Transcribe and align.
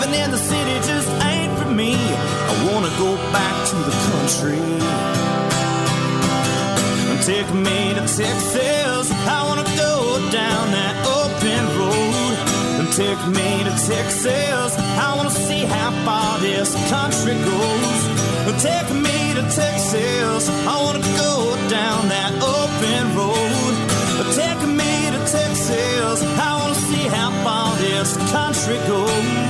Living 0.00 0.14
in 0.18 0.30
the 0.30 0.38
city 0.38 0.76
just 0.88 1.08
ain't 1.24 1.52
for 1.58 1.68
me. 1.68 1.92
I 1.92 2.72
wanna 2.72 2.88
go 2.96 3.16
back 3.36 3.54
to 3.68 3.76
the 3.88 3.94
country. 4.08 4.56
Take 7.20 7.52
me 7.52 7.92
to 7.92 8.04
Texas. 8.08 9.12
I 9.28 9.44
wanna 9.46 9.68
go 9.76 10.16
down 10.32 10.70
that 10.72 10.96
open 11.04 11.62
road. 11.76 12.34
Take 12.96 13.20
me 13.28 13.62
to 13.68 13.72
Texas. 13.92 14.72
I 14.78 15.14
wanna 15.16 15.36
see 15.46 15.66
how 15.66 15.90
far 16.06 16.38
this 16.38 16.72
country 16.88 17.34
goes. 17.44 18.00
Take 18.62 18.90
me 19.04 19.34
to 19.36 19.42
Texas. 19.52 20.48
I 20.66 20.76
wanna 20.80 21.04
go 21.20 21.56
down 21.68 22.08
that 22.08 22.32
open 22.40 23.02
road. 23.20 23.74
Take 24.32 24.62
me 24.80 24.92
to 25.12 25.20
Texas. 25.28 26.24
I 26.48 26.56
wanna 26.58 26.80
see 26.88 27.06
how 27.16 27.30
far 27.44 27.76
this 27.76 28.16
country 28.32 28.78
goes. 28.88 29.49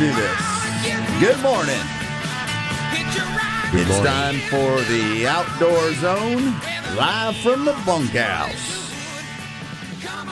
Do 0.00 0.06
this. 0.14 0.40
Good 1.20 1.42
morning. 1.42 1.76
Hit 2.88 3.14
your 3.14 3.26
ride. 3.26 3.70
it's 3.74 3.98
time 3.98 4.38
for 4.48 4.80
the 4.90 5.26
Outdoor 5.26 5.92
Zone, 5.92 6.54
live 6.96 7.36
from 7.36 7.66
the 7.66 7.78
bunkhouse. 7.84 8.90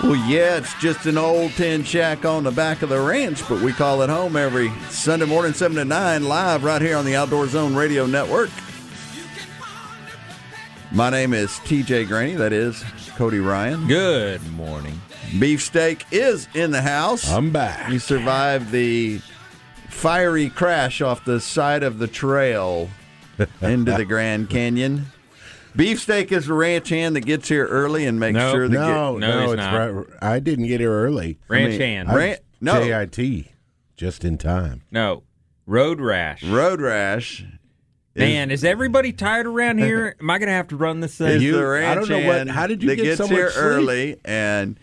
Well, 0.02 0.16
yeah, 0.26 0.56
it's 0.56 0.72
just 0.80 1.04
an 1.04 1.18
old 1.18 1.50
tin 1.50 1.84
shack 1.84 2.24
on 2.24 2.44
the 2.44 2.50
back 2.50 2.80
of 2.80 2.88
the 2.88 2.98
ranch, 2.98 3.46
but 3.46 3.60
we 3.60 3.74
call 3.74 4.00
it 4.00 4.08
home 4.08 4.36
every 4.36 4.70
Sunday 4.88 5.26
morning, 5.26 5.52
7 5.52 5.76
to 5.76 5.84
9, 5.84 6.24
live 6.24 6.64
right 6.64 6.80
here 6.80 6.96
on 6.96 7.04
the 7.04 7.14
Outdoor 7.14 7.46
Zone 7.46 7.74
Radio 7.74 8.06
Network. 8.06 8.48
My 10.92 11.10
name 11.10 11.34
is 11.34 11.50
TJ 11.50 12.06
Greaney, 12.06 12.38
that 12.38 12.54
is 12.54 12.82
Cody 13.16 13.40
Ryan. 13.40 13.86
Good 13.86 14.50
morning. 14.52 14.98
Beefsteak 15.38 16.06
is 16.10 16.48
in 16.54 16.70
the 16.70 16.80
house. 16.80 17.30
I'm 17.30 17.50
back. 17.52 17.90
He 17.90 17.98
survived 17.98 18.70
the 18.70 19.20
fiery 19.88 20.48
crash 20.50 21.00
off 21.00 21.24
the 21.24 21.40
side 21.40 21.82
of 21.82 21.98
the 21.98 22.06
trail 22.08 22.88
into 23.60 23.92
the 23.92 24.04
Grand 24.04 24.50
Canyon. 24.50 25.06
Beefsteak 25.76 26.32
is 26.32 26.48
a 26.48 26.54
ranch 26.54 26.88
hand 26.88 27.14
that 27.14 27.20
gets 27.20 27.48
here 27.48 27.66
early 27.66 28.04
and 28.04 28.18
makes 28.18 28.34
No, 28.36 28.52
sure 28.52 28.68
that 28.68 28.74
No, 28.74 29.16
No, 29.18 29.44
no, 29.46 29.52
it's 29.52 29.56
not. 29.58 29.74
right. 29.94 30.06
I 30.20 30.40
didn't 30.40 30.66
get 30.66 30.80
here 30.80 30.92
early. 30.92 31.38
Ranch 31.48 31.72
mean, 31.72 31.80
hand. 31.80 32.08
I- 32.10 32.14
Ran- 32.16 32.38
no. 32.60 32.82
JIT, 32.82 33.46
just 33.96 34.24
in 34.24 34.38
time. 34.38 34.82
no. 34.90 35.22
Road 35.66 36.00
rash. 36.00 36.42
road 36.42 36.80
rash. 36.80 37.44
Man, 38.16 38.50
is 38.50 38.64
everybody 38.64 39.12
tired 39.12 39.46
around 39.46 39.78
here? 39.78 40.16
Am 40.18 40.30
I 40.30 40.38
going 40.38 40.46
to 40.48 40.52
have 40.54 40.68
to 40.68 40.76
run 40.76 41.00
this 41.00 41.14
thing? 41.16 41.42
You- 41.42 41.52
the 41.52 41.58
I 41.58 41.62
ranch 41.64 42.00
don't 42.00 42.08
know 42.08 42.26
what- 42.26 42.36
hand 42.38 42.50
how 42.50 42.66
did 42.66 42.82
you 42.82 42.96
get 42.96 43.02
gets 43.04 43.18
so 43.18 43.24
much 43.24 43.32
here 43.32 43.50
sleep? 43.50 43.62
early 43.64 44.16
and 44.24 44.80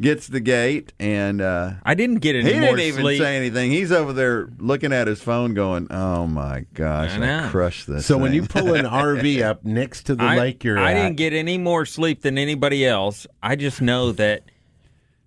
gets 0.00 0.28
the 0.28 0.40
gate 0.40 0.92
and 0.98 1.40
uh, 1.40 1.72
I 1.82 1.94
didn't 1.94 2.18
get 2.18 2.36
any 2.36 2.52
he 2.52 2.60
didn't 2.60 2.80
even 2.80 3.02
sleep. 3.02 3.20
say 3.20 3.36
anything. 3.36 3.70
He's 3.70 3.92
over 3.92 4.12
there 4.12 4.48
looking 4.58 4.92
at 4.92 5.06
his 5.06 5.20
phone, 5.20 5.54
going, 5.54 5.88
"Oh 5.90 6.26
my 6.26 6.66
gosh, 6.74 7.10
I 7.10 7.46
I, 7.46 7.48
crushed 7.50 7.86
this." 7.86 8.06
So 8.06 8.18
when 8.18 8.32
you 8.32 8.42
pull 8.42 8.74
an 8.74 8.84
RV 8.86 9.42
up 9.42 9.64
next 9.64 10.04
to 10.04 10.14
the 10.14 10.24
I, 10.24 10.36
lake 10.36 10.64
you're 10.64 10.78
I 10.78 10.92
at, 10.92 10.94
didn't 10.94 11.16
get 11.16 11.32
any 11.32 11.58
more 11.58 11.84
sleep 11.84 12.22
than 12.22 12.38
anybody 12.38 12.86
else. 12.86 13.26
I 13.42 13.56
just 13.56 13.80
know 13.80 14.12
that 14.12 14.44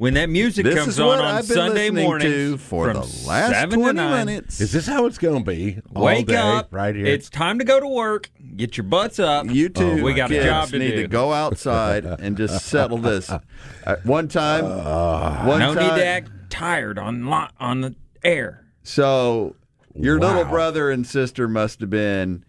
when 0.02 0.16
that 0.16 0.32
music 0.32 0.66
this 0.66 0.74
comes 0.74 1.00
on 1.00 1.20
on 1.20 1.26
I've 1.26 1.48
been 1.48 1.56
Sunday 1.56 1.92
morning 1.92 2.58
for 2.58 2.86
from 2.86 3.02
the 3.02 3.24
last 3.28 3.52
7 3.52 3.70
to 3.70 3.76
20 3.76 3.94
9, 3.98 4.26
minutes. 4.26 4.60
Is 4.60 4.72
this 4.72 4.88
how 4.88 5.06
it's 5.06 5.20
going 5.20 5.44
to 5.46 5.52
be? 5.52 5.80
All 5.96 6.06
Wake 6.06 6.26
day, 6.26 6.38
up. 6.38 6.70
right 6.74 6.96
here. 6.96 7.06
It's 7.06 7.30
time 7.30 7.60
to 7.60 7.66
go 7.66 7.80
to 7.80 7.88
work. 7.88 8.32
Get 8.56 8.78
your 8.78 8.86
butts 8.86 9.20
up. 9.20 9.46
You 9.52 9.70
two 9.70 10.00
Oh, 10.00 10.02
we 10.02 10.16
got 10.16 10.32
a 10.32 10.44
job 10.44 10.70
to 10.70 10.80
need 10.80 10.96
do. 10.96 11.02
to 11.04 11.08
go 11.08 11.32
outside 11.32 12.04
and 12.06 12.36
just 12.36 12.66
settle 12.66 12.98
this. 12.98 13.30
At 13.86 14.04
one 14.04 14.28
time, 14.28 14.66
uh, 14.66 15.46
one 15.46 15.60
no 15.60 15.76
time, 15.76 15.84
need 15.96 16.02
to 16.02 16.06
act 16.08 16.32
tired 16.50 16.98
on 16.98 17.28
lo- 17.28 17.50
on 17.60 17.82
the 17.82 17.94
air. 18.24 18.66
So 18.82 19.56
your 19.94 20.20
little 20.20 20.46
brother 20.46 20.90
and 20.90 21.06
sister 21.06 21.48
must 21.48 21.80
have 21.80 21.92
been 21.92 22.44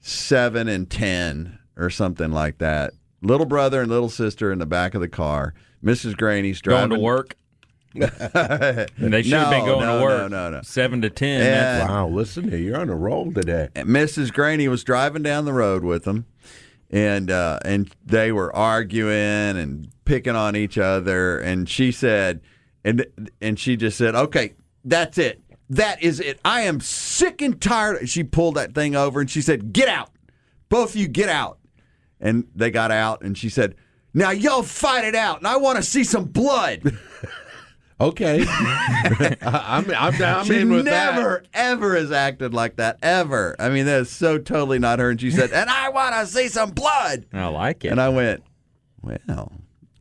seven 0.00 0.68
and 0.68 0.88
ten 0.88 1.58
or 1.76 1.90
something 1.90 2.32
like 2.32 2.56
that. 2.58 2.94
Little 3.20 3.44
brother 3.44 3.82
and 3.82 3.90
little 3.90 4.08
sister 4.08 4.50
in 4.50 4.58
the 4.58 4.64
back 4.64 4.94
of 4.94 5.02
the 5.02 5.08
car. 5.08 5.52
Mrs. 5.84 6.14
Greaney's 6.14 6.60
Going 6.60 6.88
driving 6.88 6.98
to 6.98 7.02
work. 7.02 7.36
and 7.94 8.02
They 9.12 9.22
should 9.22 9.32
have 9.32 9.50
been 9.50 9.64
going 9.64 9.80
no, 9.86 9.98
to 9.98 10.04
work. 10.04 10.30
no, 10.30 10.50
no, 10.50 10.56
no. 10.56 10.62
Seven 10.62 11.00
to 11.02 11.10
ten. 11.10 11.40
And- 11.40 11.88
wow, 11.88 12.08
listen 12.08 12.50
to 12.50 12.58
you. 12.58 12.66
You're 12.68 12.80
on 12.80 12.90
a 12.90 12.94
roll 12.94 13.32
today. 13.32 13.68
Mrs. 13.74 14.32
Greaney 14.32 14.68
was 14.68 14.84
driving 14.84 15.22
down 15.22 15.44
the 15.44 15.52
road 15.52 15.84
with 15.84 16.04
them, 16.04 16.26
and 16.90 17.30
uh, 17.30 17.58
and 17.64 17.90
they 18.04 18.32
were 18.32 18.54
arguing 18.54 19.12
and 19.56 19.88
picking 20.04 20.36
on 20.36 20.56
each 20.56 20.78
other. 20.78 21.38
And 21.38 21.68
she 21.68 21.92
said, 21.92 22.40
and 22.84 23.06
and 23.40 23.58
she 23.58 23.76
just 23.76 23.96
said, 23.98 24.14
"Okay, 24.14 24.54
that's 24.84 25.18
it. 25.18 25.42
That 25.70 26.02
is 26.02 26.20
it. 26.20 26.40
I 26.44 26.62
am 26.62 26.80
sick 26.80 27.40
and 27.42 27.60
tired." 27.60 28.08
She 28.08 28.22
pulled 28.24 28.56
that 28.56 28.74
thing 28.74 28.94
over 28.96 29.20
and 29.20 29.30
she 29.30 29.40
said, 29.42 29.72
"Get 29.72 29.88
out, 29.88 30.10
both 30.68 30.90
of 30.90 30.96
you, 30.96 31.08
get 31.08 31.28
out." 31.28 31.58
And 32.20 32.48
they 32.54 32.70
got 32.72 32.90
out, 32.90 33.22
and 33.22 33.38
she 33.38 33.48
said, 33.48 33.76
"Now 34.18 34.30
y'all 34.30 34.62
fight 34.62 35.04
it 35.04 35.14
out, 35.14 35.38
and 35.38 35.46
I 35.46 35.56
want 35.56 35.76
to 35.76 35.82
see 35.82 36.04
some 36.04 36.24
blood." 36.24 36.82
Okay. 38.00 38.44
I'm, 39.42 39.90
I'm, 39.90 40.22
I'm 40.22 40.44
She 40.44 40.58
in 40.58 40.70
with 40.70 40.84
never, 40.84 41.42
ever 41.52 41.96
has 41.96 42.12
acted 42.12 42.54
like 42.54 42.76
that, 42.76 42.98
ever. 43.02 43.56
I 43.58 43.70
mean, 43.70 43.86
that 43.86 44.02
is 44.02 44.10
so 44.10 44.38
totally 44.38 44.78
not 44.78 45.00
her. 45.00 45.10
And 45.10 45.20
she 45.20 45.32
said, 45.32 45.50
and 45.50 45.68
I 45.68 45.88
want 45.88 46.14
to 46.14 46.26
see 46.26 46.46
some 46.46 46.70
blood. 46.70 47.26
I 47.32 47.46
like 47.48 47.84
it. 47.84 47.88
And 47.88 48.00
I 48.00 48.08
went, 48.10 48.44
well, 49.02 49.52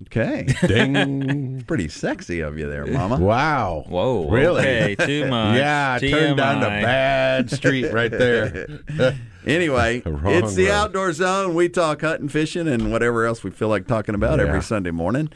okay. 0.08 0.44
that. 0.62 0.68
Ding. 0.68 1.64
Pretty 1.68 1.88
sexy 1.88 2.40
of 2.42 2.58
you 2.58 2.70
there, 2.70 2.86
Mama. 2.86 3.18
wow. 3.20 3.84
Whoa. 3.88 4.30
Really? 4.30 4.62
Okay, 4.62 4.96
too 4.96 5.26
much. 5.30 5.58
Yeah, 5.58 5.98
I 6.02 6.08
turned 6.08 6.38
down 6.38 6.60
the 6.62 6.68
bad 6.68 7.52
street 7.52 7.92
right 7.94 8.12
there. 8.12 8.80
Anyway, 9.46 10.02
Wrong 10.06 10.34
it's 10.34 10.56
the 10.56 10.66
road. 10.66 10.72
outdoor 10.74 11.14
zone. 11.14 11.56
We 11.56 11.70
talk 11.70 12.02
hunting, 12.02 12.28
fishing, 12.28 12.68
and 12.68 12.92
whatever 12.92 13.26
else 13.26 13.46
we 13.46 13.50
feel 13.50 13.70
like 13.70 13.88
talking 13.88 14.14
about 14.14 14.40
Yeah. 14.40 14.46
every 14.48 14.62
Sunday 14.62 14.92
morning. 14.92 15.30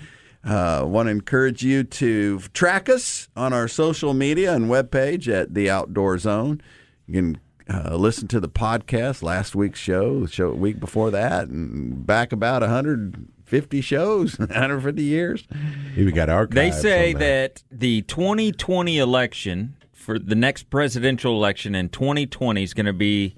Uh, 0.44 0.84
Want 0.86 1.08
to 1.08 1.12
encourage 1.12 1.64
you 1.64 1.86
to 1.86 2.40
track 2.54 2.90
us 2.90 3.30
on 3.38 3.54
our 3.54 3.70
social 3.70 4.14
media 4.14 4.54
and 4.54 4.66
webpage 4.66 5.30
at 5.32 5.54
the 5.54 5.70
Outdoor 5.70 6.18
Zone. 6.18 6.60
You 7.08 7.14
can 7.14 7.40
uh, 7.74 7.96
listen 7.96 8.28
to 8.28 8.42
the 8.42 8.50
podcast, 8.50 9.24
last 9.24 9.56
week's 9.56 9.80
show, 9.80 10.22
the 10.26 10.28
show 10.28 10.52
week 10.52 10.82
before 10.82 11.10
that, 11.12 11.48
and 11.48 12.06
back 12.06 12.34
about 12.34 12.64
150 13.52 13.82
shows, 13.82 14.40
150 14.40 15.04
years. 15.04 15.46
We 15.98 16.12
got 16.12 16.30
archives. 16.30 16.56
They 16.56 16.72
say 16.72 17.14
on 17.14 17.20
that 17.20 17.64
the 17.70 18.02
2020 18.04 18.98
election 18.98 19.76
for 19.92 20.18
the 20.18 20.36
next 20.36 20.70
presidential 20.70 21.34
election 21.34 21.76
in 21.76 21.90
2020 21.90 22.64
is 22.64 22.74
going 22.74 22.86
to 22.86 22.94
be 22.94 23.36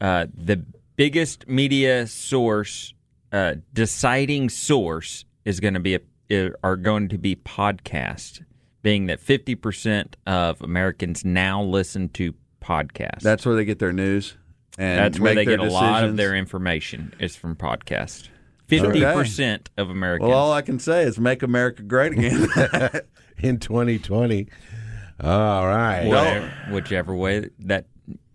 uh, 0.00 0.26
the 0.34 0.62
biggest 0.96 1.48
media 1.48 2.06
source, 2.06 2.92
uh, 3.32 3.54
deciding 3.72 4.50
source 4.50 5.24
is 5.46 5.58
going 5.58 5.74
to 5.74 5.80
be 5.80 5.98
a, 6.30 6.50
are 6.62 6.76
going 6.76 7.08
to 7.08 7.18
be 7.18 7.34
podcasts, 7.34 8.42
being 8.82 9.06
that 9.06 9.20
50 9.20 9.54
percent 9.54 10.16
of 10.26 10.60
Americans 10.60 11.24
now 11.24 11.62
listen 11.62 12.10
to 12.10 12.34
podcasts. 12.60 13.20
That's 13.22 13.46
where 13.46 13.56
they 13.56 13.64
get 13.64 13.78
their 13.78 13.92
news. 13.92 14.36
And 14.78 14.98
That's 14.98 15.18
where 15.18 15.34
they 15.34 15.44
their 15.44 15.58
get 15.58 15.66
a 15.66 15.70
lot 15.70 16.04
of 16.04 16.16
their 16.16 16.34
information 16.34 17.12
is 17.18 17.36
from 17.36 17.56
podcasts. 17.56 18.29
Fifty 18.70 19.00
percent 19.02 19.70
of 19.76 19.90
Americans. 19.90 20.28
Well, 20.28 20.38
all 20.38 20.52
I 20.52 20.62
can 20.62 20.78
say 20.78 21.02
is 21.02 21.18
make 21.18 21.42
America 21.42 21.82
great 21.82 22.12
again. 22.12 22.48
in 23.38 23.58
2020. 23.58 24.48
All 25.22 25.66
right. 25.66 26.06
whatever, 26.06 26.52
whichever 26.70 27.14
way 27.14 27.50
that 27.60 27.86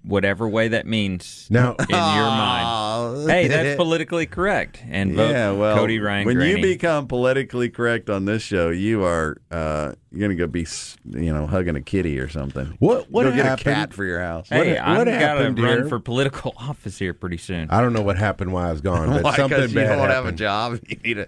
whatever 0.06 0.48
way 0.48 0.68
that 0.70 0.86
means 0.86 1.48
Now- 1.50 1.76
in 1.80 1.86
your 1.90 1.98
mind. 1.98 3.30
Hey, 3.30 3.48
that's 3.48 3.76
politically 3.78 4.26
correct. 4.26 4.82
And 4.90 5.14
vote 5.16 5.32
yeah, 5.32 5.52
well, 5.52 5.76
Cody 5.78 6.00
Ryan 6.00 6.26
when 6.26 6.38
Greaney. 6.38 6.58
you 6.58 6.62
become 6.62 7.08
politically 7.08 7.70
correct 7.70 8.10
on 8.10 8.26
this 8.26 8.42
show, 8.42 8.70
you 8.70 9.04
are 9.04 9.38
uh, 9.52 9.94
you're 10.12 10.22
gonna 10.28 10.36
go 10.36 10.48
be 10.48 10.66
you 11.12 11.34
know 11.34 11.46
hugging 11.48 11.76
a 11.76 11.82
kitty 11.82 12.20
or 12.20 12.30
something. 12.30 12.76
What 12.80 13.10
what 13.12 13.24
go 13.24 13.32
get 13.36 13.60
a 13.60 13.64
cat 13.64 13.94
for 13.94 14.04
your 14.06 14.22
house. 14.22 14.50
hey, 14.50 14.74
what 14.74 14.82
I'm 14.82 14.98
gotta 14.98 15.12
happened 15.12 15.60
run 15.60 15.78
here? 15.80 15.88
for 15.90 16.00
political 16.00 16.54
office 16.60 16.98
here 17.00 17.14
pretty 17.14 17.38
soon. 17.38 17.70
I 17.70 17.82
don't 17.82 17.94
know 17.94 18.02
what 18.02 18.18
happened 18.18 18.54
while 18.54 18.68
I 18.68 18.72
was 18.72 18.82
gone, 18.82 19.10
but 19.10 19.24
Why? 19.24 19.36
something 19.36 19.58
Because 19.60 19.74
you 19.74 19.82
don't 19.82 20.10
have 20.10 20.26
a 20.26 20.32
job. 20.32 20.80
You 20.88 20.98
need 21.04 21.18
a, 21.20 21.28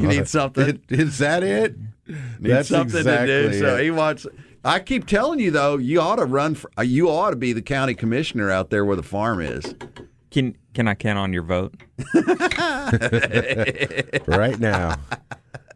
you 0.00 0.08
need 0.08 0.28
something. 0.28 0.80
Is 0.88 1.18
that 1.18 1.42
it? 1.42 1.76
need 2.08 2.18
That's 2.40 2.68
something 2.68 2.98
exactly 2.98 3.26
to 3.26 3.50
do. 3.50 3.58
So 3.58 3.76
he 3.82 3.90
wants. 3.90 4.26
I 4.66 4.80
keep 4.80 5.06
telling 5.06 5.38
you 5.38 5.50
though, 5.50 5.76
you 5.78 6.00
ought 6.00 6.16
to 6.16 6.24
run 6.24 6.54
for. 6.56 6.70
uh, 6.78 6.82
You 6.82 7.08
ought 7.08 7.30
to 7.30 7.36
be 7.36 7.52
the 7.52 7.62
county 7.62 7.94
commissioner 7.94 8.50
out 8.50 8.70
there 8.70 8.84
where 8.84 8.96
the 8.96 9.02
farm 9.02 9.40
is. 9.40 9.74
Can 10.30 10.56
can 10.74 10.88
I 10.88 10.94
count 10.94 11.18
on 11.18 11.32
your 11.32 11.42
vote? 11.44 11.74
right 14.26 14.58
now. 14.58 14.96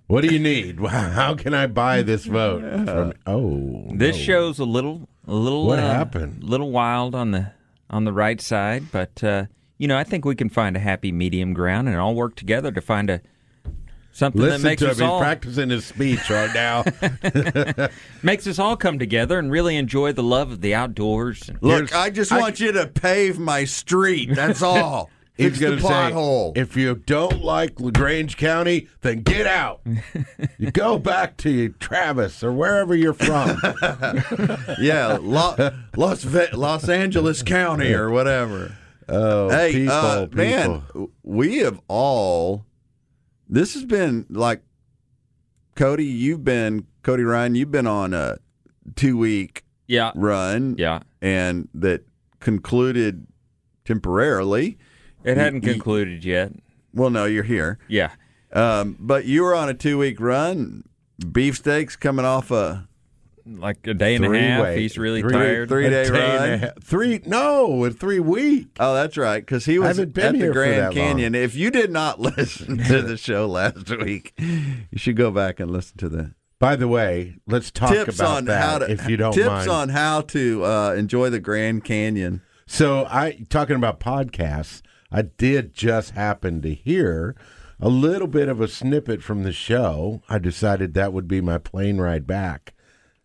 What 0.09 0.23
do 0.23 0.33
you 0.35 0.39
need? 0.41 0.81
How 0.87 1.35
can 1.35 1.55
I 1.55 1.67
buy 1.69 2.03
this 2.03 2.25
vote? 2.25 2.63
From, 2.85 3.13
oh, 3.27 3.87
This 3.95 4.17
no. 4.17 4.23
show's 4.23 4.59
a 4.59 4.65
little 4.65 5.09
a 5.27 5.35
little 5.35 5.67
What 5.67 5.79
uh, 5.79 5.83
happened? 5.93 6.43
little 6.43 6.71
wild 6.71 7.15
on 7.15 7.31
the 7.31 7.53
on 7.89 8.05
the 8.05 8.13
right 8.13 8.41
side, 8.41 8.85
but 8.93 9.23
uh, 9.23 9.47
you 9.79 9.87
know 9.89 9.97
I 9.97 10.05
think 10.05 10.25
we 10.25 10.35
can 10.35 10.49
find 10.51 10.77
a 10.77 10.81
happy 10.81 11.13
medium 11.13 11.53
ground 11.55 11.89
and 11.89 11.97
all 11.97 12.15
work 12.15 12.35
together 12.37 12.73
to 12.73 12.81
find 12.81 13.09
a 13.09 13.21
something 14.20 14.40
that 14.43 14.46
Listen 14.49 14.62
makes 14.62 14.81
to 14.81 14.84
him. 14.87 14.90
us 14.93 14.96
He's 14.99 15.02
all 15.02 15.19
practicing 15.20 15.70
his 15.70 15.84
speech 15.87 16.31
right 16.31 16.55
now. 16.55 16.84
makes 18.22 18.46
us 18.46 18.58
all 18.58 18.76
come 18.76 18.99
together 18.99 19.38
and 19.38 19.50
really 19.50 19.76
enjoy 19.76 20.12
the 20.12 20.22
love 20.22 20.52
of 20.52 20.61
the 20.61 20.75
outdoors. 20.75 21.49
And, 21.49 21.58
Look, 21.62 21.76
Here's- 21.90 21.93
I 21.93 22.11
just 22.11 22.31
I- 22.31 22.38
want 22.38 22.61
you 22.61 22.70
to 22.72 22.87
pave 22.87 23.38
my 23.38 23.64
street. 23.64 24.34
That's 24.34 24.62
all. 24.62 25.11
Fix 25.34 25.52
He's 25.52 25.61
the 25.61 25.67
going 25.69 25.78
to 25.78 25.82
say, 25.87 25.88
pothole. 26.12 26.56
if 26.58 26.76
you 26.76 26.94
don't 27.06 27.43
like 27.43 27.81
Lagrange 27.81 28.37
County, 28.37 28.88
then 29.00 29.22
get 29.22 29.46
out. 29.46 29.81
you 30.58 30.70
go 30.70 30.99
back 30.99 31.38
to 31.38 31.70
Travis 31.81 32.44
or 32.44 32.52
wherever 32.52 32.94
you're 32.94 33.14
from. 33.14 33.58
yeah, 34.78 35.17
Lo- 35.19 35.70
Los 35.96 36.25
Ve- 36.25 36.50
Los 36.52 36.90
Angeles 36.90 37.43
County 37.43 37.94
or 37.94 38.11
whatever. 38.11 38.76
Oh, 39.08 39.49
hey, 39.49 39.72
people, 39.72 39.94
uh, 39.94 40.26
people. 40.26 40.37
man, 40.37 40.82
we 41.22 41.58
have 41.58 41.81
all. 41.88 42.67
This 43.52 43.75
has 43.75 43.85
been 43.85 44.26
like 44.31 44.62
Cody. 45.75 46.05
You've 46.05 46.44
been 46.44 46.87
Cody 47.02 47.25
Ryan. 47.25 47.56
You've 47.56 47.73
been 47.73 47.87
on 47.88 48.14
a 48.14 48.38
two 48.94 49.17
week 49.19 49.64
yeah, 49.88 50.12
run, 50.14 50.76
yeah. 50.79 51.00
and 51.20 51.69
that 51.75 52.05
concluded 52.38 53.26
temporarily. 53.85 54.79
It 55.25 55.37
hadn't 55.37 55.64
y- 55.64 55.73
concluded 55.73 56.25
yet. 56.25 56.52
Well, 56.94 57.11
no, 57.11 57.25
you're 57.25 57.43
here, 57.44 57.79
Yeah, 57.88 58.11
um, 58.52 58.97
but 58.99 59.25
you 59.25 59.43
were 59.43 59.55
on 59.55 59.69
a 59.69 59.75
two 59.75 59.99
week 59.99 60.20
run. 60.20 60.85
Beefsteaks 61.20 61.96
coming 61.96 62.25
off 62.25 62.50
a 62.50 62.88
like 63.58 63.87
a 63.87 63.94
day 63.94 64.14
and 64.14 64.25
a 64.25 64.38
half. 64.38 64.62
way- 64.62 64.81
He's 64.81 64.97
really 64.99 65.20
three- 65.23 65.32
tired. 65.32 65.69
three 65.69 65.87
A 65.88 65.91
day 65.91 66.05
day 66.05 66.08
and 66.08 66.17
a 66.17 66.49
run. 66.50 66.58
half- 66.61 66.82
Three? 66.82 67.20
No, 67.26 67.85
a 67.85 67.91
three 67.91 68.20
week. 68.20 68.69
Oh, 68.79 68.94
that's 68.94 69.17
right. 69.17 69.41
Because 69.44 69.64
he 69.64 69.79
was 69.79 69.97
been 69.99 70.37
at 70.37 70.41
the 70.41 70.49
Grand 70.52 70.75
that 70.81 70.85
long. 70.94 71.06
Canyon. 71.08 71.35
If 71.35 71.55
you 71.55 71.70
did 71.70 71.91
not 71.91 72.20
listen 72.38 72.79
to 72.79 73.02
the 73.02 73.17
show 73.19 73.47
last 73.47 73.88
week, 73.99 74.32
you 74.38 74.97
should 74.99 75.17
go 75.17 75.31
back 75.31 75.58
and 75.61 75.70
listen 75.70 75.97
to 75.99 76.08
the 76.08 76.35
By 76.58 76.76
the 76.76 76.88
way, 76.88 77.37
let's 77.47 77.70
talk 77.70 77.91
tips 77.91 78.17
about 78.20 78.37
on 78.38 78.44
that 78.47 78.62
how 78.62 78.79
to 78.79 78.91
if 78.91 79.08
you 79.08 79.17
don't 79.17 79.32
tips 79.32 79.47
mind. 79.49 79.70
on 79.70 79.88
how 79.91 80.20
to 80.23 80.64
uh, 80.64 80.93
enjoy 80.94 81.31
the 81.31 81.41
Grand 81.41 81.85
Canyon. 81.85 82.43
So 82.67 83.05
I 83.06 83.44
talking 83.49 83.76
about 83.76 83.99
podcasts, 83.99 84.81
I 85.11 85.23
did 85.23 85.75
just 85.75 86.12
happen 86.12 86.62
to 86.62 86.73
hear 86.75 87.35
a 87.81 87.88
little 87.88 88.29
bit 88.29 88.49
of 88.49 88.61
a 88.61 88.69
snippet 88.69 89.23
from 89.23 89.43
the 89.43 89.53
show. 89.53 90.23
I 90.29 90.38
decided 90.38 90.93
that 90.94 91.12
would 91.14 91.26
be 91.26 91.41
my 91.41 91.56
plane 91.58 91.99
ride 91.99 92.26
back. 92.26 92.75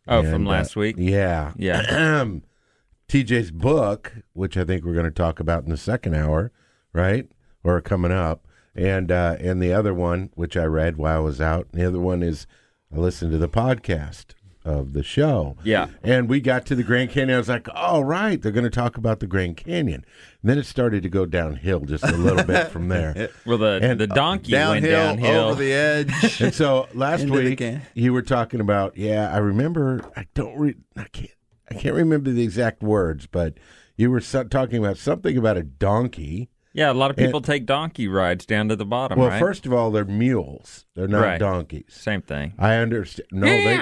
Oh, 0.08 0.20
And, 0.20 0.30
from 0.30 0.48
uh, 0.48 0.52
last 0.52 0.76
week. 0.76 0.96
Yeah. 0.98 1.54
Yeah. 1.58 2.26
TJ's 3.08 3.52
book, 3.52 4.14
which 4.34 4.58
I 4.58 4.64
think 4.64 4.84
we're 4.84 4.94
going 4.94 5.06
to 5.06 5.12
talk 5.12 5.40
about 5.40 5.64
in 5.64 5.70
the 5.70 5.78
second 5.78 6.16
hour, 6.16 6.52
right? 6.94 7.28
Or 7.64 7.80
coming 7.82 8.12
up. 8.12 8.48
And 8.76 9.10
uh, 9.12 9.38
and 9.40 9.62
the 9.62 9.72
other 9.72 9.94
one, 9.94 10.32
which 10.34 10.58
I 10.58 10.66
read 10.66 10.98
while 10.98 11.18
I 11.18 11.20
was 11.22 11.40
out, 11.40 11.70
the 11.72 11.88
other 11.88 12.00
one 12.00 12.22
is 12.22 12.46
I 12.94 12.98
listened 12.98 13.32
to 13.32 13.38
the 13.38 13.48
podcast 13.48 14.34
of 14.66 14.94
the 14.94 15.04
show. 15.04 15.56
Yeah. 15.64 15.88
And 16.04 16.28
we 16.28 16.42
got 16.42 16.66
to 16.66 16.76
the 16.76 16.84
Grand 16.84 17.12
Canyon. 17.12 17.36
I 17.36 17.38
was 17.38 17.48
like, 17.50 17.68
all 17.74 18.04
right, 18.04 18.42
they're 18.42 18.52
going 18.52 18.64
to 18.66 18.70
talk 18.70 18.98
about 18.98 19.20
the 19.20 19.28
Grand 19.28 19.56
Canyon. 19.58 20.04
And 20.42 20.50
then 20.52 20.58
it 20.58 20.66
started 20.66 21.04
to 21.04 21.10
go 21.10 21.26
downhill 21.26 21.82
just 21.82 22.04
a 22.04 22.18
little 22.18 22.44
bit 22.44 22.68
from 22.72 22.88
there. 22.90 23.30
Well, 23.46 23.58
the 23.60 23.80
And, 23.82 24.00
the 24.00 24.08
donkey 24.08 24.54
went 24.54 24.84
Downhill, 24.84 25.16
downhill. 25.16 25.42
over 25.50 25.64
the 25.64 25.72
edge. 25.74 26.42
And 26.42 26.54
so 26.54 26.88
last 26.94 27.30
week 27.30 27.64
you 27.94 28.12
were 28.12 28.22
talking 28.24 28.60
about, 28.60 28.98
yeah, 28.98 29.32
I 29.34 29.38
remember. 29.38 30.02
I 30.18 30.26
don't, 30.34 30.58
re- 30.58 30.76
I 30.98 31.04
can't, 31.06 31.32
I 31.70 31.76
can't 31.76 31.96
remember 31.96 32.32
the 32.32 32.44
exact 32.44 32.82
words, 32.84 33.28
but 33.28 33.54
you 33.96 34.10
were 34.12 34.22
so- 34.22 34.44
talking 34.44 34.78
about 34.84 34.98
something 34.98 35.38
about 35.38 35.58
a 35.58 35.64
donkey. 35.64 36.50
yeah, 36.74 36.92
a 36.92 36.94
lot 36.94 37.10
of 37.10 37.18
people 37.18 37.40
take 37.42 37.66
donkey 37.66 38.08
rides 38.08 38.46
down 38.46 38.68
to 38.70 38.76
the 38.76 38.86
bottom. 38.86 39.18
Well, 39.18 39.30
right? 39.30 39.40
first 39.40 39.66
of 39.66 39.74
all, 39.74 39.90
they're 39.92 40.06
mules. 40.06 40.86
They're 40.96 41.08
not 41.08 41.22
Right. 41.22 41.40
donkeys. 41.40 41.86
same 41.90 42.22
thing. 42.22 42.54
I 42.60 42.76
understand. 42.76 43.28
No, 43.32 43.48
they 43.48 43.78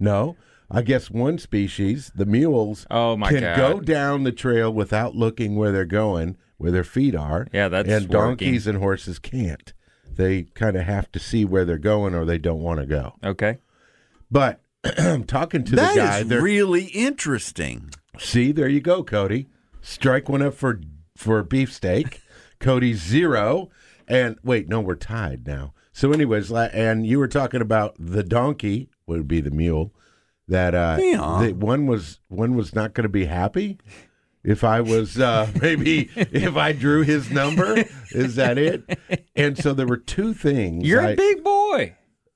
no. 0.00 0.36
I 0.72 0.82
guess 0.82 1.10
one 1.10 1.38
species, 1.38 2.12
the 2.14 2.24
mules, 2.26 2.86
Oh, 2.90 3.16
my 3.16 3.28
can 3.30 3.40
God. 3.42 3.56
go 3.56 3.80
down 3.80 4.22
the 4.22 4.30
trail 4.32 4.72
without 4.72 5.16
looking 5.16 5.56
where 5.56 5.72
they're 5.72 5.84
going, 5.84 6.36
where 6.58 6.70
their 6.70 6.84
feet 6.84 7.16
are. 7.16 7.48
Yeah, 7.52 7.68
that's 7.68 7.88
and 7.88 8.08
working. 8.08 8.10
donkeys 8.48 8.66
and 8.68 8.78
horses 8.78 9.18
can't. 9.18 9.72
They 10.14 10.44
kind 10.44 10.76
of 10.76 10.82
have 10.84 11.10
to 11.12 11.18
see 11.18 11.44
where 11.44 11.64
they're 11.64 11.76
going, 11.76 12.14
or 12.14 12.24
they 12.24 12.38
don't 12.38 12.60
want 12.62 12.78
to 12.78 12.86
go. 12.86 13.14
Okay. 13.24 13.58
But 14.30 14.60
I'm 14.96 15.24
talking 15.38 15.64
to 15.64 15.74
That 15.76 15.94
the 15.94 16.00
guy. 16.00 16.18
is 16.20 16.28
they're- 16.28 16.40
really 16.42 16.84
interesting. 16.84 17.90
See, 18.18 18.52
there 18.52 18.68
you 18.68 18.80
go, 18.80 19.02
Cody. 19.02 19.48
Strike 19.80 20.28
one 20.28 20.42
up 20.42 20.54
for 20.54 20.80
for 21.16 21.42
beefsteak. 21.42 22.20
Cody 22.60 22.94
zero. 22.94 23.70
And 24.06 24.36
wait, 24.44 24.68
no, 24.68 24.80
we're 24.80 24.94
tied 24.94 25.46
now. 25.46 25.72
So, 25.92 26.12
anyways, 26.12 26.52
and 26.52 27.06
you 27.06 27.18
were 27.18 27.28
talking 27.28 27.60
about 27.60 27.94
the 27.98 28.22
donkey 28.22 28.88
would 29.18 29.28
be 29.28 29.40
the 29.40 29.50
mule. 29.50 29.92
That 30.48 30.74
uh, 30.74 30.98
Yeah. 31.00 31.38
that 31.42 31.56
one 31.56 31.86
was 31.86 32.20
one 32.28 32.54
was 32.56 32.74
not 32.74 32.94
going 32.94 33.04
to 33.04 33.08
be 33.08 33.26
happy 33.26 33.78
if 34.42 34.64
I 34.64 34.80
was 34.80 35.18
uh, 35.18 35.48
maybe 35.60 36.10
if 36.16 36.56
I 36.56 36.72
drew 36.72 37.02
his 37.02 37.30
number. 37.30 37.84
Is 38.10 38.34
that 38.36 38.58
it? 38.58 38.98
And 39.36 39.56
so 39.56 39.72
there 39.74 39.86
were 39.86 39.96
two 39.96 40.34
things. 40.34 40.86
You're 40.86 41.02
I- 41.06 41.10
a 41.10 41.16
big 41.16 41.44
boy. 41.44 41.94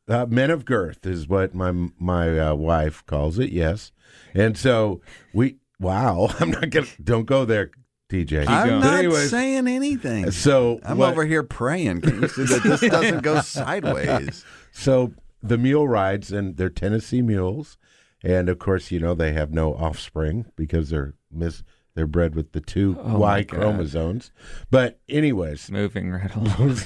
uh, 0.08 0.26
men 0.26 0.50
of 0.50 0.64
girth 0.64 1.04
is 1.06 1.26
what 1.28 1.54
my 1.54 1.72
my 1.98 2.38
uh, 2.38 2.54
wife 2.54 3.04
calls 3.06 3.38
it. 3.38 3.50
Yes, 3.50 3.90
and 4.34 4.56
so 4.56 5.00
we. 5.32 5.56
Wow, 5.80 6.28
I'm 6.38 6.52
not 6.52 6.70
gonna. 6.70 6.86
Don't 7.02 7.26
go 7.26 7.44
there, 7.44 7.72
TJ. 8.10 8.46
I'm 8.46 8.68
going. 8.68 8.80
Not 8.80 8.98
anyways, 9.00 9.28
saying 9.30 9.66
anything. 9.66 10.30
So 10.30 10.78
I'm 10.84 10.98
what- 10.98 11.10
over 11.10 11.24
here 11.26 11.42
praying. 11.42 12.02
Can 12.02 12.22
you 12.22 12.28
see 12.28 12.44
that 12.44 12.62
this 12.62 12.80
doesn't 12.80 13.22
go 13.22 13.40
sideways? 13.42 14.44
So 14.70 15.12
the 15.44 15.58
mule 15.58 15.86
rides, 15.86 16.32
and 16.32 16.56
they're 16.56 16.70
Tennessee 16.70 17.22
mules, 17.22 17.76
and 18.22 18.48
of 18.48 18.58
course, 18.58 18.90
you 18.90 18.98
know 18.98 19.14
they 19.14 19.32
have 19.32 19.52
no 19.52 19.74
offspring 19.74 20.46
because 20.56 20.90
they're 20.90 21.14
mis- 21.30 21.62
they're 21.94 22.06
bred 22.06 22.34
with 22.34 22.52
the 22.52 22.60
two 22.60 22.96
Oh, 23.00 23.08
my 23.10 23.18
Y 23.18 23.42
chromosomes. 23.44 24.32
But 24.70 24.98
anyways, 25.08 25.70
Moving 25.70 26.10
right 26.10 26.34
along. 26.36 26.76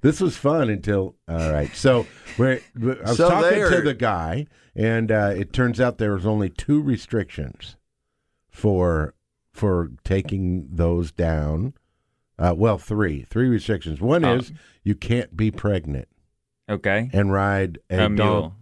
this 0.00 0.20
was 0.20 0.36
fun 0.36 0.68
until 0.70 1.16
all 1.28 1.50
right. 1.52 1.74
So 1.74 2.06
we're, 2.36 2.60
I 2.80 3.08
was 3.10 3.16
So 3.16 3.28
talking 3.30 3.50
they 3.60 3.70
to 3.76 3.82
the 3.82 3.94
guy, 3.94 4.46
and 4.74 5.10
uh, 5.10 5.32
it 5.36 5.52
turns 5.52 5.80
out 5.80 5.98
there 5.98 6.12
was 6.14 6.26
only 6.26 6.50
two 6.50 6.80
restrictions 6.82 7.76
for 8.50 9.14
for 9.52 9.90
taking 10.04 10.68
those 10.70 11.10
down. 11.12 11.74
Uh, 12.38 12.54
well, 12.56 12.78
three 12.78 13.24
three 13.30 13.48
restrictions. 13.48 14.00
One 14.00 14.24
Oh. 14.24 14.36
is 14.36 14.52
you 14.84 14.94
can't 14.94 15.36
be 15.36 15.50
pregnant 15.50 16.08
Okay. 16.68 17.08
and 17.12 17.32
ride 17.32 17.78
a, 17.90 17.94
A 17.94 17.98
don- 18.08 18.14
mule. 18.14 18.56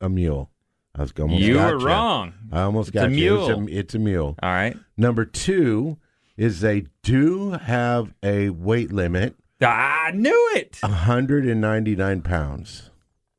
a 0.00 0.08
mule. 0.08 0.50
I 0.94 1.02
was 1.02 1.12
almost 1.18 1.42
You 1.42 1.56
were 1.58 1.78
wrong. 1.78 2.32
I 2.52 2.62
almost 2.62 2.88
It's 2.88 2.94
got 2.94 3.08
a 3.08 3.12
you. 3.14 3.38
It's 3.38 3.48
mule. 3.48 3.60
a, 3.68 3.70
it's 3.70 3.94
a 3.94 3.98
mule. 3.98 4.34
All 4.42 4.50
right. 4.50 4.76
Number 4.96 5.24
two 5.24 5.98
is 6.36 6.60
they 6.60 6.84
do 7.02 7.50
have 7.52 8.14
a 8.22 8.50
weight 8.50 8.92
limit, 8.92 9.34
I 9.60 10.10
knew 10.14 10.50
it. 10.54 10.78
199 10.82 12.22
pounds 12.22 12.90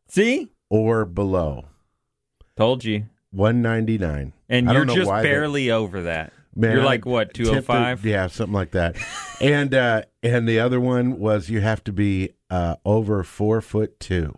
See? 0.07 0.51
or 0.69 1.05
below. 1.05 1.65
Told 2.55 2.83
you. 2.83 3.05
199. 3.31 4.33
And 4.49 4.69
you're 4.71 4.85
just 4.85 5.09
barely 5.09 5.69
over 5.71 6.03
that. 6.03 6.33
Man, 6.55 6.71
You're 6.75 6.83
like, 6.83 7.05
what, 7.05 7.35
205? 7.35 8.03
Yeah, 8.03 8.25
something 8.27 8.53
like 8.53 8.71
that. 8.71 8.95
and 9.41 9.75
uh, 9.75 10.01
and 10.23 10.47
the 10.49 10.59
other 10.59 10.79
one 10.79 11.19
was 11.19 11.49
you 11.51 11.61
have 11.61 11.83
to 11.83 11.91
be 11.93 12.31
uh, 12.49 12.75
over 12.85 13.23
four 13.23 13.61
foot 13.61 13.99
two. 13.99 14.37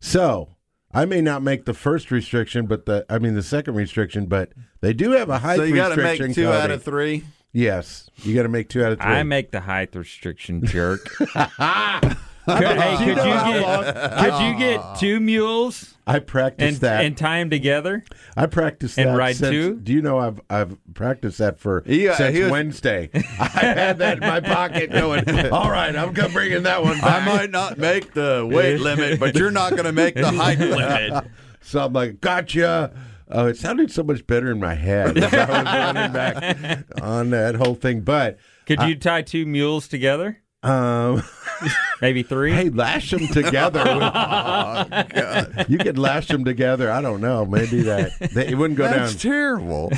So 0.00 0.56
I 0.92 1.04
may 1.04 1.20
not 1.20 1.42
make 1.42 1.64
the 1.64 1.74
first 1.74 2.10
restriction, 2.10 2.66
but 2.66 2.86
the 2.86 3.04
I 3.08 3.18
mean 3.18 3.34
the 3.34 3.42
second 3.42 3.74
restriction, 3.74 4.26
but 4.26 4.52
they 4.80 4.92
do 4.92 5.12
have 5.12 5.28
a 5.28 5.38
height 5.38 5.58
restriction. 5.58 5.74
So 5.74 5.74
you 5.74 5.76
got 5.76 5.94
to 6.18 6.24
make 6.24 6.34
two 6.34 6.48
out 6.48 6.70
of 6.70 6.82
three. 6.82 7.24
Yes, 7.52 8.10
you 8.22 8.34
got 8.34 8.42
to 8.42 8.48
make 8.48 8.68
two 8.68 8.84
out 8.84 8.92
of 8.92 9.00
three. 9.00 9.10
I 9.10 9.22
make 9.22 9.50
the 9.50 9.60
height 9.60 9.94
restriction, 9.94 10.64
jerk. 10.64 11.00
could, 12.56 12.80
hey, 12.80 12.96
could 12.96 13.08
you 13.08 13.14
get 13.14 14.18
could 14.18 14.42
you 14.42 14.58
get 14.58 14.98
two 14.98 15.20
mules 15.20 15.94
I 16.06 16.20
practiced 16.20 16.68
and 16.74 16.80
that. 16.82 17.04
and 17.04 17.16
tie 17.16 17.38
them 17.40 17.50
together? 17.50 18.02
I 18.36 18.46
practiced 18.46 18.98
and 18.98 19.10
that 19.10 19.16
ride 19.16 19.36
since, 19.36 19.50
two? 19.50 19.74
Do 19.76 19.92
you 19.92 20.00
know 20.02 20.18
I've 20.18 20.40
I've 20.48 20.76
practiced 20.94 21.38
that 21.38 21.58
for 21.58 21.82
Yeah, 21.86 22.16
since 22.16 22.38
was- 22.38 22.50
Wednesday. 22.50 23.10
I 23.14 23.46
had 23.48 23.98
that 23.98 24.14
in 24.18 24.20
my 24.20 24.40
pocket 24.40 24.90
going. 24.90 25.28
All 25.50 25.70
right, 25.70 25.94
I'm 25.94 26.12
gonna 26.12 26.28
bring 26.32 26.52
in 26.52 26.62
that 26.64 26.82
one 26.82 26.98
I 27.02 27.24
might 27.24 27.50
not 27.50 27.78
make 27.78 28.14
the 28.14 28.48
weight 28.50 28.80
limit, 28.80 29.20
but 29.20 29.34
you're 29.34 29.50
not 29.50 29.72
going 29.72 29.84
to 29.84 29.92
make 29.92 30.14
the 30.14 30.30
height 30.30 30.58
limit. 30.58 31.24
So 31.60 31.84
I'm 31.84 31.92
like, 31.92 32.20
gotcha. 32.20 32.92
Oh, 33.30 33.44
it 33.46 33.58
sounded 33.58 33.90
so 33.92 34.02
much 34.02 34.26
better 34.26 34.50
in 34.50 34.58
my 34.58 34.72
head 34.72 35.18
as 35.18 35.34
I 35.34 35.44
was 35.46 35.64
running 35.64 36.12
back 36.12 36.84
on 37.02 37.28
that 37.30 37.56
whole 37.56 37.74
thing. 37.74 38.00
But 38.00 38.38
Could 38.66 38.80
you 38.84 38.94
tie 38.96 39.20
two 39.20 39.44
mules 39.44 39.86
together? 39.86 40.40
um, 40.62 41.22
Maybe 42.00 42.22
three. 42.22 42.52
hey, 42.52 42.68
lash 42.70 43.10
them 43.10 43.26
together. 43.28 43.84
You 45.68 45.78
could 45.78 45.98
lash 45.98 46.28
them 46.28 46.44
together. 46.44 46.90
I 46.90 47.00
don't 47.00 47.20
know. 47.20 47.44
Maybe 47.44 47.82
that 47.82 48.12
they, 48.32 48.48
it 48.48 48.54
wouldn't 48.58 48.78
go 48.78 48.84
That's 48.84 49.12
down. 49.12 49.32
terrible. 49.32 49.92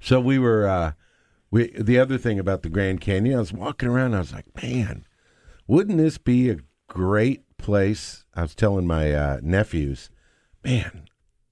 So 0.00 0.20
we 0.20 0.38
were. 0.38 0.66
Uh, 0.66 0.92
we 1.50 1.70
the 1.78 1.98
other 1.98 2.18
thing 2.18 2.38
about 2.38 2.62
the 2.62 2.68
Grand 2.68 3.00
Canyon, 3.00 3.36
I 3.36 3.40
was 3.40 3.52
walking 3.52 3.88
around. 3.88 4.14
I 4.14 4.18
was 4.20 4.32
like, 4.32 4.46
man, 4.62 5.04
wouldn't 5.66 5.98
this 5.98 6.18
be 6.18 6.50
a 6.50 6.58
great 6.88 7.44
place? 7.58 8.24
I 8.34 8.42
was 8.42 8.54
telling 8.54 8.86
my 8.86 9.12
uh, 9.12 9.40
nephews, 9.42 10.10
man, 10.64 11.04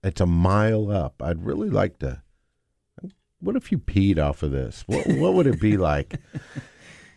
it's 0.03 0.21
a 0.21 0.27
mile 0.27 0.91
up. 0.91 1.23
I'd 1.23 1.45
really 1.45 1.71
like 1.71 1.99
to. 2.01 2.23
What 3.43 3.57
if 3.57 3.73
you 3.73 3.79
peed 3.79 4.19
off 4.19 4.43
of 4.43 4.51
this? 4.51 4.85
What, 4.87 5.07
what 5.07 5.33
would 5.35 5.47
it 5.47 5.61
be 5.61 5.77
like? 5.79 6.21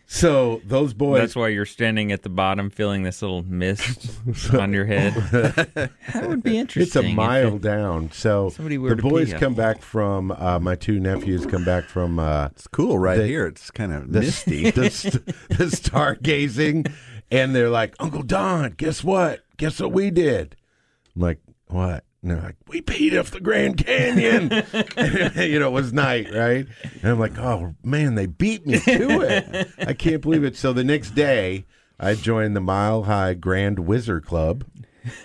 So 0.06 0.60
those 0.64 0.92
boys, 0.94 1.20
That's 1.20 1.34
why 1.36 1.48
you're 1.48 1.64
standing 1.66 2.12
at 2.12 2.22
the 2.22 2.28
bottom, 2.28 2.70
feeling 2.70 3.02
this 3.02 3.22
little 3.22 3.42
mist 3.42 4.10
on 4.54 4.72
your 4.72 4.84
head. 4.84 5.14
That 6.14 6.28
would 6.28 6.42
be 6.42 6.56
interesting. 6.58 7.04
It's 7.04 7.12
a 7.12 7.14
mile 7.14 7.56
it- 7.56 7.62
down. 7.62 8.12
So 8.12 8.50
Somebody 8.50 8.76
the 8.76 8.94
boys 8.96 9.32
pee. 9.32 9.38
come 9.38 9.54
back 9.54 9.82
from 9.82 10.30
uh, 10.30 10.60
my 10.60 10.76
two 10.76 11.00
nephews 11.00 11.46
come 11.46 11.64
back 11.64 11.84
from 11.84 12.18
uh, 12.20 12.46
It's 12.52 12.66
cool 12.68 12.98
right 12.98 13.16
The- 13.18 13.26
here. 13.26 13.46
It's 13.46 13.70
kind 13.70 13.92
of 13.92 14.12
the, 14.12 14.20
misty. 14.22 14.70
the, 14.70 14.90
st- 14.90 15.26
the 15.26 15.64
stargazing, 15.64 16.92
and 17.30 17.54
they're 17.54 17.70
like, 17.70 17.94
Uncle 17.98 18.22
Don, 18.22 18.72
guess 18.72 19.02
what? 19.02 19.40
Guess 19.56 19.80
what 19.80 19.92
we 19.92 20.10
did? 20.10 20.54
I'm 21.16 21.22
like, 21.22 21.40
what? 21.66 22.04
And 22.24 22.30
they're 22.30 22.40
like, 22.42 22.56
we 22.68 22.80
peed 22.80 23.20
off 23.20 23.30
the 23.32 23.38
Grand 23.40 23.76
Canyon. 23.84 24.50
you 25.50 25.58
know, 25.58 25.68
it 25.68 25.72
was 25.72 25.92
night, 25.92 26.28
right? 26.32 26.66
And 27.02 27.04
I'm 27.12 27.18
like, 27.18 27.36
oh 27.38 27.74
man, 27.84 28.14
they 28.14 28.24
beat 28.24 28.66
me 28.66 28.78
to 28.78 29.20
it. 29.20 29.68
I 29.78 29.92
can't 29.92 30.22
believe 30.22 30.42
it. 30.42 30.56
So 30.56 30.72
the 30.72 30.84
next 30.84 31.10
day, 31.10 31.66
I 32.00 32.14
joined 32.14 32.56
the 32.56 32.62
Mile 32.62 33.02
High 33.02 33.34
Grand 33.34 33.80
Wizard 33.80 34.24
Club. 34.24 34.64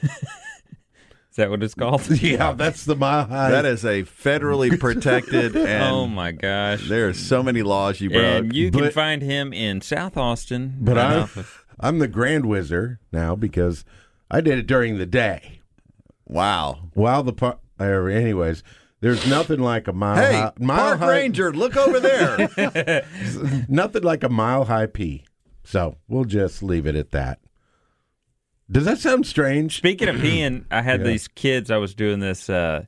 Is 0.03 1.35
that 1.37 1.49
what 1.49 1.63
it's 1.63 1.73
called? 1.73 2.05
Yeah, 2.21 2.51
that's 2.51 2.83
the 2.83 2.97
Mile 2.97 3.25
High. 3.27 3.51
that 3.51 3.63
is 3.65 3.85
a 3.85 4.03
federally 4.03 4.77
protected, 4.81 5.55
oh 5.55 5.65
and 5.65 5.83
oh 5.83 6.05
my 6.05 6.33
gosh. 6.33 6.89
there 6.89 7.07
are 7.07 7.13
so 7.13 7.41
many 7.41 7.63
laws 7.63 8.01
you 8.01 8.09
broke. 8.09 8.23
And 8.43 8.53
you 8.53 8.71
can 8.71 8.81
But- 8.81 8.93
find 8.93 9.21
him 9.21 9.53
in 9.53 9.79
South 9.79 10.17
Austin. 10.17 10.75
But 10.81 10.97
right 10.97 11.05
I'm, 11.13 11.21
of- 11.21 11.63
I'm 11.79 11.99
the 11.99 12.09
Grand 12.09 12.45
Wizard 12.45 12.97
now 13.13 13.37
because 13.37 13.85
I 14.29 14.41
did 14.41 14.59
it 14.59 14.67
during 14.67 14.97
the 14.97 15.05
day. 15.05 15.58
Wow. 16.29 16.79
While 16.93 17.23
the 17.23 17.33
par- 17.33 17.59
or 17.79 18.09
anyways, 18.09 18.63
there's 19.01 19.27
nothing 19.27 19.59
like 19.59 19.87
a 19.89 19.93
mile 19.93 20.15
Hey, 20.15 20.33
high, 20.33 20.51
mile 20.59 20.77
park 20.79 20.99
high, 20.99 21.09
ranger, 21.17 21.51
look 21.53 21.75
over 21.75 21.99
there. 21.99 23.05
nothing 23.67 24.03
like 24.03 24.23
a 24.23 24.29
mile 24.29 24.65
high 24.65 24.85
pee. 24.85 25.25
So 25.63 25.97
we'll 26.07 26.25
just 26.25 26.63
leave 26.63 26.85
it 26.85 26.95
at 26.95 27.11
that. 27.11 27.39
Does 28.71 28.85
that 28.85 28.99
sound 28.99 29.25
strange? 29.25 29.75
Speaking 29.77 30.07
of 30.09 30.15
peeing, 30.17 30.65
I 30.71 30.81
had 30.81 31.01
Yeah. 31.01 31.07
these 31.07 31.27
kids. 31.27 31.71
I 31.71 31.77
was 31.77 31.95
doing 31.95 32.19
this 32.19 32.49
uh, 32.49 32.85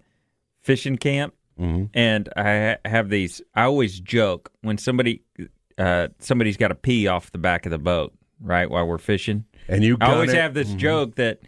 fishing 0.61 0.97
camp, 0.97 1.33
Mhm. 1.59 1.89
and 1.93 2.29
I 2.35 2.77
have 2.85 3.09
these. 3.09 3.41
I 3.55 3.63
always 3.63 3.99
joke 3.99 4.51
when 4.61 4.77
somebody 4.77 5.23
uh, 5.77 6.09
somebody's 6.19 6.57
got 6.57 6.67
to 6.67 6.75
pee 6.75 7.07
off 7.07 7.31
the 7.31 7.37
back 7.39 7.65
of 7.65 7.71
the 7.71 7.79
boat, 7.79 8.13
right, 8.39 8.69
while 8.69 8.85
we're 8.85 8.97
fishing. 8.99 9.45
And 9.67 9.83
you 9.83 9.97
I 10.01 10.11
always 10.13 10.33
it. 10.33 10.39
have 10.39 10.53
this 10.53 10.71
joke 10.73 11.15
that 11.15 11.39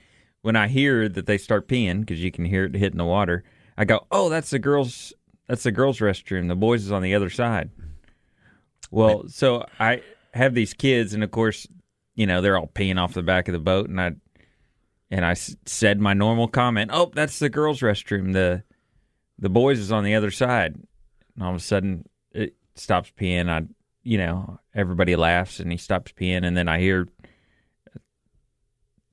when 0.43 0.55
I 0.55 0.67
hear 0.67 1.09
that 1.09 1.25
they 1.25 1.39
start 1.39 1.67
peeing 1.67 2.01
because 2.01 2.23
you 2.23 2.31
can 2.31 2.45
hear 2.45 2.65
it 2.65 2.75
hitting 2.75 2.97
the 2.99 3.05
water, 3.05 3.43
I 3.77 3.85
go, 3.85 4.05
"Oh, 4.11 4.29
that's 4.29 4.51
the 4.51 4.59
girls. 4.59 5.11
That's 5.47 5.63
the 5.63 5.71
girls' 5.71 5.99
restroom. 5.99 6.47
The 6.47 6.55
boys 6.55 6.83
is 6.85 6.91
on 6.91 7.01
the 7.01 7.15
other 7.15 7.31
side." 7.31 7.71
Well, 8.91 9.27
so 9.27 9.65
I 9.79 10.03
have 10.33 10.53
these 10.53 10.73
kids, 10.73 11.13
and 11.13 11.23
of 11.23 11.31
course, 11.31 11.67
you 12.15 12.27
know 12.27 12.41
they're 12.41 12.57
all 12.57 12.67
peeing 12.67 12.99
off 13.01 13.13
the 13.15 13.23
back 13.23 13.47
of 13.47 13.53
the 13.53 13.59
boat, 13.59 13.89
and 13.89 13.99
I 13.99 14.11
and 15.09 15.25
I 15.25 15.31
s- 15.31 15.55
said 15.65 15.99
my 15.99 16.13
normal 16.13 16.47
comment, 16.47 16.91
"Oh, 16.93 17.11
that's 17.13 17.39
the 17.39 17.49
girls' 17.49 17.79
restroom. 17.79 18.33
The 18.33 18.63
the 19.39 19.49
boys 19.49 19.79
is 19.79 19.91
on 19.91 20.03
the 20.03 20.13
other 20.15 20.31
side." 20.31 20.75
And 21.35 21.43
all 21.43 21.49
of 21.51 21.55
a 21.55 21.59
sudden, 21.59 22.07
it 22.31 22.55
stops 22.75 23.11
peeing. 23.17 23.49
I, 23.49 23.65
you 24.03 24.17
know, 24.17 24.59
everybody 24.75 25.15
laughs, 25.15 25.59
and 25.59 25.71
he 25.71 25.77
stops 25.77 26.11
peeing, 26.11 26.45
and 26.45 26.55
then 26.55 26.67
I 26.67 26.79
hear 26.79 27.07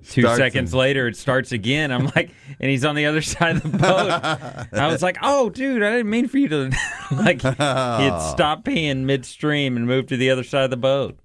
two 0.09 0.23
Starts 0.23 0.39
seconds 0.39 0.73
and- 0.73 0.79
later 0.79 1.07
it 1.09 1.17
starts 1.17 1.53
again. 1.53 1.93
I'm 1.93 2.07
like, 2.17 2.31
and 2.59 2.71
he's 2.71 2.85
on 2.85 2.95
the 2.95 3.07
other 3.07 3.23
side 3.23 3.57
of 3.57 3.63
the 3.71 3.79
boat. 3.79 4.69
I 4.73 4.87
was 4.89 5.03
like, 5.03 5.19
"Oh, 5.23 5.51
dude, 5.51 5.83
I 5.83 5.91
didn't 5.91 6.11
mean 6.11 6.29
for 6.29 6.39
you 6.39 6.49
to 6.49 6.71
like." 7.13 7.43
He 7.43 7.49
had 7.49 8.19
stopped 8.31 8.65
peeing 8.65 9.05
midstream 9.05 9.77
and 9.77 9.87
moved 9.87 10.09
to 10.11 10.17
the 10.17 10.31
other 10.31 10.45
side 10.45 10.65
of 10.65 10.71
the 10.71 10.77
boat. 10.77 11.19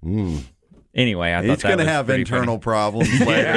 Anyway, 0.94 1.30
I 1.32 1.42
He's 1.42 1.50
thought 1.50 1.58
that 1.62 1.68
going 1.68 1.78
to 1.78 1.84
have 1.92 2.06
pretty 2.06 2.22
internal 2.22 2.58
problems 2.58 3.08
later. 3.20 3.52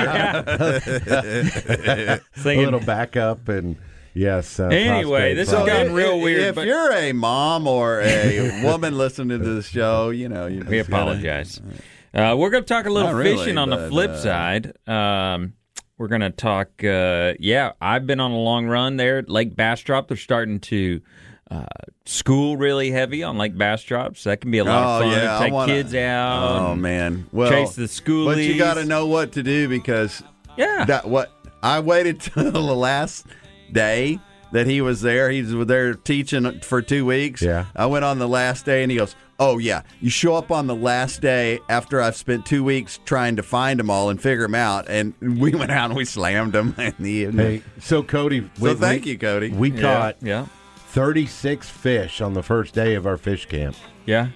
a 1.07 2.19
little 2.45 2.79
backup 2.81 3.47
and 3.47 3.77
yes. 4.13 4.59
Uh, 4.59 4.65
Anyway, 4.67 5.33
this 5.35 5.49
problem. 5.49 5.69
has 5.69 5.77
gotten 5.77 5.91
if- 5.91 5.97
real 5.97 6.15
if, 6.17 6.23
weird, 6.23 6.41
If 6.41 6.55
but- 6.55 6.67
you're 6.67 6.91
a 6.93 7.11
mom 7.13 7.67
or 7.67 8.01
a 8.01 8.61
woman 8.63 8.97
listening 8.97 9.39
to 9.39 9.53
the 9.55 9.63
show, 9.63 10.09
you 10.09 10.27
know, 10.29 10.47
you 10.47 10.63
We 10.65 10.77
just 10.79 10.89
gotta- 10.89 11.01
apologize. 11.11 11.61
Uh, 12.13 12.35
we're 12.37 12.49
going 12.49 12.63
to 12.63 12.67
talk 12.67 12.85
a 12.85 12.89
little 12.89 13.13
really, 13.13 13.37
fishing 13.37 13.57
on 13.57 13.69
the 13.69 13.87
flip 13.89 14.11
uh, 14.11 14.17
side. 14.17 14.73
Um, 14.87 15.53
we're 15.97 16.07
going 16.07 16.21
to 16.21 16.29
talk. 16.31 16.83
Uh, 16.83 17.33
yeah, 17.39 17.73
I've 17.81 18.07
been 18.07 18.19
on 18.19 18.31
a 18.31 18.37
long 18.37 18.65
run 18.67 18.97
there 18.97 19.17
at 19.19 19.29
Lake 19.29 19.55
Bastrop. 19.55 20.07
They're 20.07 20.17
starting 20.17 20.59
to 20.61 21.01
uh, 21.51 21.65
school 22.05 22.57
really 22.57 22.91
heavy 22.91 23.21
on 23.23 23.37
Lake 23.37 23.57
Bastrop, 23.57 24.17
so 24.17 24.29
that 24.29 24.41
can 24.41 24.49
be 24.51 24.59
a 24.59 24.63
lot 24.63 25.01
Oh, 25.01 25.05
of 25.07 25.11
fun. 25.13 25.21
yeah, 25.23 25.39
Take 25.39 25.53
wanna- 25.53 25.71
kids 25.73 25.93
out. 25.95 26.59
Oh 26.71 26.75
man, 26.75 27.27
well, 27.31 27.49
chase 27.49 27.75
the 27.75 27.83
schoolies. 27.83 28.25
But 28.25 28.37
you 28.39 28.57
got 28.57 28.75
to 28.75 28.85
know 28.85 29.07
what 29.07 29.33
to 29.33 29.43
do 29.43 29.67
because 29.67 30.23
Yeah. 30.57 30.85
that 30.85 31.07
what 31.07 31.31
I 31.61 31.79
waited 31.79 32.19
till 32.21 32.51
the 32.51 32.59
last 32.61 33.25
day 33.71 34.19
that 34.51 34.65
he 34.67 34.81
was 34.81 35.01
there. 35.01 35.29
He 35.29 35.41
was 35.43 35.67
there 35.67 35.93
teaching 35.93 36.61
for 36.61 36.81
two 36.81 37.05
weeks. 37.05 37.41
Yeah. 37.41 37.65
I 37.75 37.85
went 37.87 38.05
on 38.05 38.17
the 38.19 38.27
last 38.27 38.65
day, 38.65 38.81
and 38.83 38.91
he 38.91 38.97
goes, 38.97 39.15
"Oh 39.39 39.57
yeah, 39.57 39.81
you 40.01 40.09
show 40.09 40.35
up 40.35 40.51
on 40.51 40.67
the 40.67 40.75
last 40.75 41.21
day 41.21 41.59
after 41.69 42.01
I've 42.01 42.15
spent 42.15 42.45
two 42.45 42.63
weeks 42.63 42.99
trying 43.05 43.35
to 43.37 43.43
find 43.43 43.79
them 43.79 43.89
all 43.89 44.09
and 44.09 44.21
figure 44.21 44.43
them 44.43 44.55
out." 44.55 44.85
And 44.89 45.13
we 45.21 45.51
went 45.53 45.71
out 45.71 45.85
and 45.89 45.95
we 45.97 46.05
slammed 46.05 46.53
them 46.53 46.75
in 46.77 46.93
the 46.99 47.09
evening. 47.09 47.45
Hey, 47.45 47.63
so 47.79 48.03
Cody, 48.03 48.41
so 48.55 48.63
we- 48.65 48.73
thank 48.75 49.05
we- 49.05 49.11
you, 49.11 49.17
Cody. 49.17 49.49
We 49.49 49.71
yeah, 49.71 49.81
caught 49.81 50.15
yeah, 50.21 50.45
36 50.89 51.69
fish 51.69 52.21
on 52.21 52.33
the 52.33 52.43
first 52.43 52.73
day 52.73 52.95
of 52.95 53.05
our 53.07 53.17
fish 53.17 53.45
camp. 53.45 53.75
yeah, 54.05 54.29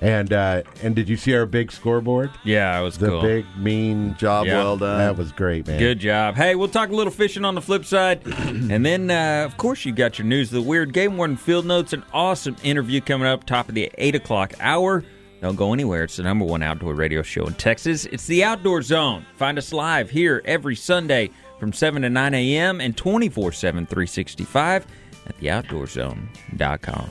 And 0.00 0.32
uh, 0.32 0.62
and 0.82 0.94
did 0.96 1.08
you 1.08 1.16
see 1.16 1.34
our 1.34 1.46
big 1.46 1.70
scoreboard? 1.72 2.30
yeah. 2.44 2.78
It 2.78 2.82
was 2.82 2.98
The 2.98 3.08
cool. 3.08 3.22
big 3.22 3.46
mean 3.56 4.16
Job 4.18 4.46
Yeah. 4.46 4.54
well 4.62 4.76
done. 4.76 4.98
That 4.98 5.16
was 5.16 5.32
great, 5.32 5.66
man. 5.66 5.78
Good 5.78 6.00
job. 6.00 6.34
Hey, 6.34 6.54
we'll 6.56 6.68
talk 6.68 6.90
a 6.90 6.94
little 6.94 7.12
fishing 7.12 7.44
on 7.44 7.54
the 7.54 7.62
flip 7.62 7.84
side. 7.84 8.20
and 8.26 8.84
then, 8.84 9.10
uh, 9.10 9.44
of 9.46 9.56
course, 9.56 9.84
you 9.84 9.92
got 9.92 10.18
your 10.18 10.26
news 10.26 10.48
of 10.48 10.54
the 10.62 10.68
weird 10.68 10.92
game 10.92 11.16
warden 11.16 11.36
field 11.36 11.64
notes. 11.64 11.92
An 11.92 12.02
awesome 12.12 12.56
interview 12.62 13.00
coming 13.00 13.26
up, 13.28 13.44
top 13.44 13.68
of 13.68 13.74
the 13.74 13.90
8 13.96 14.14
o'clock 14.16 14.52
hour. 14.60 15.04
Don't 15.40 15.56
go 15.56 15.72
anywhere. 15.72 16.04
It's 16.04 16.16
the 16.16 16.22
number 16.22 16.44
one 16.44 16.62
outdoor 16.62 16.94
radio 16.94 17.22
show 17.22 17.46
in 17.46 17.54
Texas. 17.54 18.06
It's 18.06 18.26
the 18.26 18.42
Outdoor 18.44 18.80
Zone. 18.82 19.24
Find 19.36 19.58
us 19.58 19.72
live 19.74 20.08
here 20.10 20.40
every 20.46 20.74
Sunday 20.74 21.30
from 21.60 21.72
7 21.72 22.02
to 22.02 22.08
9 22.10 22.34
a.m. 22.34 22.80
and 22.80 22.96
24 22.96 23.52
7, 23.52 23.86
365 23.86 24.86
at 25.26 25.38
theoutdoorzone.com. 25.40 27.10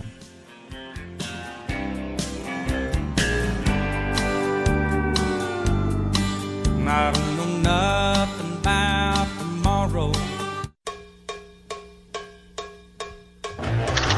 I 6.96 7.12
don't 7.12 7.38
know 7.38 7.58
nothing 7.72 8.58
about 8.60 9.28
tomorrow. 9.40 10.12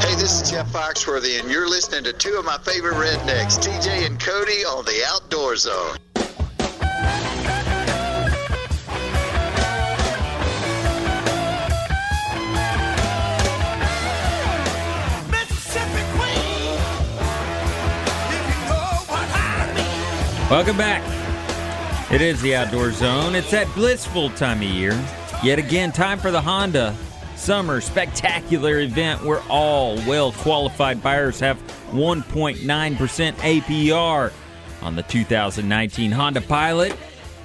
Hey, 0.02 0.14
this 0.16 0.42
is 0.42 0.50
Jeff 0.50 0.70
Foxworthy, 0.70 1.40
and 1.40 1.50
you're 1.50 1.70
listening 1.70 2.04
to 2.04 2.12
two 2.12 2.34
of 2.34 2.44
my 2.44 2.58
favorite 2.58 2.96
rednecks, 2.96 3.56
TJ 3.58 4.04
and 4.04 4.20
Cody, 4.20 4.66
on 4.66 4.84
the 4.84 5.02
Outdoor 5.08 5.56
Zone. 5.56 5.96
Mississippi 15.30 16.04
Queen. 16.12 16.76
If 18.28 18.44
you 18.50 18.58
know 18.68 19.00
what 19.08 19.28
I 19.32 19.72
mean. 19.74 20.50
Welcome 20.50 20.76
back. 20.76 21.15
It 22.08 22.20
is 22.20 22.40
the 22.40 22.54
Outdoor 22.54 22.92
Zone. 22.92 23.34
It's 23.34 23.50
that 23.50 23.66
blissful 23.74 24.30
time 24.30 24.58
of 24.58 24.68
year. 24.68 24.92
Yet 25.42 25.58
again, 25.58 25.90
time 25.90 26.20
for 26.20 26.30
the 26.30 26.40
Honda 26.40 26.94
Summer 27.34 27.80
Spectacular 27.80 28.78
event 28.78 29.24
where 29.24 29.42
all 29.48 29.96
well 30.06 30.30
qualified 30.30 31.02
buyers 31.02 31.40
have 31.40 31.58
1.9% 31.90 32.58
APR 33.34 34.32
on 34.82 34.94
the 34.94 35.02
2019 35.02 36.12
Honda 36.12 36.40
Pilot. 36.42 36.96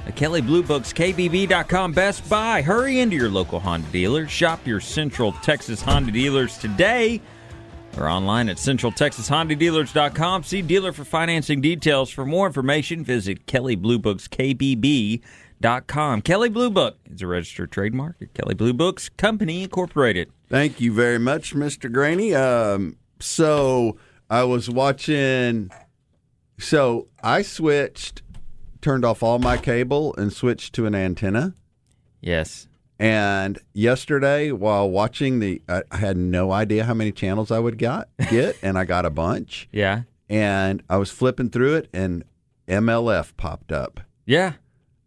A 0.06 0.12
Kelley 0.12 0.42
Blue 0.42 0.62
Books, 0.62 0.94
KBB.com 0.94 1.92
Best 1.94 2.30
Buy. 2.30 2.62
Hurry 2.62 3.00
into 3.00 3.16
your 3.16 3.30
local 3.30 3.60
Honda 3.60 3.88
dealer. 3.92 4.28
Shop 4.28 4.66
your 4.68 4.80
Central 4.80 5.32
Texas 5.42 5.82
Honda 5.82 6.12
dealers 6.12 6.60
today 6.60 7.20
or 7.98 8.10
online 8.10 8.50
at 8.50 8.58
centraltexashondadealers.com. 8.58 10.44
See 10.44 10.62
dealer 10.62 10.92
for 10.92 11.04
financing 11.04 11.62
details. 11.62 12.10
For 12.10 12.26
more 12.26 12.48
information, 12.48 13.04
visit 13.04 13.46
Kelley 13.46 13.76
Blue 13.76 14.00
Books, 14.00 14.28
KBB.com. 14.28 15.22
Kelley 16.22 16.50
Blue 16.50 16.70
Book 16.70 16.98
is 17.06 17.22
a 17.22 17.28
registered 17.28 17.72
trademark 17.72 18.16
at 18.22 18.34
Kelley 18.34 18.56
Blue 18.56 18.74
Books 18.74 19.10
Company 19.10 19.64
Incorporated. 19.64 20.32
Thank 20.50 20.82
you 20.82 20.94
very 20.94 21.20
much, 21.20 21.54
Mr. 21.54 21.92
Greaney. 21.92 22.36
Um, 22.36 22.98
so 23.20 23.98
I 24.30 24.44
was 24.44 24.70
watching. 24.70 25.70
So 26.60 27.08
I 27.24 27.42
switched, 27.42 28.22
turned 28.82 29.04
off 29.06 29.24
all 29.24 29.40
my 29.40 29.58
cable, 29.58 30.14
and 30.18 30.32
switched 30.32 30.74
to 30.76 30.86
an 30.86 30.96
antenna. 30.96 31.54
Yes. 32.22 32.68
And 33.02 33.58
yesterday, 33.74 34.52
while 34.52 34.88
watching 34.88 35.40
the, 35.40 35.60
I 35.68 35.82
had 35.92 36.18
no 36.18 36.52
idea 36.52 36.84
how 36.84 36.94
many 36.94 37.12
channels 37.12 37.50
I 37.50 37.58
would 37.58 37.80
got 37.80 38.10
get, 38.30 38.58
and 38.62 38.78
I 38.78 38.84
got 38.86 39.08
a 39.08 39.10
bunch. 39.10 39.68
Yeah. 39.72 40.04
And 40.30 40.84
I 40.88 40.98
was 40.98 41.10
flipping 41.10 41.50
through 41.50 41.78
it, 41.78 41.90
and 41.94 42.24
MLF 42.68 43.36
popped 43.38 43.72
up. 43.72 44.02
Yeah. 44.28 44.54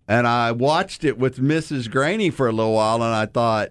And 0.08 0.26
I 0.26 0.50
watched 0.50 1.04
it 1.04 1.18
with 1.18 1.38
Mrs. 1.38 1.88
Greaney 1.88 2.32
for 2.32 2.48
a 2.48 2.52
little 2.52 2.74
while, 2.74 2.96
and 2.96 3.14
I 3.14 3.26
thought, 3.26 3.70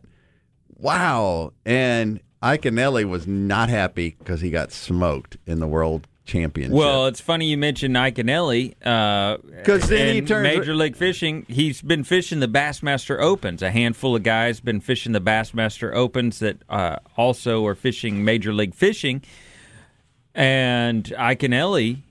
wow. 0.70 1.52
And 1.66 2.22
Iaconelli 2.42 3.04
was 3.04 3.28
not 3.28 3.68
happy 3.68 4.16
because 4.20 4.40
he 4.40 4.50
got 4.50 4.72
smoked 4.72 5.36
in 5.46 5.60
the 5.60 5.68
World 5.68 6.08
Championship. 6.26 6.74
Well, 6.74 7.08
it's 7.08 7.20
funny 7.20 7.48
you 7.48 7.58
mentioned 7.58 7.96
Iaconelli. 7.96 8.76
Because 8.80 9.90
then 9.90 10.16
he 10.16 10.22
Major 10.22 10.74
League 10.74 10.96
Fishing. 10.96 11.46
He's 11.50 11.82
been 11.82 12.06
fishing 12.06 12.40
the 12.40 12.48
Bassmaster 12.48 13.20
Opens. 13.20 13.62
A 13.62 13.72
handful 13.72 14.16
of 14.16 14.24
guys 14.24 14.62
been 14.62 14.80
fishing 14.80 15.12
the 15.12 15.22
Bassmaster 15.22 15.94
Opens 15.94 16.40
that 16.40 16.62
uh, 16.70 16.98
also 17.18 17.66
are 17.66 17.76
fishing 17.76 18.24
Major 18.24 18.54
League 18.54 18.74
Fishing. 18.74 19.22
And 20.34 21.04
Iaconelli 21.04 22.02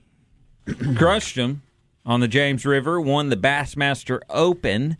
crushed 0.95 1.35
him 1.35 1.63
on 2.05 2.19
the 2.19 2.27
James 2.27 2.65
River. 2.65 3.01
Won 3.01 3.29
the 3.29 3.37
Bassmaster 3.37 4.21
Open 4.29 4.95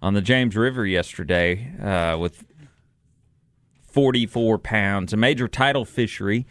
on 0.00 0.14
the 0.14 0.22
James 0.22 0.56
River 0.56 0.86
yesterday 0.86 1.70
uh, 1.82 2.16
with 2.18 2.44
44 3.82 4.58
pounds. 4.58 5.12
A 5.12 5.18
major 5.18 5.48
tidal 5.48 5.84
fishery. 5.84 6.46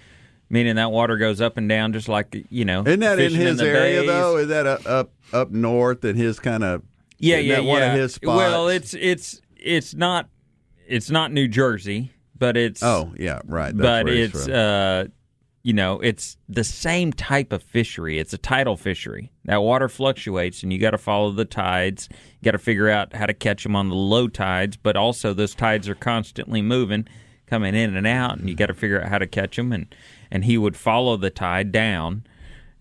Meaning 0.54 0.76
that 0.76 0.92
water 0.92 1.18
goes 1.18 1.42
up 1.42 1.58
and 1.58 1.68
down, 1.68 1.94
just 1.94 2.08
like 2.08 2.46
you 2.52 2.64
know. 2.64 2.84
Isn't 2.86 3.00
that 3.00 3.18
in 3.18 3.34
his 3.34 3.58
the 3.58 3.68
area 3.68 4.02
bays. 4.02 4.08
though? 4.08 4.38
Is 4.38 4.50
that 4.50 4.68
up 4.68 4.86
up, 4.86 5.12
up 5.34 5.50
north 5.50 6.06
in 6.06 6.16
his 6.16 6.40
kind 6.40 6.64
of? 6.64 6.84
Yeah, 7.18 7.38
yeah, 7.38 7.58
yeah. 7.58 7.68
One 7.68 7.82
of 7.82 7.94
his 7.94 8.14
spots. 8.14 8.38
Well, 8.38 8.68
it's 8.68 8.94
it's 8.94 9.42
it's 9.58 9.96
not 9.96 10.30
it's 10.88 11.10
not 11.10 11.32
New 11.32 11.48
Jersey, 11.48 12.12
but 12.38 12.56
it's 12.56 12.84
oh 12.84 13.12
yeah, 13.18 13.42
right. 13.46 13.76
That's 13.76 14.06
but 14.06 14.14
it's 14.14 14.48
uh 14.48 15.06
you 15.64 15.74
know 15.74 16.00
it's 16.02 16.38
the 16.48 16.64
same 16.64 17.12
type 17.12 17.52
of 17.52 17.64
fishery. 17.64 18.20
It's 18.20 18.34
a 18.34 18.38
tidal 18.38 18.78
fishery. 18.78 19.32
That 19.46 19.64
water 19.64 19.90
fluctuates, 19.90 20.62
and 20.62 20.72
you 20.72 20.78
got 20.78 20.92
to 20.92 21.00
follow 21.00 21.32
the 21.32 21.46
tides. 21.46 22.10
You 22.12 22.46
got 22.46 22.52
to 22.52 22.60
figure 22.60 22.90
out 22.90 23.16
how 23.16 23.26
to 23.26 23.34
catch 23.34 23.64
them 23.64 23.76
on 23.76 23.90
the 23.90 23.96
low 23.96 24.28
tides, 24.28 24.78
but 24.78 24.96
also 24.96 25.34
those 25.34 25.56
tides 25.56 25.90
are 25.90 25.96
constantly 25.96 26.62
moving, 26.62 27.08
coming 27.48 27.74
in 27.74 27.96
and 27.96 28.06
out, 28.06 28.38
and 28.38 28.48
you 28.48 28.54
got 28.56 28.68
to 28.68 28.76
figure 28.76 29.02
out 29.02 29.10
how 29.10 29.18
to 29.18 29.26
catch 29.26 29.56
them. 29.56 29.72
And 29.72 29.88
and 30.34 30.44
he 30.44 30.58
would 30.58 30.76
follow 30.76 31.16
the 31.16 31.30
tide 31.30 31.72
down. 31.72 32.24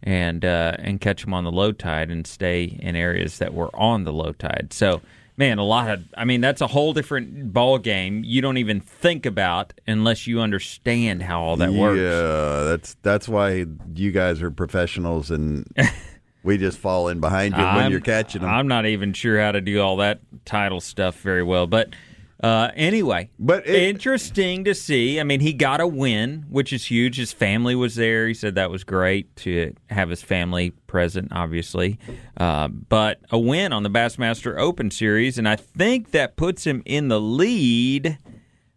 And 0.05 0.45
uh, 0.45 0.75
and 0.81 1.01
catch 1.01 1.23
them 1.23 1.33
on 1.33 1.45
the 1.45 1.53
low 1.53 1.71
tide 1.71 2.11
and 2.11 2.27
stay 2.27 2.65
in 2.65 2.97
areas 2.97 3.39
that 3.39 3.55
were 3.55 3.71
on 3.73 4.03
the 4.03 4.13
low 4.13 4.33
tide. 4.33 4.71
So 4.73 5.01
man, 5.37 5.59
a 5.59 5.65
lot 5.65 5.89
of 5.91 6.05
I 6.17 6.25
mean 6.25 6.41
that's 6.41 6.61
a 6.61 6.67
whole 6.67 6.93
different 6.93 7.53
ball 7.53 7.79
game. 7.79 8.25
You 8.25 8.43
don't 8.43 8.57
even 8.57 8.81
think 8.81 9.27
about 9.27 9.73
unless 9.87 10.27
you 10.27 10.41
understand 10.41 11.23
how 11.23 11.41
all 11.41 11.57
that 11.59 11.73
works. 11.73 12.01
Yeah, 12.01 12.65
that's 12.65 12.97
that's 13.03 13.29
why 13.29 13.65
you 13.95 14.11
guys 14.11 14.43
are 14.43 14.51
professionals, 14.51 15.31
and 15.31 15.73
we 16.43 16.59
just 16.59 16.79
fall 16.79 17.07
in 17.07 17.21
behind 17.21 17.55
you 17.55 17.63
when 17.63 17.69
I'm- 17.69 17.93
you're 17.93 18.01
catching 18.01 18.43
them. 18.43 18.51
I'm 18.51 18.67
not 18.67 18.87
even 18.87 19.13
sure 19.13 19.41
how 19.41 19.53
to 19.53 19.61
do 19.61 19.81
all 19.81 19.99
that 19.99 20.19
title 20.45 20.81
stuff 20.81 21.21
very 21.21 21.45
well, 21.45 21.69
but 21.69 21.91
uh, 22.43 22.71
anyway, 22.75 23.31
But 23.39 23.67
it- 23.69 23.75
interesting 23.83 24.65
to 24.65 24.75
see. 24.75 25.21
I 25.21 25.25
mean, 25.25 25.41
he 25.41 25.53
got 25.53 25.81
a 25.81 25.87
win, 25.87 26.45
which 26.51 26.73
is 26.73 26.87
huge. 26.87 27.17
His 27.17 27.33
family 27.33 27.75
was 27.75 27.95
there. 27.95 28.27
He 28.27 28.35
said 28.35 28.55
that 28.57 28.71
was 28.71 28.83
great 28.85 29.35
to 29.37 29.75
have 29.91 30.11
his 30.11 30.23
family 30.23 30.71
present, 30.87 31.29
obviously. 31.33 31.99
Uh, 32.37 32.69
but 32.69 33.21
a 33.31 33.39
win 33.39 33.73
on 33.73 33.83
the 33.85 33.91
Bassmaster 33.91 34.59
Open 34.59 34.91
Series, 34.91 35.39
and 35.39 35.49
I 35.49 35.57
think 35.57 36.11
that 36.11 36.37
puts 36.37 36.65
him 36.65 36.83
in 36.85 37.09
the 37.09 37.21
lead. 37.21 38.19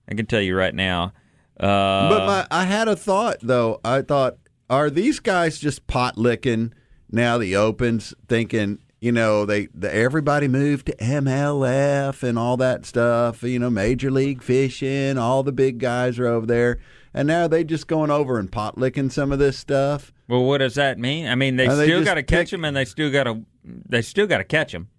I 0.10 0.14
can 0.14 0.26
tell 0.28 0.42
you 0.42 0.56
right 0.56 0.76
now. 0.76 1.14
Uh, 1.60 2.10
But 2.10 2.26
my, 2.28 2.48
I 2.52 2.66
had 2.66 2.88
a 2.88 2.96
thought 2.96 3.38
though. 3.42 3.80
I 3.84 4.02
thought, 4.02 4.38
are 4.70 4.90
these 4.90 5.20
guys 5.20 5.58
just 5.58 5.88
pot 5.88 6.18
licking 6.18 6.74
now? 7.10 7.38
The 7.38 7.56
opens, 7.56 8.14
thinking, 8.28 8.80
you 9.06 9.12
know, 9.12 9.46
they, 9.46 9.68
the, 9.68 9.94
everybody 9.94 10.48
moved 10.48 10.88
to 10.88 10.96
MLF 10.96 12.24
and 12.24 12.40
all 12.40 12.58
that 12.58 12.88
stuff. 12.88 13.44
You 13.44 13.60
know, 13.60 13.70
Major 13.70 14.10
League 14.10 14.42
Fishing, 14.42 15.20
all 15.20 15.44
the 15.44 15.52
big 15.52 15.78
guys 15.78 16.18
are 16.18 16.26
over 16.26 16.48
there, 16.48 16.80
and 17.14 17.28
now 17.28 17.48
they 17.48 17.64
just 17.64 17.86
going 17.86 18.10
over 18.10 18.40
and 18.40 18.52
pot 18.52 18.80
licking 18.80 19.12
some 19.12 19.32
of 19.32 19.38
this 19.38 19.60
stuff. 19.60 20.12
Well, 20.28 20.44
what 20.44 20.58
does 20.58 20.74
that 20.74 20.98
mean? 20.98 21.28
I 21.28 21.36
mean, 21.36 21.56
they 21.56 21.68
Uh, 21.68 21.76
they 21.76 21.86
still 21.86 22.04
got 22.04 22.16
to 22.16 22.24
catch 22.24 22.50
them, 22.50 22.66
and 22.66 22.76
they 22.76 22.84
still 22.84 23.12
got 23.12 23.26
to 23.26 23.46
they 23.64 24.02
still 24.02 24.26
got 24.26 24.40
to 24.40 24.44
catch 24.44 24.72
them, 24.72 24.90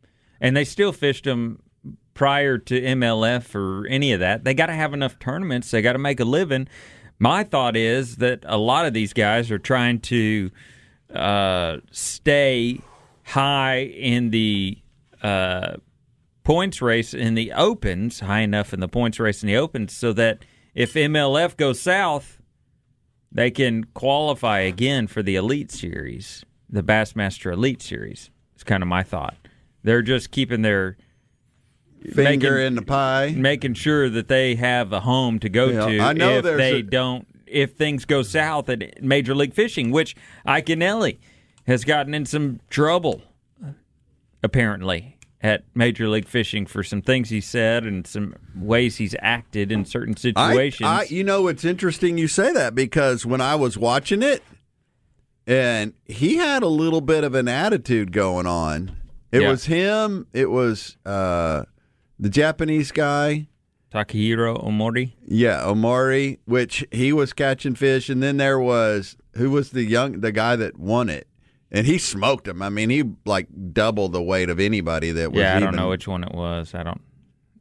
and 0.40 0.56
they 0.56 0.64
still 0.64 0.92
fished 0.92 1.24
them 1.24 1.60
prior 2.14 2.58
to 2.58 2.80
MLF 2.80 3.56
or 3.56 3.88
any 3.88 4.12
of 4.12 4.20
that. 4.20 4.44
They 4.44 4.54
got 4.54 4.66
to 4.66 4.72
have 4.72 4.94
enough 4.94 5.18
tournaments. 5.18 5.72
They 5.72 5.82
got 5.82 5.94
to 5.94 5.98
make 5.98 6.20
a 6.20 6.24
living. 6.24 6.68
My 7.18 7.42
thought 7.42 7.76
is 7.76 8.18
that 8.18 8.44
a 8.46 8.56
lot 8.56 8.86
of 8.86 8.92
these 8.94 9.12
guys 9.12 9.50
are 9.50 9.58
trying 9.58 9.98
to 10.02 10.52
uh, 11.12 11.78
stay 11.90 12.78
high 13.26 13.78
in 13.80 14.30
the 14.30 14.78
uh, 15.22 15.76
points 16.44 16.80
race 16.80 17.12
in 17.14 17.34
the 17.34 17.52
opens, 17.52 18.20
high 18.20 18.40
enough 18.40 18.72
in 18.72 18.80
the 18.80 18.88
points 18.88 19.18
race 19.18 19.42
in 19.42 19.46
the 19.48 19.56
opens, 19.56 19.92
so 19.96 20.12
that 20.12 20.44
if 20.74 20.94
MLF 20.94 21.56
goes 21.56 21.80
south, 21.80 22.40
they 23.32 23.50
can 23.50 23.84
qualify 23.94 24.60
again 24.60 25.06
for 25.06 25.22
the 25.22 25.36
Elite 25.36 25.70
Series, 25.72 26.44
the 26.70 26.82
Bassmaster 26.82 27.52
Elite 27.52 27.82
Series. 27.82 28.30
It's 28.54 28.64
kind 28.64 28.82
of 28.82 28.88
my 28.88 29.02
thought. 29.02 29.36
They're 29.82 30.02
just 30.02 30.30
keeping 30.30 30.62
their 30.62 30.96
Finger 32.12 32.52
Making- 32.52 32.66
in 32.66 32.74
the 32.76 32.82
pie. 32.82 33.34
making 33.36 33.74
sure 33.74 34.08
that 34.08 34.28
they 34.28 34.54
have 34.54 34.92
a 34.92 35.00
home 35.00 35.40
to 35.40 35.48
go 35.48 35.68
Yeah, 35.70 35.86
to 35.86 36.00
I 36.00 36.12
know 36.12 36.38
if 36.38 36.44
they 36.44 36.78
a- 36.78 36.82
don't 36.82 37.26
if 37.46 37.72
things 37.72 38.04
go 38.04 38.22
south 38.22 38.68
at 38.68 39.02
Major 39.02 39.34
League 39.34 39.54
Fishing, 39.54 39.90
which 39.90 40.14
I 40.44 40.60
can 40.60 40.80
Iaconelli 40.80 41.18
has 41.66 41.84
gotten 41.84 42.14
in 42.14 42.26
some 42.26 42.60
trouble 42.70 43.22
apparently 44.42 45.16
at 45.42 45.64
Major 45.74 46.08
League 46.08 46.26
Fishing 46.28 46.66
for 46.66 46.82
some 46.82 47.02
things 47.02 47.28
he 47.28 47.40
said 47.40 47.84
and 47.84 48.06
some 48.06 48.34
ways 48.54 48.96
he's 48.96 49.14
acted 49.20 49.70
in 49.70 49.84
certain 49.84 50.14
I, 50.16 50.20
situations. 50.20 50.88
I, 50.88 51.02
you 51.04 51.24
know, 51.24 51.46
it's 51.48 51.64
interesting 51.64 52.18
you 52.18 52.28
say 52.28 52.52
that 52.52 52.74
because 52.74 53.26
when 53.26 53.40
I 53.40 53.54
was 53.54 53.76
watching 53.76 54.22
it, 54.22 54.42
and 55.46 55.92
he 56.06 56.36
had 56.36 56.62
a 56.62 56.68
little 56.68 57.00
bit 57.00 57.22
of 57.22 57.34
an 57.34 57.46
attitude 57.46 58.10
going 58.12 58.46
on. 58.46 58.96
It 59.30 59.42
Yeah. 59.42 59.50
was 59.50 59.66
him. 59.66 60.26
It 60.32 60.50
was 60.50 60.96
uh, 61.06 61.64
the 62.18 62.28
Japanese 62.28 62.90
guy. 62.90 63.46
Takahiro 63.92 64.64
Omori. 64.64 65.12
Yeah, 65.24 65.60
Omori, 65.60 66.38
which 66.46 66.84
he 66.90 67.12
was 67.12 67.32
catching 67.32 67.76
fish, 67.76 68.08
and 68.08 68.20
then 68.22 68.38
there 68.38 68.58
was 68.58 69.16
who 69.36 69.50
was 69.50 69.70
the 69.70 69.84
young 69.84 70.20
the 70.20 70.32
guy 70.32 70.56
that 70.56 70.78
won 70.78 71.08
it, 71.08 71.28
and 71.72 71.86
he 71.86 71.98
smoked 71.98 72.46
him. 72.48 72.62
I 72.62 72.68
mean, 72.68 72.90
he 72.90 73.04
like 73.24 73.48
double 73.72 74.08
the 74.08 74.22
weight 74.22 74.48
of 74.50 74.60
anybody 74.60 75.10
that 75.12 75.32
was. 75.32 75.40
Yeah, 75.40 75.56
I 75.56 75.60
don't 75.60 75.76
know 75.76 75.88
which 75.88 76.06
one 76.08 76.24
it 76.24 76.32
was. 76.34 76.74
I 76.74 76.82
don't. 76.82 77.00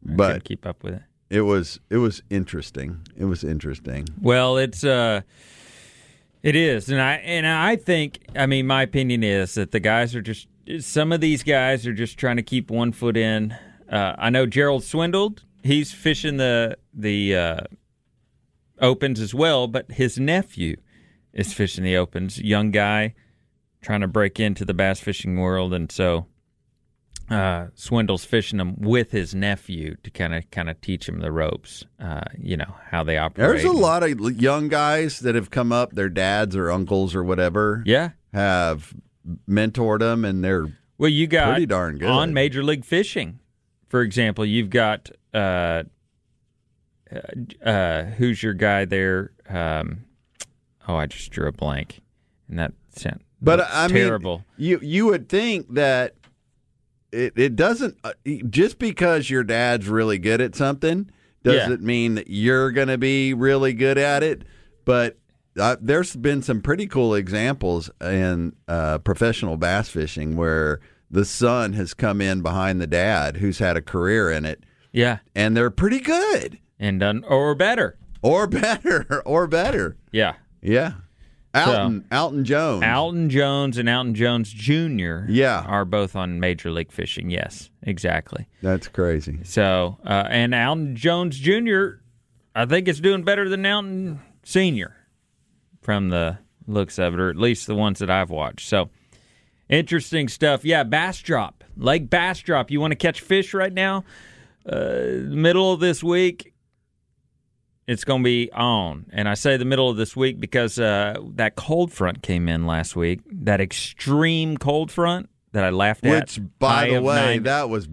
I 0.09 0.13
But- 0.15 0.43
keep 0.43 0.65
up 0.65 0.83
with 0.83 0.93
it. 0.95 1.01
It 1.29 1.41
was 1.41 1.79
it 1.89 1.97
was 1.97 2.21
interesting. 2.29 2.99
It 3.17 3.25
was 3.25 3.43
interesting. 3.43 4.07
Well, 4.21 4.57
it's 4.57 4.83
uh, 4.83 5.21
It 6.43 6.55
is, 6.55 6.89
and 6.89 7.01
I 7.01 7.13
and 7.15 7.47
I 7.47 7.75
think 7.77 8.19
I 8.35 8.45
mean 8.45 8.67
my 8.67 8.83
opinion 8.83 9.23
is 9.23 9.55
that 9.55 9.71
the 9.71 9.79
guys 9.79 10.15
are 10.15 10.21
just 10.21 10.47
some 10.79 11.11
of 11.11 11.21
these 11.21 11.41
guys 11.41 11.87
are 11.87 11.93
just 11.93 12.19
trying 12.19 12.35
to 12.37 12.43
keep 12.43 12.69
one 12.69 12.91
foot 12.91 13.17
in. 13.17 13.55
Uh, 13.91 14.13
I 14.19 14.29
know 14.29 14.45
Gerald 14.45 14.83
Swindle, 14.83 15.35
he's 15.63 15.91
fishing 15.91 16.37
the 16.37 16.77
the 16.93 17.35
uh, 17.35 17.57
opens 18.79 19.19
as 19.19 19.33
well, 19.33 19.67
but 19.67 19.91
his 19.91 20.19
nephew 20.19 20.75
is 21.33 21.53
fishing 21.53 21.83
the 21.83 21.97
opens. 21.97 22.39
Young 22.39 22.69
guy 22.69 23.15
trying 23.85 24.01
to 24.01 24.07
break 24.07 24.39
into 24.39 24.65
the 24.65 24.73
bass 24.73 24.99
fishing 24.99 25.37
world, 25.37 25.71
and 25.73 25.91
so 25.91 26.25
uh, 27.29 27.67
Swindle's 27.75 28.25
fishing 28.25 28.57
them 28.57 28.75
with 28.79 29.11
his 29.11 29.35
nephew 29.35 29.95
to 30.03 30.09
kind 30.09 30.33
of 30.33 30.49
kind 30.51 30.69
of 30.69 30.81
teach 30.81 31.07
him 31.07 31.19
the 31.19 31.31
ropes. 31.31 31.85
Uh, 31.99 32.21
you 32.37 32.57
know 32.57 32.75
how 32.89 33.03
they 33.03 33.17
operate. 33.17 33.47
There's 33.47 33.63
a 33.63 33.71
lot 33.71 34.01
of 34.03 34.19
young 34.41 34.67
guys 34.69 35.19
that 35.19 35.35
have 35.35 35.51
come 35.51 35.71
up. 35.71 35.93
Their 35.93 36.09
dads 36.09 36.55
or 36.55 36.71
uncles 36.71 37.13
or 37.15 37.23
whatever 37.23 37.83
Yeah. 37.85 38.11
have 38.33 38.93
mentored 39.47 39.99
them, 39.99 40.25
and 40.25 40.43
they're 40.43 40.67
Well, 40.97 41.09
you 41.09 41.27
got 41.27 41.51
Pretty 41.51 41.65
darn 41.67 41.97
good. 41.99 42.09
on 42.09 42.33
Major 42.33 42.63
League 42.63 42.85
Fishing, 42.85 43.39
for 43.87 44.01
example. 44.01 44.45
You've 44.45 44.69
got 44.69 45.09
uh, 45.33 45.83
uh, 47.63 48.03
who's 48.03 48.41
your 48.41 48.53
guy 48.53 48.85
there? 48.85 49.31
Um, 49.49 50.05
oh, 50.87 50.95
I 50.95 51.05
just 51.05 51.31
drew 51.31 51.47
a 51.47 51.51
blank, 51.51 52.01
and 52.49 52.57
that 52.59 52.73
sound 52.95 53.21
But 53.45 53.61
I 53.61 53.87
terrible. 53.87 54.43
mean, 54.57 54.67
you 54.67 54.79
you 54.81 55.05
would 55.05 55.29
think 55.29 55.73
that 55.75 56.15
it 57.11 57.33
it 57.37 57.55
doesn't 57.55 57.97
uh, 58.03 58.13
just 58.49 58.79
because 58.79 59.29
your 59.29 59.43
dad's 59.43 59.87
really 59.87 60.17
good 60.17 60.41
at 60.41 60.55
something 60.55 61.09
doesn't 61.43 61.81
mean 61.81 62.15
that 62.15 62.27
you're 62.27 62.71
going 62.71 62.87
to 62.87 62.97
be 62.97 63.33
really 63.33 63.73
good 63.73 63.97
at 63.97 64.23
it. 64.23 64.43
But 64.83 65.17
uh, 65.59 65.77
there's 65.79 66.15
been 66.15 66.41
some 66.41 66.61
pretty 66.61 66.87
cool 66.87 67.15
examples 67.15 67.89
in 68.01 68.55
uh, 68.67 68.97
professional 68.99 69.57
bass 69.57 69.89
fishing 69.89 70.35
where 70.35 70.81
the 71.09 71.23
son 71.23 71.73
has 71.73 71.93
come 71.93 72.19
in 72.19 72.41
behind 72.41 72.81
the 72.81 72.87
dad 72.87 73.37
who's 73.37 73.59
had 73.59 73.77
a 73.77 73.81
career 73.81 74.31
in 74.31 74.45
it, 74.45 74.63
yeah, 74.91 75.19
and 75.33 75.55
they're 75.55 75.69
pretty 75.69 75.99
good 75.99 76.59
and 76.79 76.99
done 76.99 77.23
or 77.25 77.55
better. 77.55 77.97
or 78.21 78.47
better 78.47 79.21
or 79.25 79.47
better. 79.47 79.97
Yeah, 80.11 80.33
Yeah, 80.61 80.93
Alton 81.55 82.05
Alton 82.11 82.45
Jones. 82.45 82.83
Alton 82.83 83.29
Jones 83.29 83.77
and 83.77 83.89
Alton 83.89 84.15
Jones 84.15 84.51
Jr. 84.51 85.25
Yeah. 85.29 85.63
are 85.65 85.85
both 85.85 86.15
on 86.15 86.39
Major 86.39 86.71
League 86.71 86.91
Fishing. 86.91 87.29
Yes, 87.29 87.69
exactly. 87.83 88.47
That's 88.61 88.87
crazy. 88.87 89.39
So, 89.43 89.97
uh, 90.05 90.27
and 90.29 90.53
Alton 90.53 90.95
Jones 90.95 91.37
Jr. 91.39 91.99
I 92.53 92.65
think 92.65 92.87
is 92.87 92.99
doing 92.99 93.23
better 93.23 93.47
than 93.49 93.65
Alton 93.65 94.21
Senior 94.43 94.95
from 95.81 96.09
the 96.09 96.37
looks 96.67 96.97
of 96.99 97.13
it, 97.13 97.19
or 97.19 97.29
at 97.29 97.35
least 97.37 97.67
the 97.67 97.75
ones 97.75 97.99
that 97.99 98.09
I've 98.09 98.29
watched. 98.29 98.67
So, 98.67 98.89
interesting 99.69 100.27
stuff. 100.27 100.65
Yeah, 100.65 100.83
Bastrop, 100.83 101.63
Lake 101.77 102.09
Bastrop. 102.09 102.71
You 102.71 102.79
want 102.81 102.91
to 102.91 102.95
catch 102.95 103.21
fish 103.21 103.53
right 103.53 103.73
now? 103.73 104.03
Uh, 104.67 105.19
middle 105.27 105.71
of 105.73 105.79
this 105.79 106.03
week, 106.03 106.53
it's 107.87 108.03
going 108.03 108.21
to 108.21 108.25
be 108.25 108.51
on. 108.51 109.05
And 109.11 109.29
I 109.29 109.33
say 109.33 109.57
the 109.57 109.65
middle 109.65 109.89
of 109.89 109.97
this 109.97 110.15
week 110.15 110.39
because 110.39 110.79
uh, 110.79 111.17
that 111.35 111.55
cold 111.55 111.91
front 111.91 112.23
came 112.23 112.49
in 112.49 112.65
last 112.65 112.95
week. 112.95 113.21
That 113.31 113.61
extreme 113.61 114.57
cold 114.57 114.91
front 114.91 115.29
that 115.51 115.63
I 115.63 115.69
laughed 115.69 116.05
at. 116.05 116.21
Which, 116.21 116.39
by 116.59 116.89
the 116.89 117.01
way, 117.01 117.15
90 117.15 117.39
that 117.43 117.69
was 117.69 117.87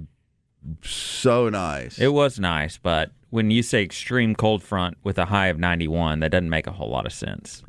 so 0.82 1.48
nice. 1.48 1.98
It 1.98 2.12
was 2.12 2.38
nice, 2.38 2.78
but 2.78 3.12
when 3.30 3.50
you 3.50 3.62
say 3.62 3.82
extreme 3.82 4.34
cold 4.34 4.62
front 4.62 4.98
with 5.02 5.18
a 5.18 5.26
high 5.26 5.46
of 5.48 5.58
91, 5.58 6.20
that 6.20 6.30
doesn't 6.30 6.50
make 6.50 6.66
a 6.66 6.72
whole 6.72 6.90
lot 6.90 7.06
of 7.06 7.12
sense. 7.12 7.62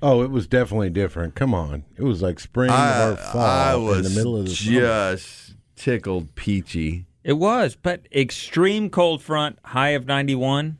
Oh, 0.00 0.22
it 0.22 0.30
was 0.30 0.46
definitely 0.46 0.90
different. 0.90 1.34
Come 1.34 1.54
on, 1.54 1.84
it 1.96 2.04
was 2.04 2.22
like 2.22 2.40
spring 2.40 2.70
I, 2.70 3.10
or 3.10 3.16
fall 3.16 3.40
I 3.40 3.74
was 3.74 3.98
in 3.98 4.02
the 4.04 4.18
middle 4.18 4.36
of 4.36 4.46
the 4.46 4.54
summer. 4.54 4.80
just 4.80 5.56
tickled 5.76 6.34
peachy. 6.34 7.06
It 7.24 7.34
was, 7.34 7.76
but 7.76 8.06
extreme 8.14 8.90
cold 8.90 9.22
front, 9.22 9.58
high 9.64 9.90
of 9.90 10.06
91. 10.06 10.78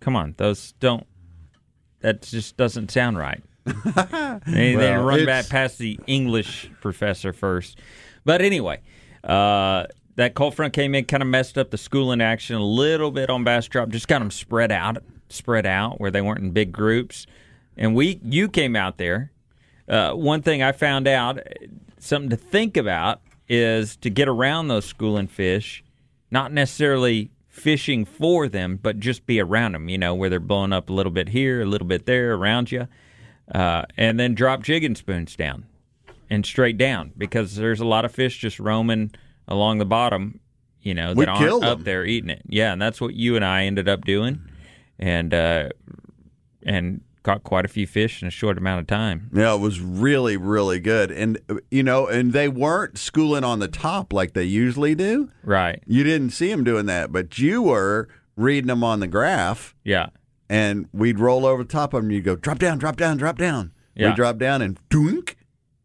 Come 0.00 0.16
on, 0.16 0.34
those 0.36 0.72
don't. 0.80 1.06
That 2.00 2.22
just 2.22 2.56
doesn't 2.56 2.90
sound 2.90 3.18
right. 3.18 3.42
they, 4.46 4.74
they 4.74 4.92
run 4.92 5.20
it's- 5.20 5.26
back 5.26 5.48
past 5.48 5.78
the 5.78 5.98
English 6.06 6.70
professor 6.80 7.32
first. 7.32 7.78
But 8.24 8.40
anyway, 8.42 8.80
uh, 9.24 9.86
that 10.16 10.34
cold 10.34 10.54
front 10.54 10.72
came 10.72 10.94
in, 10.94 11.04
kind 11.04 11.22
of 11.22 11.28
messed 11.28 11.58
up 11.58 11.70
the 11.70 11.78
schooling 11.78 12.20
action 12.20 12.56
a 12.56 12.64
little 12.64 13.10
bit 13.10 13.30
on 13.30 13.44
Bastrop. 13.44 13.88
Just 13.88 14.08
got 14.08 14.18
them 14.18 14.30
spread 14.30 14.70
out, 14.72 15.02
spread 15.28 15.66
out 15.66 16.00
where 16.00 16.10
they 16.10 16.20
weren't 16.20 16.40
in 16.40 16.50
big 16.50 16.72
groups. 16.72 17.26
And 17.76 17.94
we, 17.94 18.20
you 18.22 18.48
came 18.48 18.74
out 18.76 18.98
there. 18.98 19.32
Uh, 19.88 20.12
one 20.12 20.42
thing 20.42 20.62
I 20.62 20.72
found 20.72 21.08
out, 21.08 21.38
something 21.98 22.30
to 22.30 22.36
think 22.36 22.76
about, 22.76 23.20
is 23.48 23.96
to 23.98 24.10
get 24.10 24.28
around 24.28 24.68
those 24.68 24.84
schooling 24.84 25.28
fish, 25.28 25.82
not 26.30 26.52
necessarily 26.52 27.30
fishing 27.58 28.04
for 28.04 28.48
them, 28.48 28.78
but 28.82 29.00
just 29.00 29.26
be 29.26 29.40
around 29.40 29.72
them. 29.72 29.88
You 29.88 29.98
know, 29.98 30.14
where 30.14 30.30
they're 30.30 30.40
blowing 30.40 30.72
up 30.72 30.88
a 30.88 30.92
little 30.92 31.12
bit 31.12 31.28
here, 31.30 31.62
a 31.62 31.66
little 31.66 31.86
bit 31.86 32.06
there, 32.06 32.34
around 32.34 32.72
you, 32.72 32.88
uh, 33.54 33.82
and 33.96 34.18
then 34.18 34.34
drop 34.34 34.62
jigging 34.62 34.94
spoons 34.94 35.36
down 35.36 35.66
and 36.30 36.44
straight 36.44 36.78
down 36.78 37.12
because 37.16 37.56
there's 37.56 37.80
a 37.80 37.86
lot 37.86 38.04
of 38.04 38.12
fish 38.12 38.38
just 38.38 38.58
roaming 38.58 39.10
along 39.46 39.78
the 39.78 39.86
bottom. 39.86 40.40
You 40.82 40.94
know, 40.94 41.12
We 41.14 41.24
that 41.24 41.30
aren't 41.32 41.64
up 41.64 41.84
there 41.84 42.04
eating 42.04 42.30
it. 42.30 42.42
Yeah, 42.46 42.72
and 42.72 42.80
that's 42.80 43.00
what 43.00 43.14
you 43.14 43.36
and 43.36 43.44
I 43.44 43.64
ended 43.64 43.88
up 43.88 44.04
doing, 44.04 44.40
and 44.98 45.34
uh, 45.34 45.70
and 46.62 47.00
caught 47.22 47.42
quite 47.42 47.64
a 47.64 47.68
few 47.68 47.86
fish 47.86 48.22
in 48.22 48.28
a 48.28 48.30
short 48.30 48.56
amount 48.58 48.80
of 48.80 48.86
time. 48.86 49.30
Yeah, 49.34 49.54
it 49.54 49.60
was 49.60 49.80
really, 49.80 50.36
really 50.36 50.80
good. 50.80 51.10
And, 51.10 51.38
you 51.70 51.82
know, 51.82 52.06
and 52.06 52.32
they 52.32 52.48
weren't 52.48 52.96
schooling 52.98 53.44
on 53.44 53.58
the 53.58 53.68
top 53.68 54.12
like 54.12 54.32
they 54.34 54.44
usually 54.44 54.94
do. 54.94 55.30
Right. 55.42 55.82
You 55.86 56.04
didn't 56.04 56.30
see 56.30 56.48
them 56.50 56.64
doing 56.64 56.86
that, 56.86 57.12
but 57.12 57.38
you 57.38 57.62
were 57.62 58.08
reading 58.36 58.68
them 58.68 58.84
on 58.84 59.00
the 59.00 59.06
graph, 59.08 59.74
Yeah. 59.84 60.06
and 60.48 60.86
we'd 60.92 61.18
roll 61.18 61.44
over 61.44 61.64
the 61.64 61.68
top 61.68 61.92
of 61.92 62.02
them. 62.02 62.10
You'd 62.10 62.24
go, 62.24 62.36
drop 62.36 62.58
down, 62.58 62.78
drop 62.78 62.96
down, 62.96 63.16
drop 63.16 63.36
down. 63.36 63.72
Yeah. 63.94 64.10
We 64.10 64.14
drop 64.14 64.38
down 64.38 64.62
and 64.62 64.78
doink. 64.88 65.34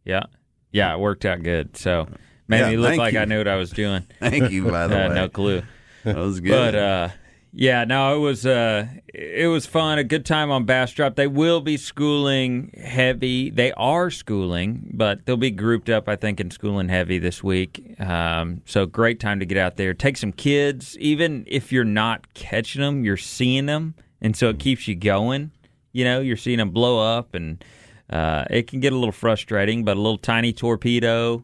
Yeah. 0.06 0.24
Yeah, 0.72 0.94
it 0.94 1.00
worked 1.00 1.26
out 1.26 1.42
good. 1.44 1.76
So 1.78 2.08
made 2.48 2.60
Yeah, 2.60 2.70
me 2.72 2.78
look 2.78 2.96
like 2.98 3.14
you. 3.14 3.20
I 3.20 3.26
knew 3.26 3.40
what 3.40 3.48
I 3.48 3.56
was 3.56 3.72
doing. 3.72 4.06
Thank 4.20 4.52
you, 4.52 4.70
by 4.70 4.88
the 4.88 4.96
I 5.06 5.08
way. 5.10 5.16
no 5.16 5.30
clue. 5.30 5.64
That 6.04 6.16
was 6.18 6.40
good. 6.40 6.74
But 6.74 6.76
uh 6.76 7.10
yeah, 7.56 7.84
no, 7.84 8.16
it 8.16 8.20
was 8.20 8.48
uh 8.48 8.88
it 9.14 9.48
was 9.48 9.68
fun, 9.68 10.00
a 10.00 10.04
good 10.04 10.26
time 10.26 10.50
on 10.50 10.66
Bastrop. 10.66 11.16
They 11.16 11.28
will 11.28 11.62
be 11.62 11.78
schooling 11.78 12.72
heavy. 12.84 13.52
They 13.52 13.72
are 13.74 14.10
schooling, 14.10 14.90
but 14.92 15.26
they'll 15.26 15.38
be 15.38 15.52
grouped 15.52 15.88
up, 15.88 16.10
I 16.10 16.16
think, 16.16 16.40
in 16.40 16.50
schooling 16.50 16.90
heavy 16.90 17.20
this 17.20 17.44
week. 17.44 17.96
Um, 18.00 18.64
so 18.66 18.88
great 18.88 19.20
time 19.20 19.40
to 19.40 19.46
get 19.46 19.60
out 19.60 19.78
there. 19.78 19.94
Take 19.94 20.18
some 20.18 20.32
kids, 20.32 20.98
even 20.98 21.44
if 21.48 21.72
you're 21.72 21.84
not 21.84 22.34
catching 22.34 22.82
them, 22.82 23.06
you're 23.06 23.18
seeing 23.18 23.68
them, 23.68 23.94
and 24.20 24.36
so 24.36 24.50
it 24.50 24.58
keeps 24.58 24.88
you 24.88 24.96
going. 24.96 25.52
You 25.92 26.06
know, 26.06 26.22
you're 26.22 26.38
seeing 26.38 26.58
them 26.58 26.72
blow 26.72 27.00
up, 27.00 27.36
and 27.36 27.64
uh, 28.10 28.46
it 28.50 28.66
can 28.66 28.80
get 28.80 28.94
a 28.94 28.98
little 28.98 29.12
frustrating. 29.12 29.86
But 29.86 29.98
a 29.98 30.02
little 30.02 30.18
tiny 30.18 30.54
torpedo, 30.54 31.44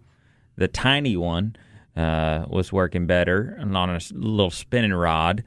the 0.56 0.68
tiny 0.68 1.16
one, 1.18 1.56
uh, 1.96 2.46
was 2.48 2.74
working 2.74 3.06
better, 3.06 3.56
and 3.60 3.78
on 3.78 3.92
a 3.92 4.00
little 4.12 4.50
spinning 4.50 4.94
rod 4.94 5.44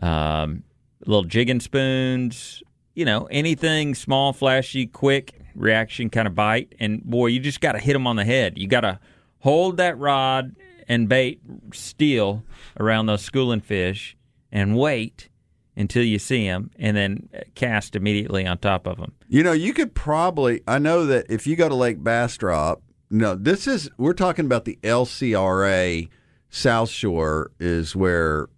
um, 0.00 0.62
little 1.06 1.24
jigging 1.24 1.60
spoons, 1.60 2.62
you 2.94 3.04
know, 3.04 3.26
anything 3.30 3.94
small, 3.94 4.32
flashy, 4.32 4.86
quick 4.86 5.40
reaction 5.54 6.10
kind 6.10 6.26
of 6.26 6.34
bite. 6.34 6.74
And 6.78 7.02
boy, 7.02 7.26
you 7.26 7.40
just 7.40 7.60
got 7.60 7.72
to 7.72 7.78
hit 7.78 7.92
them 7.92 8.06
on 8.06 8.16
the 8.16 8.24
head. 8.24 8.58
You 8.58 8.66
got 8.66 8.82
to 8.82 8.98
hold 9.40 9.76
that 9.78 9.98
rod 9.98 10.54
and 10.88 11.08
bait 11.08 11.40
still 11.72 12.42
around 12.78 13.06
those 13.06 13.22
schooling 13.22 13.60
fish 13.60 14.16
and 14.50 14.76
wait 14.76 15.28
until 15.76 16.02
you 16.02 16.18
see 16.18 16.46
them 16.46 16.70
and 16.78 16.96
then 16.96 17.28
cast 17.54 17.96
immediately 17.96 18.46
on 18.46 18.58
top 18.58 18.86
of 18.86 18.98
them. 18.98 19.12
You 19.28 19.42
know, 19.42 19.52
you 19.52 19.72
could 19.72 19.94
probably. 19.94 20.62
I 20.66 20.78
know 20.78 21.06
that 21.06 21.26
if 21.30 21.46
you 21.46 21.56
go 21.56 21.68
to 21.68 21.74
Lake 21.74 22.02
Bastrop, 22.02 22.82
no, 23.10 23.34
this 23.34 23.66
is 23.66 23.90
we're 23.96 24.12
talking 24.12 24.44
about 24.44 24.64
the 24.64 24.78
LCRA 24.82 26.08
South 26.50 26.90
Shore 26.90 27.50
is 27.58 27.94
where 27.94 28.48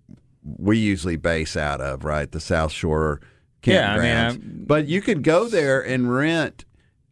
we 0.44 0.78
usually 0.78 1.16
base 1.16 1.57
out 1.57 1.81
of, 1.81 2.05
right? 2.05 2.31
The 2.31 2.40
South 2.40 2.72
Shore 2.72 3.20
campgrounds. 3.62 4.05
Yeah, 4.05 4.28
I 4.28 4.33
mean, 4.33 4.64
but 4.66 4.87
you 4.87 5.00
could 5.00 5.22
go 5.22 5.48
there 5.48 5.81
and 5.81 6.12
rent 6.12 6.64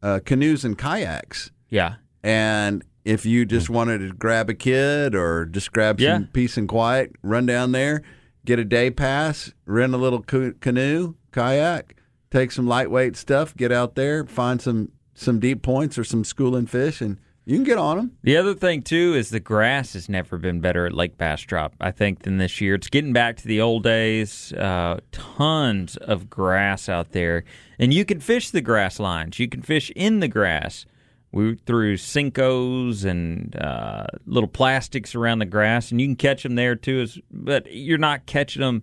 uh, 0.03 0.21
canoes 0.25 0.65
and 0.65 0.77
kayaks, 0.79 1.51
Yeah. 1.69 1.97
and 2.23 2.83
if 3.05 3.25
you 3.25 3.45
just 3.47 3.71
wanted 3.71 3.99
to 3.99 4.13
grab 4.13 4.51
a 4.51 4.55
kid 4.55 5.15
or 5.15 5.47
just 5.47 5.73
grab 5.73 6.01
some 6.01 6.27
peace 6.33 6.57
and 6.57 6.69
quiet, 6.69 7.13
run 7.23 7.47
down 7.47 7.73
there, 7.73 8.03
get 8.45 8.59
a 8.59 8.65
day 8.65 8.91
pass, 8.91 9.53
rent 9.65 9.95
a 9.95 9.97
little 9.97 10.21
canoe, 10.23 11.15
kayak, 11.33 11.97
take 12.31 12.51
some 12.53 12.67
lightweight 12.67 13.17
stuff, 13.17 13.57
get 13.57 13.73
out 13.73 13.95
there, 13.95 14.27
find 14.27 14.61
some 14.61 14.91
some 15.15 15.39
deep 15.39 15.61
points 15.63 15.99
or 15.99 16.05
some 16.05 16.25
schooling 16.25 16.67
fish, 16.67 17.01
and 17.03 17.19
You 17.51 17.57
can 17.57 17.65
get 17.65 17.79
on 17.79 17.97
them. 17.97 18.17
The 18.23 18.37
other 18.37 18.55
thing 18.55 18.81
too 18.81 19.15
is 19.17 19.31
the 19.31 19.41
grass 19.41 19.95
has 19.95 20.09
never 20.09 20.39
been 20.39 20.61
better 20.61 20.87
at 20.87 20.93
Lake 20.93 21.19
Bastrop. 21.19 21.75
I 21.81 21.91
think 21.91 22.23
than 22.23 22.39
this 22.39 22.61
year. 22.61 22.77
It's 22.77 22.87
getting 22.87 23.13
back 23.13 23.39
to 23.39 23.49
the 23.49 23.61
old 23.61 23.83
days. 23.83 24.53
Uh, 24.53 25.01
tons 25.11 25.97
of 25.97 26.31
grass 26.31 26.89
out 26.89 27.11
there, 27.11 27.43
and 27.77 27.93
you 27.93 28.05
can 28.05 28.21
fish 28.21 28.51
the 28.51 28.61
grass 28.61 29.01
lines. 29.01 29.41
You 29.41 29.49
can 29.49 29.63
fish 29.63 29.91
in 29.97 30.21
the 30.21 30.29
grass. 30.29 30.87
We 31.33 31.57
threw 31.57 31.97
Senkos 31.97 33.05
and 33.05 33.57
uh, 33.57 34.07
little 34.27 34.49
plastics 34.49 35.17
around 35.17 35.41
the 35.41 35.45
grass, 35.47 35.91
and 35.91 36.01
you 36.01 36.07
can 36.07 36.15
catch 36.15 36.45
them 36.45 36.55
there 36.55 36.77
too. 36.77 37.09
But 37.33 37.67
you're 37.75 37.99
not 37.99 38.27
catching 38.27 38.63
them. 38.63 38.83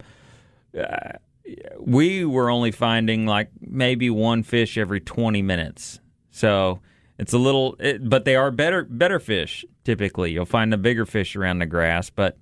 Uh, 0.78 1.14
we 1.80 2.26
were 2.26 2.50
only 2.50 2.72
finding 2.72 3.26
like 3.26 3.50
maybe 3.62 4.10
one 4.10 4.44
fish 4.44 4.78
every 4.78 5.00
20 5.00 5.42
minutes. 5.42 6.02
So 6.32 6.82
it's 7.18 7.34
a 7.34 7.38
little, 7.38 7.76
it, 7.80 8.08
but 8.10 8.26
they 8.26 8.36
are 8.36 8.52
better 8.52 8.84
better 8.84 9.20
fish 9.20 9.66
typically. 9.84 10.32
You'll 10.32 10.46
find 10.46 10.72
the 10.72 10.78
bigger 10.78 11.06
fish 11.06 11.36
around 11.36 11.60
the 11.60 11.66
grass, 11.66 12.10
but 12.10 12.38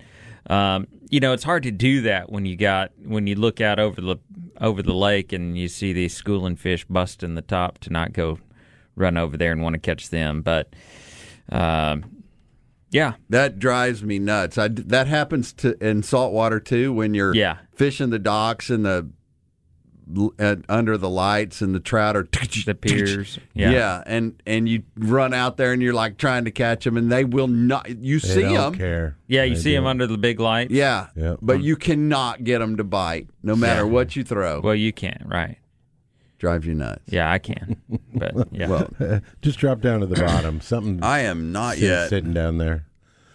um, 0.49 0.87
you 1.09 1.19
know 1.19 1.33
it's 1.33 1.43
hard 1.43 1.63
to 1.63 1.71
do 1.71 2.01
that 2.01 2.31
when 2.31 2.45
you 2.45 2.55
got 2.55 2.91
when 3.03 3.25
you 3.27 3.35
look 3.35 3.61
out 3.61 3.79
over 3.79 3.99
the 4.01 4.17
over 4.61 4.81
the 4.83 4.93
lake 4.93 5.33
and 5.33 5.57
you 5.57 5.67
see 5.67 5.91
these 5.93 6.13
schooling 6.13 6.55
fish 6.55 6.85
busting 6.85 7.35
the 7.35 7.41
top 7.41 7.77
to 7.79 7.89
not 7.89 8.13
go 8.13 8.37
run 8.95 9.17
over 9.17 9.35
there 9.37 9.51
and 9.51 9.61
want 9.61 9.73
to 9.73 9.79
catch 9.79 10.09
them. 10.09 10.41
But 10.41 10.73
um, 11.49 12.23
yeah, 12.91 13.13
That 13.29 13.59
drives 13.59 14.03
me 14.03 14.19
nuts. 14.19 14.57
I, 14.57 14.69
that 14.69 15.07
happens 15.07 15.51
to 15.53 15.75
in 15.85 16.01
saltwater 16.03 16.59
too 16.61 16.93
when 16.93 17.13
you're 17.13 17.35
Yeah. 17.35 17.57
fishing 17.75 18.09
the 18.09 18.19
docks 18.19 18.69
and 18.69 18.85
the 18.85 19.09
uh, 20.39 20.55
under 20.69 20.97
the 20.97 21.09
lights 21.09 21.61
and 21.61 21.73
the 21.73 21.79
trout 21.79 22.15
are 22.15 22.27
the 22.31 22.75
piers. 22.81 23.39
Yeah. 23.53 23.71
Yeah. 23.71 24.03
and 24.05 24.41
and 24.45 24.69
you 24.69 24.83
run 24.97 25.33
out 25.33 25.57
there 25.57 25.73
and 25.73 25.81
you're 25.81 25.93
like 25.93 26.17
trying 26.17 26.45
to 26.45 26.51
catch 26.51 26.83
them 26.83 26.95
and 26.97 27.11
they 27.11 27.25
will 27.25 27.47
not. 27.47 27.89
You 27.89 28.19
They 28.19 28.27
see 28.27 28.41
don't 28.41 28.53
them, 28.53 28.75
care. 28.75 29.17
Yeah, 29.27 29.43
you 29.43 29.55
They 29.55 29.61
see 29.61 29.73
them 29.73 29.83
don't. 29.83 29.91
under 29.91 30.07
the 30.07 30.17
big 30.17 30.39
lights. 30.39 30.71
yeah, 30.71 31.07
Yeah. 31.15 31.35
but 31.41 31.61
you 31.61 31.75
cannot 31.75 32.43
get 32.43 32.59
them 32.59 32.77
to 32.77 32.83
bite 32.83 33.27
no 33.43 33.55
matter 33.55 33.81
Yeah. 33.85 33.91
what 33.91 34.15
you 34.15 34.23
throw. 34.23 34.59
Well, 34.61 34.75
you 34.75 34.93
can't, 34.93 35.23
right? 35.25 35.57
Drive 36.37 36.65
you 36.65 36.75
nuts. 36.75 37.01
Yeah, 37.07 37.31
I 37.31 37.39
can. 37.39 37.77
But 38.13 38.47
yeah. 38.51 38.67
Well, 38.67 38.89
Just 39.41 39.57
drop 39.57 39.81
down 39.81 40.01
to 40.01 40.05
the 40.05 40.15
bottom. 40.21 40.61
Something 40.61 41.01
I 41.01 41.19
am 41.21 41.51
not 41.51 41.75
sit- 41.75 41.83
yet. 41.83 42.09
sitting 42.09 42.33
down 42.33 42.57
there. 42.57 42.85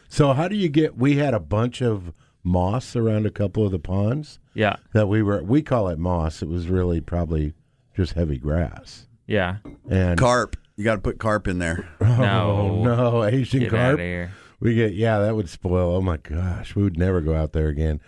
So 0.08 0.32
how 0.34 0.48
do 0.48 0.56
you 0.56 0.68
get? 0.68 0.96
We 0.96 1.16
had 1.16 1.34
a 1.34 1.40
bunch 1.40 1.80
of 1.82 2.12
moss 2.42 2.96
around 2.96 3.26
a 3.26 3.30
couple 3.30 3.64
of 3.64 3.72
the 3.72 3.78
ponds 3.78 4.38
yeah. 4.54 4.76
that 4.92 5.08
we 5.08 5.22
were. 5.22 5.42
We 5.42 5.62
call 5.62 5.88
it 5.88 5.98
moss. 5.98 6.42
It 6.42 6.48
was 6.48 6.68
really 6.68 7.00
probably 7.00 7.54
just 7.96 8.14
heavy 8.14 8.38
grass. 8.38 9.06
Yeah. 9.26 9.56
And 9.88 10.18
Carp. 10.18 10.56
You 10.76 10.84
got 10.84 10.94
to 10.94 11.00
put 11.02 11.18
carp 11.18 11.46
in 11.46 11.58
there. 11.58 11.86
oh 12.00 12.06
No. 12.16 12.82
no, 12.82 13.24
Asian 13.24 13.60
Get 13.60 13.74
out 13.74 13.76
carp. 13.76 13.94
of 13.94 14.00
here. 14.00 14.32
We 14.60 14.74
get 14.74 14.94
yeah, 14.94 15.18
that 15.20 15.36
would 15.36 15.48
spoil. 15.48 15.94
Oh 15.96 16.00
my 16.00 16.16
gosh, 16.18 16.74
we 16.74 16.82
would 16.82 16.98
never 16.98 17.20
go 17.20 17.34
out 17.34 17.52
there 17.52 17.68
again. 17.68 18.00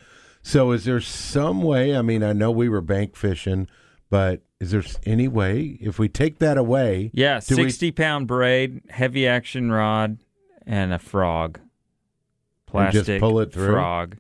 So 0.43 0.73
is 0.73 0.85
there 0.85 1.01
some 1.01 1.63
way? 1.63 1.95
I 1.97 2.03
mean, 2.03 2.23
I 2.23 2.33
know 2.33 2.51
we 2.51 2.69
were 2.69 2.81
bank 2.81 3.15
fishing, 3.17 3.69
but 4.11 4.43
is 4.61 4.71
there 4.73 4.83
any 5.07 5.29
way 5.29 5.79
if 5.81 5.99
we 5.99 6.09
take 6.09 6.39
that 6.41 6.57
away? 6.59 7.11
Yeah, 7.15 7.41
do 7.41 7.57
we- 7.57 7.65
sixty 7.65 7.91
pound 7.93 8.27
braid, 8.27 8.81
heavy 8.91 9.27
action 9.27 9.71
rod, 9.71 10.19
and 10.67 10.93
a 10.93 10.99
frog. 10.99 11.59
And 12.75 12.91
just 12.91 13.05
Plastic 13.07 13.21
pull 13.21 13.39
it 13.41 13.53
through? 13.53 13.73
frog. 13.73 14.17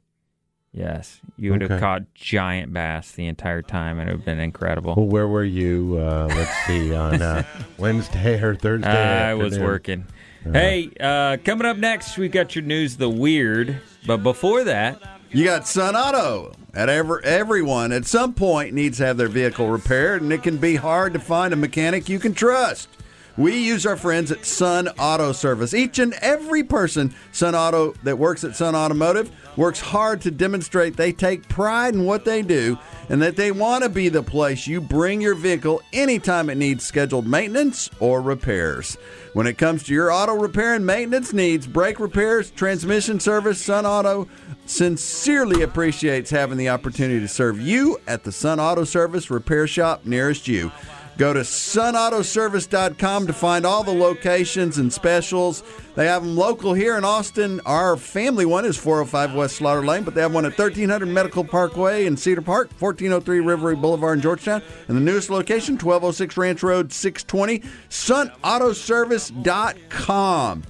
Yes, 0.74 1.20
you 1.36 1.50
would 1.52 1.62
Okay. 1.62 1.74
have 1.74 1.80
caught 1.82 2.14
giant 2.14 2.72
bass 2.72 3.12
the 3.12 3.26
entire 3.26 3.60
time, 3.60 3.98
and 3.98 4.08
it 4.08 4.12
would 4.12 4.20
have 4.20 4.24
been 4.24 4.40
incredible. 4.40 4.94
Well, 4.96 5.06
where 5.06 5.28
were 5.28 5.44
you? 5.44 5.98
Uh, 6.00 6.28
let's 6.34 6.66
see 6.66 6.94
on 6.94 7.20
uh, 7.20 7.42
Wednesday 7.78 8.40
or 8.42 8.54
Thursday. 8.54 8.88
I 8.88 9.34
was 9.34 9.52
afternoon? 9.52 9.64
working. 9.66 10.06
Hey, 10.50 10.90
uh, 10.98 11.36
coming 11.44 11.66
up 11.66 11.76
next, 11.76 12.16
we 12.16 12.28
got 12.28 12.54
your 12.56 12.64
news, 12.64 12.96
the 12.96 13.08
weird. 13.10 13.80
But 14.06 14.18
before 14.24 14.64
that, 14.64 15.00
You 15.30 15.44
got 15.44 15.68
Sun 15.68 15.94
Auto. 15.94 16.52
At 16.74 16.88
ever, 16.88 17.22
everyone 17.24 17.92
at 17.92 18.06
some 18.06 18.32
point 18.32 18.72
needs 18.74 18.96
to 18.98 19.04
have 19.06 19.18
their 19.18 19.28
vehicle 19.28 19.68
repaired, 19.68 20.22
and 20.22 20.32
it 20.32 20.42
can 20.42 20.56
be 20.56 20.76
hard 20.76 21.12
to 21.12 21.20
find 21.20 21.52
a 21.52 21.56
mechanic 21.56 22.08
you 22.08 22.18
can 22.18 22.32
trust. 22.32 22.88
We 23.38 23.58
use 23.58 23.86
our 23.86 23.96
friends 23.96 24.30
at 24.30 24.44
Sun 24.44 24.88
Auto 24.98 25.32
Service. 25.32 25.72
Each 25.72 25.98
and 25.98 26.12
every 26.20 26.62
person 26.62 27.14
Sun 27.32 27.54
Auto 27.54 27.92
that 28.02 28.18
works 28.18 28.44
at 28.44 28.54
Sun 28.54 28.74
Automotive 28.74 29.30
works 29.56 29.80
hard 29.80 30.20
to 30.22 30.30
demonstrate 30.30 30.96
they 30.96 31.12
take 31.12 31.48
pride 31.48 31.94
in 31.94 32.04
what 32.04 32.26
they 32.26 32.42
do 32.42 32.78
and 33.08 33.22
that 33.22 33.36
they 33.36 33.50
want 33.50 33.84
to 33.84 33.88
be 33.88 34.10
the 34.10 34.22
place 34.22 34.66
you 34.66 34.82
bring 34.82 35.22
your 35.22 35.34
vehicle 35.34 35.80
anytime 35.94 36.50
it 36.50 36.56
needs 36.56 36.84
scheduled 36.84 37.26
maintenance 37.26 37.88
or 38.00 38.20
repairs. 38.20 38.98
When 39.32 39.46
it 39.46 39.56
comes 39.56 39.82
to 39.84 39.94
your 39.94 40.12
auto 40.12 40.34
repair 40.34 40.74
and 40.74 40.84
maintenance 40.84 41.32
needs, 41.32 41.66
brake 41.66 42.00
repairs, 42.00 42.50
transmission 42.50 43.18
service, 43.18 43.62
Sun 43.62 43.86
Auto 43.86 44.28
sincerely 44.66 45.62
appreciates 45.62 46.30
having 46.30 46.58
the 46.58 46.68
opportunity 46.68 47.20
to 47.20 47.28
serve 47.28 47.60
you 47.60 47.98
at 48.06 48.24
the 48.24 48.32
Sun 48.32 48.60
Auto 48.60 48.84
Service 48.84 49.30
repair 49.30 49.66
shop 49.66 50.04
nearest 50.04 50.46
you. 50.46 50.70
Go 51.18 51.32
to 51.32 51.40
sunautoservice.com 51.40 53.26
to 53.26 53.32
find 53.32 53.66
all 53.66 53.82
the 53.84 53.92
locations 53.92 54.78
and 54.78 54.92
specials. 54.92 55.62
They 55.94 56.06
have 56.06 56.22
them 56.22 56.36
local 56.36 56.74
here 56.74 56.96
in 56.96 57.04
Austin. 57.04 57.60
Our 57.66 57.96
family 57.96 58.46
one 58.46 58.64
is 58.64 58.78
405 58.78 59.34
West 59.34 59.56
Slaughter 59.56 59.84
Lane, 59.84 60.04
but 60.04 60.14
they 60.14 60.22
have 60.22 60.32
one 60.34 60.46
at 60.46 60.56
1300 60.58 61.06
Medical 61.06 61.44
Parkway 61.44 62.06
in 62.06 62.16
Cedar 62.16 62.40
Park, 62.40 62.70
1403 62.78 63.40
Rivery 63.40 63.78
Boulevard 63.80 64.18
in 64.18 64.22
Georgetown, 64.22 64.62
and 64.88 64.96
the 64.96 65.02
newest 65.02 65.28
location, 65.28 65.74
1206 65.74 66.36
Ranch 66.36 66.62
Road 66.62 66.92
620, 66.92 67.62
sunautoservice.com. 67.90 70.62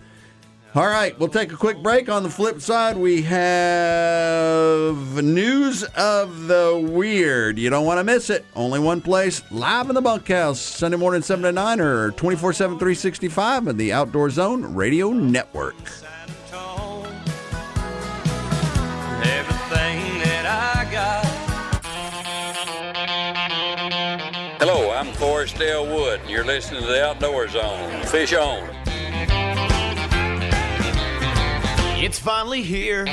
All 0.74 0.86
right, 0.86 1.18
we'll 1.18 1.28
take 1.28 1.52
a 1.52 1.56
quick 1.56 1.82
break. 1.82 2.08
On 2.08 2.22
the 2.22 2.30
flip 2.30 2.62
side, 2.62 2.96
we 2.96 3.20
have 3.20 4.96
news 5.22 5.84
of 5.84 6.46
the 6.46 6.88
weird. 6.90 7.58
You 7.58 7.68
don't 7.68 7.84
want 7.84 7.98
to 8.00 8.04
miss 8.04 8.30
it. 8.30 8.46
Only 8.56 8.80
one 8.80 9.02
place, 9.02 9.42
live 9.50 9.90
in 9.90 9.94
the 9.94 10.00
bunkhouse, 10.00 10.58
Sunday 10.58 10.96
morning, 10.96 11.20
7 11.20 11.42
to 11.42 11.52
9, 11.52 11.78
or 11.78 12.12
24 12.12 12.54
7, 12.54 12.78
365 12.78 13.68
on 13.68 13.76
the 13.76 13.92
Outdoor 13.92 14.30
Zone 14.30 14.74
Radio 14.74 15.10
Network. 15.10 15.76
Everything 19.24 19.98
that 20.24 20.46
I 20.48 20.90
got. 20.90 21.26
Hello, 24.58 24.90
I'm 24.90 25.12
Forrest 25.12 25.58
Dale 25.58 25.84
Wood, 25.84 26.20
and 26.20 26.30
you're 26.30 26.46
listening 26.46 26.80
to 26.80 26.86
the 26.86 27.04
Outdoor 27.04 27.46
Zone. 27.48 28.06
Fish 28.06 28.32
on. 28.32 28.81
It's 32.02 32.18
finally 32.18 32.62
here. 32.62 33.04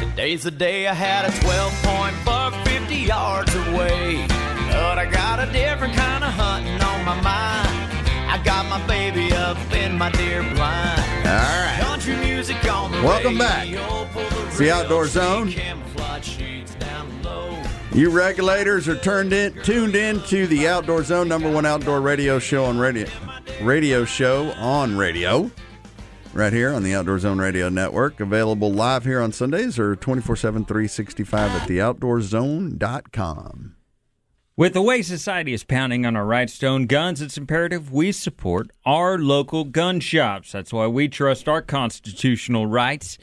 Today's 0.00 0.42
the 0.42 0.50
day 0.50 0.86
I 0.86 0.92
had 0.92 1.24
a 1.24 1.40
12 1.40 1.82
point 1.82 2.14
buck 2.26 2.52
50 2.66 2.94
yards 2.94 3.54
away. 3.54 4.26
But 4.68 4.98
I 4.98 5.06
got 5.10 5.40
a 5.40 5.50
different 5.50 5.94
kind 5.94 6.22
of 6.22 6.30
hunting 6.34 6.74
on 6.74 7.04
my 7.06 7.14
mind. 7.22 7.90
I 8.30 8.38
got 8.44 8.68
my 8.68 8.86
baby 8.86 9.32
up 9.32 9.56
in 9.72 9.96
my 9.96 10.10
deer 10.10 10.42
blind. 10.42 11.00
All 11.26 11.32
right. 11.32 11.78
Country 11.80 12.16
music 12.16 12.62
on 12.70 12.92
the 12.92 13.02
Welcome 13.02 13.38
back. 13.38 13.64
radio, 13.64 14.06
pull 14.12 14.28
the 14.28 14.46
It's 14.48 14.58
the 14.58 14.70
Outdoor 14.72 15.06
Zone. 15.06 15.50
Camouflage 15.50 16.28
sheets 16.28 16.74
down 16.74 17.22
low. 17.22 17.62
You 17.92 18.10
regulators 18.10 18.88
are 18.88 18.98
turned 18.98 19.32
in, 19.32 19.54
tuned 19.62 19.96
in 19.96 20.20
to 20.24 20.46
the 20.46 20.68
Outdoor 20.68 21.02
Zone, 21.02 21.28
number 21.28 21.50
one 21.50 21.64
outdoor 21.64 22.02
radio 22.02 22.38
show 22.38 22.66
on 22.66 22.78
radio, 22.78 23.08
radio 23.62 24.04
show 24.04 24.50
on 24.58 24.98
radio, 24.98 25.50
right 26.38 26.52
here 26.52 26.72
on 26.72 26.84
the 26.84 26.94
Outdoor 26.94 27.18
Zone 27.18 27.40
Radio 27.40 27.68
Network. 27.68 28.20
Available 28.20 28.72
live 28.72 29.04
here 29.04 29.20
on 29.20 29.32
Sundays 29.32 29.76
or 29.76 29.96
24 29.96 30.36
7, 30.36 30.64
365 30.64 31.50
at 31.50 31.68
theoutdoorzone.com. 31.68 33.74
with 34.56 34.72
the 34.72 34.82
way 34.82 35.02
society 35.02 35.52
is 35.52 35.64
pounding 35.64 36.06
on 36.06 36.14
our 36.14 36.24
right 36.24 36.48
stone 36.48 36.86
guns, 36.86 37.20
it's 37.20 37.36
imperative 37.36 37.92
we 37.92 38.12
support 38.12 38.70
our 38.86 39.18
local 39.18 39.64
gun 39.64 39.98
shops. 39.98 40.52
That's 40.52 40.72
why 40.72 40.86
we 40.86 41.08
trust 41.08 41.48
our 41.48 41.60
constitutional 41.60 42.66
rights 42.66 43.18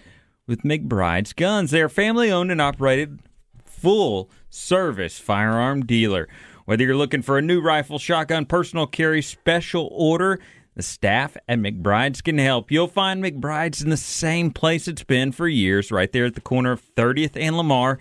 with 0.46 0.64
McBride's 0.64 1.32
Guns. 1.32 1.72
They 1.72 1.82
are 1.82 1.88
family 1.88 2.30
owned 2.30 2.52
and 2.52 2.62
operated, 2.62 3.22
full 3.64 4.30
service 4.50 5.20
firearm 5.20 5.86
dealer. 5.86 6.28
Whether 6.66 6.84
you're 6.84 6.98
looking 6.98 7.22
for 7.22 7.38
a 7.38 7.42
new 7.42 7.62
rifle, 7.62 7.98
shotgun, 7.98 8.46
personal 8.46 8.88
carry, 8.88 9.22
special 9.22 9.88
order, 9.94 10.42
the 10.76 10.84
staff 10.84 11.38
at 11.48 11.58
McBride's 11.60 12.22
can 12.22 12.38
help. 12.38 12.70
You'll 12.70 12.88
find 12.88 13.24
McBride's 13.24 13.82
in 13.82 13.90
the 13.90 13.98
same 13.98 14.52
place 14.52 14.88
it's 14.88 15.04
been 15.04 15.32
for 15.32 15.48
years, 15.48 15.92
right 15.92 16.12
there 16.12 16.26
at 16.26 16.36
the 16.36 16.42
corner 16.42 16.74
of 16.74 16.84
30th 16.96 17.36
and 17.36 17.58
Lamar. 17.58 17.98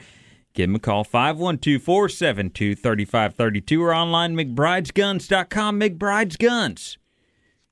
Give 0.54 0.68
them 0.68 0.76
a 0.76 0.80
call, 0.80 1.04
512 1.04 1.82
472 1.82 2.74
3532 2.74 3.82
or 3.82 3.94
online 3.94 4.37
McBridesGuns.com. 4.37 5.80
McBride's 5.80 6.37
Guns, 6.37 6.98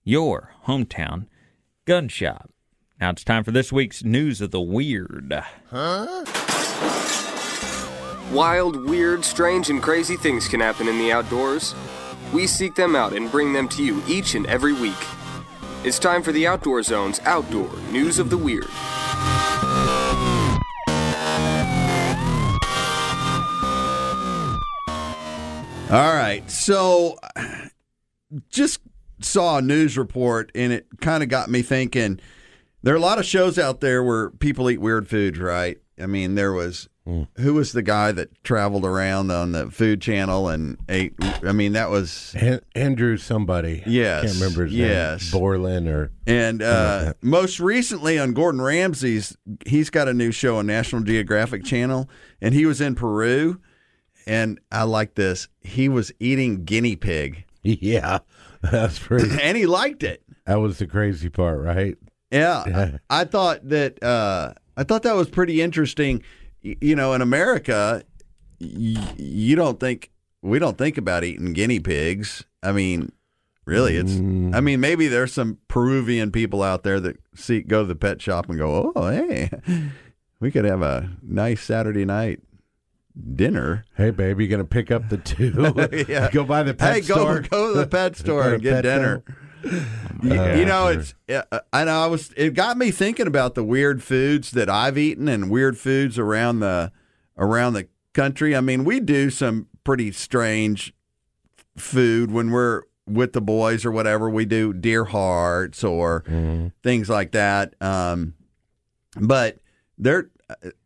your 0.04 0.54
hometown 0.66 1.26
gun 1.84 2.08
shop. 2.08 2.50
Now 3.00 3.10
it's 3.10 3.24
time 3.24 3.44
for 3.44 3.50
this 3.50 3.72
week's 3.72 4.04
News 4.04 4.40
of 4.40 4.52
the 4.52 4.60
Weird. 4.60 5.42
Huh? 5.70 6.24
Wild, 8.32 8.88
weird, 8.88 9.24
strange, 9.24 9.68
and 9.68 9.82
crazy 9.82 10.16
things 10.16 10.48
can 10.48 10.60
happen 10.60 10.88
in 10.88 10.98
the 10.98 11.12
outdoors. 11.12 11.74
We 12.33 12.47
seek 12.47 12.75
them 12.75 12.97
out 12.97 13.12
and 13.12 13.31
bring 13.31 13.53
them 13.53 13.68
to 13.71 13.83
you 13.85 14.03
each 14.09 14.35
and 14.35 14.47
every 14.47 14.73
week. 14.73 14.95
It's 15.85 15.99
time 15.99 16.23
for 16.23 16.33
the 16.33 16.47
Outdoor 16.47 16.83
Zone's 16.83 17.21
Outdoor 17.25 17.71
News 17.90 18.18
of 18.18 18.31
the 18.31 18.38
Weird. 18.38 18.68
All 25.90 26.14
right. 26.14 26.42
So 26.51 27.18
just 28.49 28.81
saw 29.21 29.59
a 29.59 29.62
news 29.62 29.99
report 29.99 30.51
and 30.55 30.73
it 30.73 30.87
kind 31.03 31.23
of 31.23 31.29
got 31.29 31.51
me 31.51 31.61
thinking 31.61 32.18
there 32.83 32.95
are 32.95 32.97
a 32.97 33.01
lot 33.01 33.18
of 33.18 33.27
shows 33.27 33.59
out 33.59 33.81
there 33.81 34.03
where 34.03 34.31
people 34.31 34.71
eat 34.71 34.81
weird 34.81 35.07
foods, 35.07 35.38
right? 35.38 35.79
I 36.01 36.07
mean, 36.07 36.35
there 36.35 36.53
was 36.53 36.88
who 37.04 37.54
was 37.54 37.72
the 37.72 37.82
guy 37.82 38.12
that 38.12 38.44
traveled 38.44 38.84
around 38.84 39.32
on 39.32 39.52
the 39.52 39.70
food 39.70 40.00
channel 40.00 40.48
and 40.48 40.78
ate 40.88 41.14
I 41.42 41.52
mean, 41.52 41.72
that 41.72 41.90
was 41.90 42.34
An- 42.38 42.60
Andrew 42.76 43.16
somebody. 43.16 43.82
Yes, 43.86 44.24
Can't 44.24 44.34
remember 44.34 44.64
his 44.66 44.74
yes. 44.74 45.32
name. 45.32 45.40
Borland 45.40 45.88
or 45.88 46.12
And 46.26 46.62
uh, 46.62 47.14
most 47.20 47.58
recently 47.58 48.18
on 48.18 48.34
Gordon 48.34 48.60
Ramsay's, 48.60 49.36
he's 49.66 49.90
got 49.90 50.06
a 50.08 50.14
new 50.14 50.30
show 50.30 50.58
on 50.58 50.66
National 50.66 51.02
Geographic 51.02 51.64
Channel, 51.64 52.08
and 52.40 52.54
he 52.54 52.66
was 52.66 52.80
in 52.80 52.94
Peru. 52.94 53.60
And 54.24 54.60
I 54.70 54.84
like 54.84 55.16
this. 55.16 55.48
He 55.60 55.88
was 55.88 56.12
eating 56.20 56.64
guinea 56.64 56.94
pig, 56.94 57.44
yeah, 57.64 58.20
that's 58.60 59.00
pretty. 59.00 59.36
and 59.42 59.56
he 59.56 59.66
liked 59.66 60.04
it. 60.04 60.22
that 60.46 60.60
was 60.60 60.78
the 60.78 60.86
crazy 60.86 61.28
part, 61.28 61.60
right? 61.60 61.96
Yeah, 62.30 62.98
I, 63.10 63.20
I 63.22 63.24
thought 63.24 63.68
that. 63.68 64.00
Uh, 64.02 64.54
I 64.76 64.84
thought 64.84 65.02
that 65.02 65.16
was 65.16 65.28
pretty 65.28 65.60
interesting. 65.60 66.22
You 66.62 66.94
know, 66.96 67.12
in 67.12 67.22
America, 67.22 68.03
y- 68.61 69.14
you 69.16 69.57
don't 69.57 69.81
think 69.81 70.11
we 70.42 70.59
don't 70.59 70.79
think 70.79 70.96
about 70.98 71.25
eating 71.25 71.53
guinea 71.53 71.81
pigs. 71.81 72.44
I 72.62 72.72
mean, 72.72 73.11
really, 73.64 73.96
it's. 73.96 74.12
I 74.16 74.61
mean, 74.61 74.81
maybe 74.81 75.09
there's 75.09 75.33
some 75.33 75.59
Peruvian 75.68 76.31
people 76.31 76.62
out 76.62 76.83
there 76.85 77.01
that 77.01 77.16
see 77.35 77.61
go 77.62 77.83
to 77.83 77.87
the 77.88 77.96
pet 77.96 78.22
shop 78.22 78.48
and 78.48 78.59
go, 78.59 78.92
"Oh, 78.94 79.09
hey, 79.11 79.51
we 80.40 80.51
could 80.51 80.64
have 80.64 80.83
a 80.83 81.11
nice 81.22 81.62
Saturday 81.62 82.05
night 82.05 82.40
dinner." 83.35 83.85
Hey, 83.96 84.11
baby, 84.11 84.44
you 84.44 84.51
gonna 84.51 84.64
pick 84.64 84.90
up 84.90 85.09
the 85.09 85.18
two? 85.18 85.53
Yeah. 86.09 86.31
Go 86.33 86.44
by 86.44 86.62
the 86.62 86.75
pet 86.75 86.94
hey, 86.96 87.03
store. 87.03 87.40
go 87.40 87.48
go 87.48 87.72
to 87.75 87.79
the 87.81 87.87
pet 87.87 88.16
store 88.22 88.55
and 88.55 88.62
get 88.62 88.83
dinner. 88.83 89.22
You, 90.22 90.40
Uh, 90.40 90.55
you 90.55 90.64
know, 90.64 90.88
it's 90.88 91.14
yeah, 91.29 91.42
I 91.72 91.85
know. 91.85 92.03
I 92.03 92.07
was. 92.07 92.33
It 92.37 92.55
got 92.55 92.77
me 92.77 92.90
thinking 92.90 93.27
about 93.27 93.55
the 93.55 93.64
weird 93.64 94.03
foods 94.03 94.51
that 94.53 94.68
I've 94.70 94.98
eaten 94.98 95.29
and 95.29 95.51
weird 95.51 95.79
foods 95.79 96.18
around 96.18 96.61
the 96.61 96.92
around 97.37 97.75
the 97.75 97.88
country. 98.12 98.55
I 98.55 98.61
mean, 98.61 98.85
we 98.85 99.01
do 99.01 99.31
some 99.31 99.68
pretty 99.85 100.12
strange 100.12 100.94
food 101.77 102.31
when 102.31 102.51
we're 102.51 102.83
with 103.07 103.33
the 103.33 103.40
boys 103.40 103.85
or 103.85 103.90
whatever. 103.90 104.31
We 104.31 104.44
do 104.44 104.72
deer 104.72 105.05
hearts 105.07 105.83
or 105.83 106.25
things 106.83 107.09
like 107.09 107.33
that. 107.33 107.75
Um, 107.81 108.35
but 109.20 109.59
there, 109.98 110.31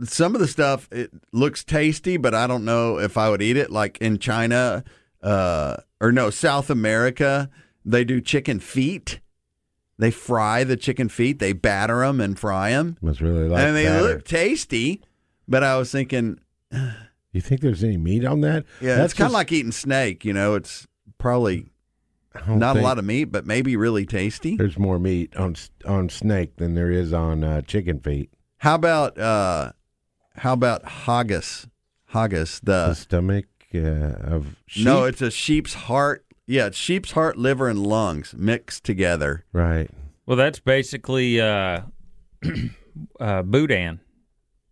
some 0.03 0.35
of 0.35 0.41
the 0.41 0.49
stuff 0.49 0.89
it 0.91 1.11
looks 1.33 1.62
tasty, 1.65 2.17
but 2.17 2.35
I 2.35 2.47
don't 2.47 2.65
know 2.65 2.99
if 2.99 3.17
I 3.19 3.29
would 3.29 3.43
eat 3.43 3.57
it. 3.57 3.71
Like 3.71 3.99
in 3.99 4.19
China, 4.19 4.83
uh, 5.23 5.77
or 6.01 6.12
no, 6.12 6.31
South 6.31 6.71
America, 6.71 7.51
they 7.87 8.05
do 8.05 8.20
chicken 8.20 8.61
feet. 8.61 9.20
They 9.99 10.11
fry 10.11 10.64
the 10.64 10.77
chicken 10.77 11.09
feet. 11.09 11.38
They 11.38 11.55
batter 11.55 12.01
them 12.01 12.20
and 12.20 12.38
fry 12.38 12.70
them, 12.70 12.99
Must 13.01 13.20
really 13.22 13.49
like 13.49 13.62
and 13.62 13.75
they 13.75 13.85
batter. 13.85 14.03
look 14.03 14.25
tasty. 14.25 15.03
But 15.49 15.62
I 15.62 15.79
was 15.79 15.90
thinking, 15.90 16.38
You 17.33 17.40
think 17.40 17.61
there's 17.61 17.85
any 17.85 17.96
meat 17.96 18.25
on 18.25 18.40
that? 18.42 18.64
yeah, 18.81 18.96
That's 18.96 19.14
kind 19.14 19.29
of 19.29 19.33
like 19.33 19.53
eating 19.53 19.72
snake. 19.72 20.25
You 20.25 20.33
know, 20.33 20.55
it's 20.55 20.87
probably 21.18 21.66
don't 22.46 22.62
a 22.62 22.75
lot 22.75 22.99
of 22.99 23.05
meat, 23.05 23.25
but 23.27 23.46
maybe 23.46 23.77
really 23.77 24.05
tasty. 24.05 24.57
There's 24.57 24.79
more 24.79 24.99
meat 24.99 25.35
on 25.37 25.57
on 25.87 26.09
snake 26.09 26.57
than 26.57 26.75
there 26.75 26.90
is 26.90 27.12
on 27.12 27.42
uh, 27.44 27.62
chicken 27.62 28.01
feet. 28.01 28.31
How 28.59 28.75
about 28.75 29.18
uh, 29.18 29.72
how 30.37 30.53
about 30.53 30.85
haggis? 30.85 31.66
Haggis, 32.07 32.61
the 32.61 32.88
the 32.88 32.94
stomach 32.94 33.46
uh, 33.75 33.79
of 33.79 34.57
sheep. 34.66 34.85
no, 34.85 35.05
it's 35.05 35.22
a 35.22 35.31
sheep's 35.31 35.75
heart. 35.75 36.26
Yeah, 36.47 36.67
it's 36.67 36.77
sheep's 36.79 37.13
heart, 37.13 37.37
liver, 37.37 37.69
and 37.69 37.85
lungs 37.87 38.35
mixed 38.37 38.85
together. 38.85 39.45
right. 39.53 39.91
Well, 40.27 40.37
that's 40.37 40.59
basically 40.59 41.41
uh, 41.41 41.83
uh, 43.21 43.43
boudin, 43.43 44.01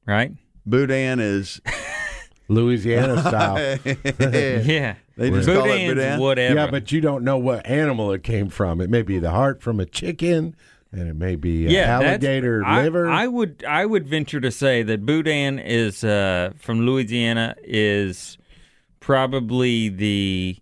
right? 0.06 0.32
Boudin 0.66 1.20
is 1.20 1.60
Louisiana 2.48 3.20
style. 3.20 3.78
Yeah. 3.84 4.96
They 5.16 5.30
just 5.30 5.46
call 5.46 5.58
it 5.66 5.68
Boudin's 5.68 5.94
boudin. 5.94 6.20
whatever. 6.20 6.54
Yeah, 6.56 6.70
but 6.72 6.90
you 6.90 7.00
don't 7.00 7.22
know 7.22 7.38
what 7.38 7.64
animal 7.66 8.10
it 8.12 8.24
came 8.24 8.48
from. 8.48 8.80
It 8.80 8.90
may 8.90 9.02
be 9.02 9.20
the 9.20 9.30
heart 9.30 9.62
from 9.62 9.78
a 9.78 9.86
chicken, 9.86 10.56
and 10.90 11.08
it 11.08 11.14
may 11.14 11.36
be 11.36 11.68
uh, 11.68 11.70
yeah, 11.70 11.98
that's- 12.00 12.10
alligator 12.14 12.64
I, 12.64 12.82
liver. 12.82 13.08
I 13.08 13.28
would 13.28 13.64
I 13.68 13.86
would 13.86 14.08
venture 14.08 14.40
to 14.40 14.50
say 14.50 14.82
that 14.82 15.06
boudin 15.06 15.60
is 15.60 16.02
uh, 16.02 16.50
from 16.58 16.84
Louisiana 16.84 17.54
is 17.62 18.38
probably 18.98 19.88
the 19.88 20.56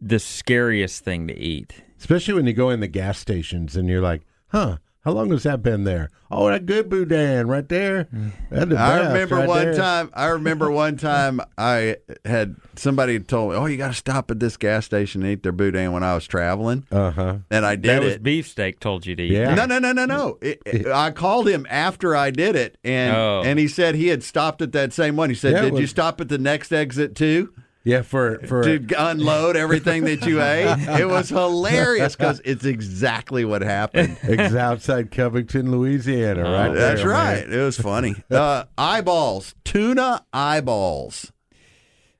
the 0.00 0.18
scariest 0.18 1.04
thing 1.04 1.26
to 1.28 1.36
eat. 1.38 1.74
Especially 1.98 2.34
when 2.34 2.46
you 2.46 2.52
go 2.52 2.70
in 2.70 2.80
the 2.80 2.88
gas 2.88 3.18
stations 3.18 3.76
and 3.76 3.88
you're 3.88 4.02
like, 4.02 4.22
huh, 4.48 4.76
how 5.00 5.12
long 5.12 5.30
has 5.30 5.44
that 5.44 5.62
been 5.62 5.84
there? 5.84 6.10
Oh, 6.32 6.48
that 6.48 6.66
good 6.66 6.88
boudin 6.90 7.46
right 7.46 7.68
there. 7.68 8.08
That's 8.50 8.70
the 8.70 8.76
I 8.76 9.06
remember 9.06 9.36
right 9.36 9.48
one 9.48 9.64
there. 9.66 9.74
time. 9.76 10.10
I 10.12 10.26
remember 10.26 10.68
one 10.70 10.96
time 11.10 11.40
I 11.56 11.98
had 12.24 12.56
somebody 12.74 13.20
told 13.20 13.52
me, 13.52 13.56
"Oh, 13.56 13.66
you 13.66 13.76
got 13.76 13.88
to 13.88 13.94
stop 13.94 14.32
at 14.32 14.40
this 14.40 14.56
gas 14.56 14.84
station 14.84 15.22
and 15.22 15.30
eat 15.30 15.44
their 15.44 15.52
boudin." 15.52 15.92
When 15.92 16.02
I 16.02 16.14
was 16.16 16.26
traveling, 16.26 16.84
Uh-huh. 16.90 17.36
and 17.52 17.64
I 17.64 17.76
did 17.76 17.84
that 17.90 18.02
was 18.02 18.18
beefsteak 18.18 18.80
told 18.80 19.06
you 19.06 19.14
to 19.14 19.22
eat. 19.22 19.30
Yeah. 19.30 19.54
No, 19.54 19.64
no, 19.66 19.78
no, 19.78 19.92
no, 19.92 20.04
no. 20.06 20.38
It, 20.42 20.60
it- 20.66 20.86
I 20.88 21.12
called 21.12 21.46
him 21.48 21.66
after 21.70 22.16
I 22.16 22.32
did 22.32 22.56
it, 22.56 22.76
and 22.82 23.16
Oh. 23.16 23.42
and 23.46 23.60
he 23.60 23.68
said 23.68 23.94
he 23.94 24.08
had 24.08 24.24
stopped 24.24 24.60
at 24.60 24.72
that 24.72 24.92
same 24.92 25.14
one. 25.14 25.30
He 25.30 25.36
said, 25.36 25.52
Yeah, 25.52 25.66
it 25.66 25.70
"Did 25.70 25.78
you 25.80 25.86
stop 25.86 26.20
at 26.20 26.28
the 26.28 26.38
next 26.38 26.72
exit 26.72 27.14
too 27.14 27.54
Yeah, 27.86 28.02
for 28.02 28.40
for 28.40 28.64
to 28.64 28.94
unload 29.10 29.56
everything 29.56 30.04
that 30.06 30.26
you 30.26 30.42
ate?" 30.42 30.66
It 31.00 31.08
was 31.08 31.28
hilarious 31.28 32.16
because 32.16 32.40
it's 32.44 32.64
exactly 32.64 33.44
what 33.44 33.62
happened. 33.62 34.18
it's 34.24 34.54
outside 34.54 35.10
Covington, 35.12 35.70
Louisiana, 35.70 36.42
right? 36.42 36.74
That's 36.74 37.00
there, 37.02 37.10
man. 37.12 37.24
right. 37.44 37.48
It 37.48 37.62
was 37.62 37.78
funny. 37.78 38.16
Uh, 38.30 38.64
eyeballs, 38.76 39.54
tuna 39.64 40.24
eyeballs. 40.32 41.32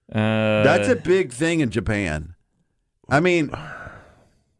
Uh, 0.09 0.63
That's 0.63 0.89
a 0.89 0.95
big 0.95 1.33
thing 1.33 1.59
in 1.59 1.71
Japan. 1.71 2.37
I 3.09 3.19
mean, 3.19 3.51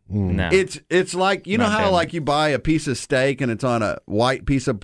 no. 0.09 0.49
it's 0.53 0.81
it's 0.91 1.15
like 1.15 1.47
you 1.47 1.57
know 1.59 1.65
Not 1.69 1.73
how 1.81 1.87
bad. 1.87 1.93
like 1.95 2.13
you 2.13 2.21
buy 2.21 2.49
a 2.49 2.59
piece 2.59 2.87
of 2.89 2.99
steak 2.99 3.41
and 3.41 3.51
it's 3.51 3.65
on 3.65 3.83
a 3.83 3.99
white 4.07 4.45
piece 4.47 4.67
of 4.69 4.81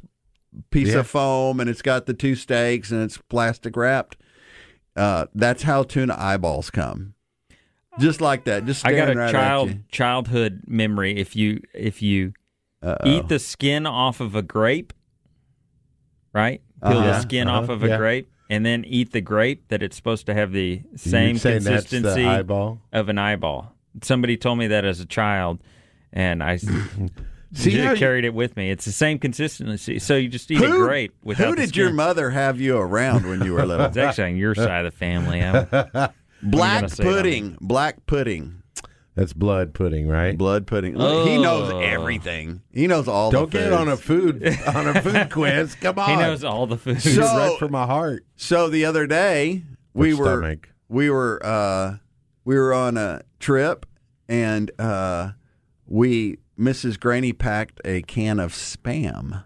piece 0.71 0.89
Yeah. 0.93 1.01
of 1.01 1.07
foam 1.09 1.59
and 1.61 1.69
it's 1.69 1.83
got 1.83 2.07
the 2.07 2.15
two 2.15 2.35
steaks 2.35 2.91
and 2.93 3.03
it's 3.03 3.19
plastic 3.19 3.77
wrapped. 3.77 4.17
Uh, 4.97 5.27
that's 5.35 5.63
how 5.63 5.83
tuna 5.83 6.15
eyeballs 6.19 6.71
come. 6.71 7.15
Just 7.99 8.21
like 8.21 8.45
that. 8.45 8.65
Just 8.65 8.87
I 8.87 8.95
got 8.95 9.11
a 9.11 9.15
right 9.15 9.31
child 9.31 9.75
childhood 9.91 10.63
memory. 10.67 11.17
If 11.19 11.37
you 11.37 11.61
if 11.75 12.01
you 12.03 12.33
Uh-oh. 12.83 13.09
eat 13.09 13.29
the 13.29 13.39
skin 13.39 13.87
off 13.87 14.21
of 14.21 14.35
a 14.35 14.43
grape, 14.43 14.93
right? 16.33 16.61
Peel 16.83 16.99
Uh-huh. 16.99 17.07
the 17.13 17.21
skin 17.21 17.49
off 17.49 17.65
Uh-huh. 17.65 17.73
of 17.75 17.83
a 17.85 17.89
Yeah. 17.89 17.97
grape, 17.99 18.29
and 18.51 18.65
then 18.67 18.85
eat 18.87 19.13
the 19.13 19.21
grape. 19.21 19.69
That 19.69 19.83
it's 19.83 19.95
supposed 19.97 20.27
to 20.27 20.35
have 20.35 20.53
the 20.53 20.83
same 20.97 21.37
saying 21.39 21.63
that's 21.65 21.85
the 21.91 21.97
consistency 22.01 22.25
of 22.93 23.09
an 23.09 23.19
eyeball. 23.19 23.75
Somebody 24.03 24.37
told 24.39 24.59
me 24.59 24.67
that 24.69 24.85
as 24.87 25.01
a 25.01 25.07
child, 25.07 25.61
and 26.13 26.43
I 26.43 26.59
See 27.55 27.71
just 27.73 27.85
how 27.85 27.93
you- 27.93 27.99
carried 27.99 28.25
it 28.25 28.33
with 28.35 28.57
me. 28.57 28.71
It's 28.71 28.85
the 28.85 28.93
same 28.93 29.19
consistency. 29.19 29.99
So 29.99 30.17
you 30.17 30.29
just 30.29 30.51
eat 30.51 30.61
a 30.61 30.67
Who, 30.67 30.79
grape 30.87 31.15
without 31.23 31.49
who 31.51 31.55
the 31.57 31.67
did 31.67 31.77
your 31.77 31.89
skin. 31.89 31.97
mother 31.97 32.31
have 32.31 32.61
you 32.61 32.77
around 32.79 33.27
when 33.29 33.43
you 33.45 33.53
were 33.55 33.67
little? 33.67 33.87
It's 33.93 33.97
actually 33.97 34.25
on 34.33 34.37
your 34.37 34.55
side 34.55 34.85
of 34.87 34.93
the 34.93 34.99
family. 34.99 35.43
I'm- 35.43 35.67
Black 36.43 36.81
gonna 36.81 36.89
say 36.89 37.05
it 37.05 37.07
on 37.07 37.13
pudding. 37.15 37.59
Black 37.61 38.07
pudding. 38.07 38.63
That's 39.15 39.35
blood 39.35 39.75
pudding, 39.75 40.09
right? 40.09 40.37
Blood 40.37 40.67
pudding. 40.67 40.97
Look, 40.97 41.29
He 41.29 41.37
knows 41.37 41.71
Oh. 41.71 41.79
everything. 41.81 42.63
He 42.73 42.87
knows 42.87 43.07
all 43.07 43.31
Don't 43.31 43.51
the 43.51 43.59
get 43.59 43.73
on 43.73 43.89
a 43.89 43.97
foods. 43.99 44.39
food 44.57 44.67
on 44.75 44.89
a 44.89 45.03
food 45.03 45.31
quiz. 45.31 45.75
Come 45.75 45.99
on, 45.99 46.09
he 46.11 46.17
knows 46.17 46.43
all 46.43 46.67
the 46.67 46.79
food. 46.79 47.01
So- 47.03 47.21
right 47.21 47.59
from 47.59 47.73
my 47.73 47.85
heart. 47.87 48.25
So 48.37 48.69
the 48.71 48.87
other 48.87 49.07
day 49.07 49.65
we 49.93 50.15
Or 50.15 50.17
were 50.17 50.25
stomach. 50.41 50.71
we 50.89 51.11
were 51.11 51.39
uh, 51.45 51.97
we 52.47 52.55
were 52.57 52.73
on 52.73 52.97
a 52.97 53.21
trip 53.39 53.85
and 54.29 54.71
uh, 54.81 55.33
we 55.87 56.39
Mrs. 56.63 56.97
Greaney 56.99 57.37
packed 57.37 57.81
a 57.85 58.03
can 58.03 58.39
of 58.39 58.53
spam. 58.53 59.45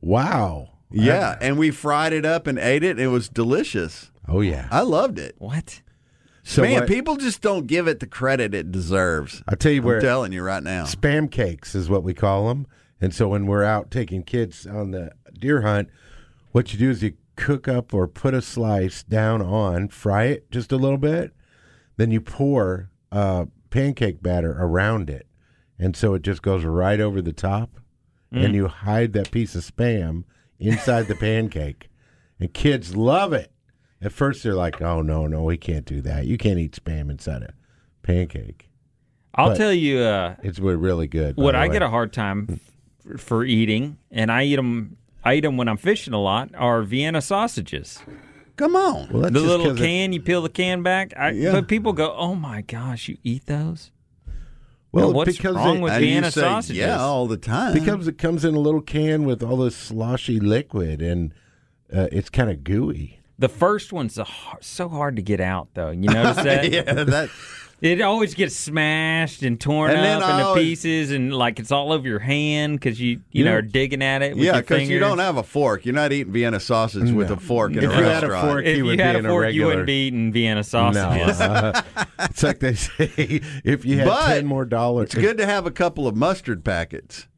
Wow. 0.00 0.70
Yeah, 0.90 1.36
and 1.40 1.58
we 1.58 1.70
fried 1.72 2.12
it 2.12 2.24
up 2.24 2.46
and 2.46 2.58
ate 2.58 2.84
it. 2.84 2.90
And 2.92 3.00
it 3.00 3.08
was 3.08 3.28
delicious. 3.28 4.10
Oh 4.28 4.40
yeah. 4.40 4.68
I 4.70 4.82
loved 4.82 5.18
it. 5.18 5.34
what? 5.38 5.82
So 6.44 6.62
Man, 6.62 6.80
what- 6.80 6.88
people 6.88 7.16
just 7.16 7.40
don't 7.40 7.66
give 7.66 7.88
it 7.88 8.00
the 8.00 8.06
credit 8.06 8.54
it 8.54 8.70
deserves. 8.70 9.42
I'll 9.48 9.56
tell 9.56 9.72
you 9.72 9.80
I'm 9.80 9.86
where 9.86 10.00
telling 10.00 10.32
you 10.32 10.42
right 10.42 10.62
now. 10.62 10.84
spam 10.84 11.30
cakes 11.30 11.74
is 11.74 11.88
what 11.88 12.02
we 12.04 12.14
call 12.14 12.48
them. 12.48 12.66
And 13.00 13.12
so 13.14 13.28
when 13.28 13.46
we're 13.46 13.64
out 13.64 13.90
taking 13.90 14.22
kids 14.22 14.66
on 14.66 14.92
the 14.92 15.10
deer 15.38 15.62
hunt, 15.62 15.88
what 16.52 16.72
you 16.72 16.78
do 16.78 16.90
is 16.90 17.02
you 17.02 17.14
cook 17.36 17.66
up 17.66 17.92
or 17.92 18.06
put 18.06 18.32
a 18.34 18.40
slice 18.42 19.02
down 19.02 19.42
on, 19.42 19.88
fry 19.88 20.24
it 20.24 20.50
just 20.50 20.70
a 20.70 20.76
little 20.76 20.98
bit, 20.98 21.32
then 21.96 22.10
you 22.10 22.20
pour 22.20 22.90
uh, 23.10 23.46
pancake 23.70 24.22
batter 24.22 24.52
around 24.52 25.10
it, 25.10 25.26
and 25.78 25.96
so 25.96 26.14
it 26.14 26.22
just 26.22 26.42
goes 26.42 26.64
right 26.64 27.00
over 27.00 27.20
the 27.22 27.32
top, 27.32 27.78
Mm. 28.32 28.44
and 28.44 28.54
you 28.54 28.66
hide 28.68 29.12
that 29.12 29.30
piece 29.30 29.54
of 29.54 29.62
spam 29.64 30.24
inside 30.58 31.06
the 31.08 31.14
pancake, 31.14 31.88
and 32.40 32.52
kids 32.52 32.96
love 32.96 33.32
it. 33.32 33.52
At 34.02 34.12
first, 34.12 34.42
they're 34.42 34.54
like, 34.54 34.82
"Oh 34.82 35.02
no, 35.02 35.26
no, 35.26 35.44
we 35.44 35.56
can't 35.56 35.84
do 35.86 36.00
that. 36.02 36.26
You 36.26 36.36
can't 36.36 36.58
eat 36.58 36.72
spam 36.72 37.10
inside 37.10 37.42
a 37.42 37.54
pancake." 38.02 38.70
I'll 39.34 39.48
But- 39.50 39.56
tell 39.56 39.72
you 39.72 39.98
uh, 40.00 40.36
It's 40.42 40.58
really 40.58 41.06
good. 41.08 41.36
what 41.36 41.54
I 41.56 41.66
way. 41.68 41.72
get 41.72 41.82
a 41.82 41.88
hard 41.88 42.12
time 42.12 42.46
f- 42.50 43.20
for 43.20 43.44
eating, 43.44 43.98
and 44.10 44.30
I 44.30 44.44
eat 44.44 44.56
them. 44.56 44.96
I 45.24 45.34
eat 45.34 45.40
them 45.40 45.56
when 45.56 45.68
I'm 45.68 45.76
fishing 45.78 46.12
a 46.14 46.20
lot. 46.20 46.50
Are 46.56 46.82
Vienna 46.82 47.20
sausages? 47.22 47.98
Come 48.56 48.76
on. 48.76 49.08
well, 49.10 49.22
the 49.22 49.30
little 49.32 49.42
little 49.48 49.66
'cause 49.72 49.80
it- 49.80 49.84
can, 49.84 50.12
you 50.12 50.20
peel 50.20 50.42
the 50.42 50.48
can 50.48 50.82
back. 50.82 51.12
I, 51.16 51.30
Yeah. 51.30 51.52
But 51.52 51.66
people 51.66 51.92
go, 51.92 52.14
"Oh 52.14 52.34
my 52.34 52.62
gosh, 52.62 53.08
you 53.08 53.16
eat 53.24 53.46
those?" 53.46 53.90
Well, 54.94 55.12
what's 55.12 55.36
because 55.36 55.56
wrong 55.56 55.78
it, 55.78 55.80
with 55.82 55.92
and 55.92 56.04
you 56.04 56.10
Vienna 56.10 56.30
say, 56.30 56.40
sausages? 56.40 56.76
Yeah, 56.76 57.00
all 57.00 57.26
the 57.26 57.36
time. 57.36 57.74
because 57.74 58.06
it 58.08 58.18
comes 58.18 58.44
in 58.44 58.54
a 58.54 58.60
little 58.60 58.80
can 58.80 59.24
with 59.24 59.42
all 59.42 59.56
this 59.58 59.76
sloshy 59.76 60.40
liquid, 60.40 61.02
and 61.02 61.32
uh, 61.94 62.08
it's 62.12 62.30
kind 62.30 62.50
of 62.50 62.64
gooey. 62.64 63.20
The 63.38 63.48
first 63.48 63.92
one's 63.92 64.16
a, 64.16 64.24
har- 64.24 64.58
so 64.60 64.88
hard 64.88 65.16
to 65.16 65.22
get 65.22 65.40
out, 65.40 65.68
though. 65.74 65.90
You 65.90 66.08
notice 66.08 66.36
that? 66.44 66.70
yeah, 66.72 66.82
that 66.82 67.28
It 67.84 68.00
always 68.00 68.32
gets 68.32 68.56
smashed 68.56 69.42
and 69.42 69.60
torn 69.60 69.90
And 69.90 70.02
then 70.02 70.22
up 70.22 70.30
into 70.30 70.44
always- 70.46 70.64
pieces, 70.80 71.10
and 71.10 71.34
like 71.34 71.58
it's 71.60 71.70
all 71.70 71.92
over 71.92 72.08
your 72.08 72.18
hand 72.18 72.80
because 72.80 72.98
you, 72.98 73.10
you 73.10 73.20
You 73.32 73.44
know, 73.44 73.50
know- 73.50 73.56
are 73.58 73.62
digging 73.62 74.02
at 74.02 74.22
it. 74.22 74.34
With 74.36 74.44
yeah, 74.46 74.58
because 74.60 74.88
you 74.88 74.98
don't 74.98 75.18
have 75.18 75.36
a 75.36 75.42
fork. 75.42 75.84
You're 75.84 75.94
not 75.94 76.10
eating 76.10 76.32
Vienna 76.32 76.60
sausage 76.60 77.10
with 77.12 77.30
a 77.30 77.36
fork 77.36 77.72
in 77.72 77.78
If 77.78 77.84
a 77.84 77.86
you 77.86 77.90
had 77.90 78.24
a 78.24 78.28
restaurant. 78.28 78.48
fork, 78.48 78.64
If 78.64 78.70
you 78.70 78.84
you 78.84 78.84
would 78.90 79.00
had 79.00 79.12
be 79.12 79.16
a 79.16 79.18
in 79.18 79.24
fork, 79.26 79.44
a 79.44 79.52
you 79.52 79.60
regular. 79.62 79.66
wouldn't 79.66 79.86
be 79.86 80.06
eating 80.06 80.32
Vienna 80.32 80.64
sausages. 80.64 81.38
No, 81.38 81.72
it's 82.20 82.42
like 82.42 82.60
they 82.60 82.74
say, 82.74 83.42
if 83.64 83.84
you 83.84 83.98
had 83.98 84.06
But 84.08 84.28
ten 84.28 84.46
more 84.46 84.64
dollars, 84.64 85.04
It's 85.06 85.14
good 85.16 85.36
to 85.36 85.44
have 85.44 85.66
a 85.66 85.70
couple 85.70 86.08
of 86.08 86.16
mustard 86.16 86.64
packets. 86.64 87.28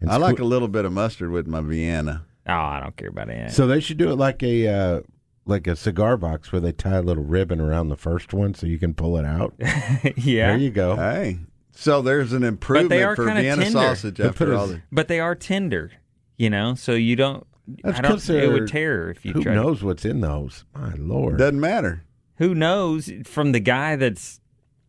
It's 0.00 0.10
I 0.10 0.16
like 0.16 0.38
cool. 0.38 0.46
a 0.46 0.48
little 0.48 0.66
bit 0.68 0.84
of 0.84 0.92
mustard 0.92 1.30
with 1.30 1.46
my 1.46 1.60
Vienna. 1.60 2.24
Oh, 2.48 2.52
I 2.52 2.80
don't 2.80 2.96
care 2.96 3.10
about 3.10 3.28
it. 3.30 3.52
So 3.52 3.68
they 3.68 3.78
should 3.78 3.96
do 3.98 4.10
it 4.10 4.16
like 4.16 4.42
a 4.42 4.66
uh, 4.68 5.00
like 5.46 5.66
a 5.66 5.76
cigar 5.76 6.16
box 6.16 6.50
where 6.52 6.60
they 6.60 6.72
tie 6.72 6.96
a 6.96 7.02
little 7.02 7.24
ribbon 7.24 7.60
around 7.60 7.88
the 7.88 7.96
first 7.96 8.32
one 8.32 8.54
so 8.54 8.66
you 8.66 8.78
can 8.78 8.94
pull 8.94 9.16
it 9.18 9.24
out. 9.24 9.54
yeah, 10.16 10.48
There 10.48 10.56
you 10.58 10.70
go. 10.70 10.96
Hey, 10.96 11.38
so 11.72 12.00
there's 12.02 12.32
an 12.32 12.42
improvement 12.44 13.02
are 13.02 13.16
for 13.16 13.26
kinda 13.26 13.42
Vienna 13.42 13.64
tender. 13.64 13.78
sausage 13.78 14.16
They 14.16 14.24
put 14.24 14.30
after 14.48 14.52
a- 14.52 14.58
all 14.58 14.66
the. 14.68 14.82
but 14.92 15.08
they 15.08 15.20
are 15.20 15.34
tender, 15.34 15.90
you 16.36 16.48
know. 16.50 16.74
So 16.74 16.92
you 16.92 17.16
don't. 17.16 17.46
That's 17.82 17.98
I 17.98 18.02
don't. 18.02 18.10
'cause 18.12 18.28
It 18.30 18.52
would 18.52 18.68
tear 18.68 19.10
if 19.10 19.24
you 19.24 19.32
Who 19.32 19.42
tried. 19.42 19.54
knows 19.54 19.82
what's 19.82 20.04
in 20.04 20.20
those? 20.20 20.64
My 20.74 20.92
lord. 20.96 21.38
Doesn't 21.38 21.60
matter. 21.60 22.04
Who 22.38 22.54
knows 22.54 23.10
from 23.24 23.52
the 23.52 23.60
guy 23.60 23.96
that's 23.96 24.40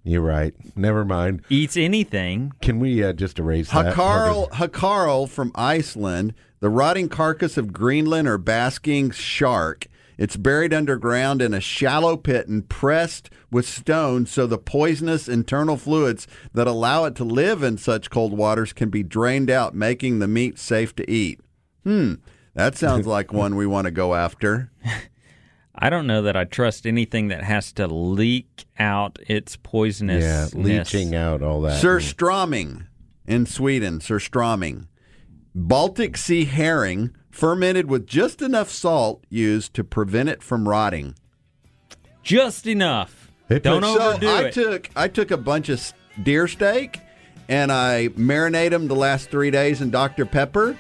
You're 0.03 0.21
right. 0.21 0.53
Never 0.75 1.05
mind. 1.05 1.41
eats 1.49 1.77
anything? 1.77 2.51
Can 2.61 2.79
we 2.79 3.03
uh, 3.03 3.13
just 3.13 3.39
erase 3.39 3.71
that? 3.71 3.93
Hakarl, 3.95 4.49
Hakarl 4.51 5.27
from 5.29 5.51
Iceland, 5.55 6.33
the 6.59 6.69
rotting 6.69 7.07
carcass 7.09 7.55
of 7.57 7.71
Greenland 7.73 8.27
or 8.27 8.37
basking 8.37 9.11
shark. 9.11 9.87
It's 10.17 10.37
buried 10.37 10.73
underground 10.73 11.41
in 11.41 11.53
a 11.53 11.59
shallow 11.59 12.17
pit 12.17 12.47
and 12.47 12.67
pressed 12.67 13.29
with 13.51 13.67
stones 13.67 14.31
so 14.31 14.47
the 14.47 14.57
poisonous 14.57 15.27
internal 15.27 15.77
fluids 15.77 16.27
that 16.53 16.67
allow 16.67 17.05
it 17.05 17.15
to 17.15 17.23
live 17.23 17.63
in 17.63 17.77
such 17.77 18.09
cold 18.09 18.33
waters 18.33 18.73
can 18.73 18.89
be 18.89 19.03
drained 19.03 19.49
out, 19.49 19.75
making 19.75 20.19
the 20.19 20.27
meat 20.27 20.57
safe 20.57 20.95
to 20.95 21.09
eat. 21.09 21.39
Hmm, 21.83 22.15
that 22.53 22.77
sounds 22.77 23.05
like 23.05 23.33
one 23.33 23.55
we 23.55 23.67
want 23.67 23.85
to 23.85 23.91
go 23.91 24.15
after. 24.15 24.71
I 25.77 25.89
don't 25.89 26.07
know 26.07 26.21
that 26.21 26.37
I 26.37 26.45
trust 26.45 26.85
anything 26.85 27.27
that 27.27 27.43
has 27.43 27.73
to 27.73 27.87
leak 27.87 28.65
out 28.79 29.19
its 29.27 29.57
poisonous. 29.57 30.53
Yeah, 30.53 30.61
leaching 30.61 31.13
out 31.13 31.41
all 31.41 31.61
that. 31.61 31.83
Surströmming 31.83 32.87
in 33.27 33.45
Sweden, 33.45 33.99
surströmming. 33.99 34.87
Baltic 35.53 36.17
Sea 36.17 36.45
herring 36.45 37.15
fermented 37.35 37.89
with 37.89 38.07
just 38.07 38.41
enough 38.41 38.71
salt 38.71 39.21
used 39.29 39.73
to 39.73 39.83
prevent 39.83 40.29
it 40.29 40.41
from 40.41 40.69
rotting. 40.69 41.13
Just 42.23 42.65
enough. 42.65 43.29
They 43.49 43.59
Don't 43.59 43.81
put- 43.81 43.93
So 43.93 44.11
overdo 44.13 44.27
I 44.29 44.41
it. 44.45 44.53
took 44.53 44.89
I 44.95 45.07
took 45.09 45.31
a 45.31 45.37
bunch 45.37 45.69
of 45.69 45.93
deer 46.23 46.47
steak 46.47 46.99
and 47.49 47.71
I 47.71 48.09
marinated 48.15 48.71
them 48.71 48.87
the 48.87 48.95
last 48.95 49.29
three 49.29 49.51
days 49.51 49.81
in 49.81 49.91
Dr 49.91 50.25
Pepper 50.25 50.77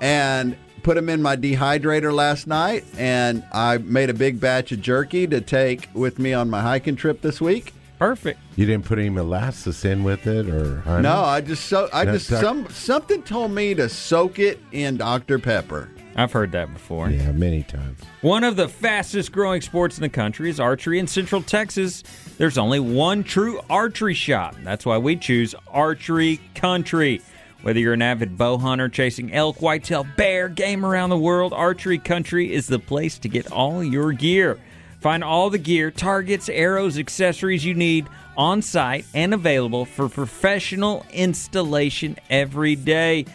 and 0.00 0.56
put 0.84 0.94
them 0.94 1.08
in 1.08 1.20
my 1.20 1.36
dehydrator 1.36 2.12
last 2.14 2.46
night 2.46 2.84
and 2.96 3.44
I 3.52 3.78
made 3.78 4.08
a 4.08 4.14
big 4.14 4.40
batch 4.40 4.70
of 4.72 4.80
jerky 4.80 5.26
to 5.26 5.40
take 5.40 5.88
with 5.92 6.18
me 6.20 6.32
on 6.32 6.48
my 6.48 6.62
hiking 6.62 6.94
trip 6.96 7.20
this 7.20 7.40
week. 7.40 7.74
Perfect. 7.98 8.38
You 8.56 8.64
didn't 8.66 8.84
put 8.84 8.98
any 8.98 9.10
molasses 9.10 9.84
in 9.84 10.04
with 10.04 10.26
it, 10.26 10.48
or 10.48 10.80
honey? 10.80 11.02
No, 11.02 11.22
I 11.22 11.40
just 11.40 11.66
so 11.66 11.88
I 11.92 12.04
No, 12.04 12.12
just 12.12 12.30
doc- 12.30 12.40
some 12.40 12.68
something 12.70 13.22
told 13.22 13.50
me 13.50 13.74
to 13.74 13.88
soak 13.88 14.38
it 14.38 14.60
in 14.72 14.96
Dr 14.96 15.38
Pepper. 15.38 15.88
I've 16.14 16.32
heard 16.32 16.50
that 16.52 16.72
before. 16.72 17.10
Yeah, 17.10 17.30
many 17.32 17.62
times. 17.62 18.00
One 18.22 18.42
of 18.42 18.56
the 18.56 18.68
fastest 18.68 19.30
growing 19.30 19.60
sports 19.60 19.98
in 19.98 20.02
the 20.02 20.08
country 20.08 20.50
is 20.50 20.58
archery 20.58 20.98
in 20.98 21.06
Central 21.06 21.42
Texas. 21.42 22.02
There's 22.38 22.58
only 22.58 22.80
one 22.80 23.22
true 23.22 23.60
archery 23.70 24.14
shop. 24.14 24.56
That's 24.64 24.84
why 24.84 24.98
we 24.98 25.14
choose 25.16 25.54
Archery 25.68 26.40
Country. 26.56 27.20
Whether 27.62 27.80
you're 27.80 27.92
an 27.94 28.02
avid 28.02 28.36
bow 28.38 28.58
hunter 28.58 28.88
chasing 28.88 29.32
elk, 29.32 29.60
whitetail, 29.60 30.06
bear, 30.16 30.48
game 30.48 30.84
around 30.84 31.10
the 31.10 31.18
world, 31.18 31.52
Archery 31.52 31.98
Country 31.98 32.52
is 32.52 32.66
the 32.68 32.78
place 32.78 33.18
to 33.18 33.28
get 33.28 33.50
all 33.52 33.82
your 33.82 34.12
gear. 34.12 34.58
Find 35.00 35.22
all 35.22 35.50
the 35.50 35.58
gear, 35.58 35.90
targets, 35.90 36.48
arrows, 36.48 36.98
accessories 36.98 37.64
you 37.64 37.74
need 37.74 38.08
on 38.36 38.62
site 38.62 39.04
and 39.14 39.32
available 39.32 39.84
for 39.84 40.08
professional 40.08 41.06
installation 41.12 42.16
every 42.30 42.74
day. 42.74 43.26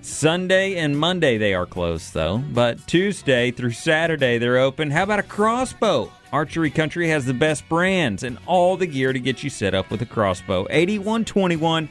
Sunday 0.00 0.76
and 0.76 0.98
Monday 0.98 1.38
they 1.38 1.54
are 1.54 1.66
closed 1.66 2.12
though, 2.12 2.38
but 2.38 2.84
Tuesday 2.88 3.52
through 3.52 3.72
Saturday 3.72 4.38
they're 4.38 4.58
open. 4.58 4.90
How 4.90 5.04
about 5.04 5.20
a 5.20 5.24
crossbow? 5.24 6.10
Archery 6.32 6.70
Country 6.70 7.08
has 7.08 7.26
the 7.26 7.34
best 7.34 7.68
brands 7.68 8.22
and 8.22 8.38
all 8.46 8.76
the 8.76 8.86
gear 8.86 9.12
to 9.12 9.20
get 9.20 9.44
you 9.44 9.50
set 9.50 9.74
up 9.74 9.90
with 9.90 10.02
a 10.02 10.06
crossbow. 10.06 10.66
8121 10.70 11.88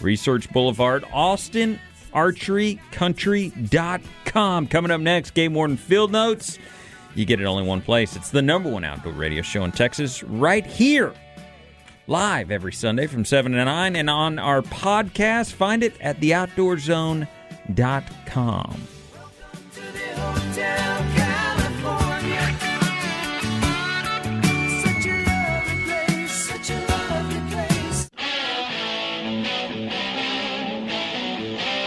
Research 0.00 0.52
Boulevard, 0.52 1.04
Austin, 1.12 1.78
archerycountry.com. 2.12 4.66
Coming 4.66 4.90
up 4.90 5.00
next, 5.00 5.34
Game 5.34 5.54
Warden 5.54 5.76
Field 5.76 6.10
Notes. 6.10 6.58
You 7.14 7.24
get 7.24 7.40
it 7.40 7.44
only 7.44 7.62
one 7.64 7.80
place. 7.80 8.16
It's 8.16 8.30
the 8.30 8.42
number 8.42 8.68
one 8.68 8.84
outdoor 8.84 9.12
radio 9.12 9.42
show 9.42 9.64
in 9.64 9.72
Texas, 9.72 10.22
right 10.22 10.66
here 10.66 11.14
live 12.06 12.50
every 12.50 12.72
Sunday 12.72 13.06
from 13.06 13.24
7 13.24 13.52
to 13.52 13.64
9 13.64 13.96
and 13.96 14.10
on 14.10 14.38
our 14.38 14.60
podcast. 14.62 15.52
Find 15.52 15.82
it 15.82 15.94
at 16.00 16.20
theoutdoorzone.com. 16.20 17.26
Welcome 17.74 18.86
to 19.72 19.80
the 19.80 20.20
Hotel 20.20 20.96
California. 21.14 22.40
Such 24.82 25.06
a 25.06 25.24
lovely 25.24 25.78
place. 25.84 26.32
Such 26.32 26.70
a 26.70 26.78
lovely 26.86 27.40
place. 27.50 28.10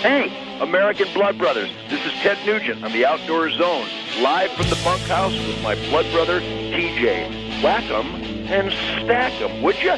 Hey, 0.01 0.59
American 0.61 1.07
Blood 1.13 1.37
Brothers. 1.37 1.69
This 1.89 2.03
is 2.05 2.11
Ted 2.21 2.37
Nugent 2.45 2.83
on 2.83 2.91
the 2.91 3.05
Outdoor 3.05 3.49
Zone, 3.51 3.87
live 4.21 4.51
from 4.51 4.67
the 4.69 4.79
bunkhouse 4.83 5.33
with 5.47 5.61
my 5.61 5.75
blood 5.89 6.05
brother, 6.11 6.39
TJ. 6.39 7.61
Whack 7.63 7.83
'em 7.83 8.07
and 8.49 8.71
stack 9.03 9.33
'em, 9.41 9.61
would 9.61 9.75
you? 9.81 9.91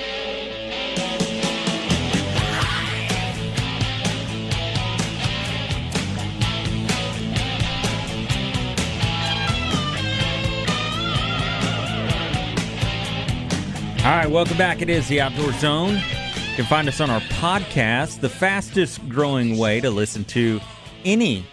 All 14.03 14.15
right, 14.15 14.29
welcome 14.29 14.57
back. 14.57 14.81
It 14.81 14.89
is 14.89 15.07
the 15.07 15.21
Outdoor 15.21 15.53
Zone. 15.53 15.93
You 15.93 16.55
can 16.55 16.65
find 16.65 16.89
us 16.89 16.99
on 16.99 17.09
our 17.09 17.21
podcast, 17.21 18.19
the 18.19 18.29
fastest 18.29 19.07
growing 19.07 19.57
way 19.57 19.79
to 19.79 19.89
listen 19.89 20.25
to 20.25 20.59
any 21.05 21.45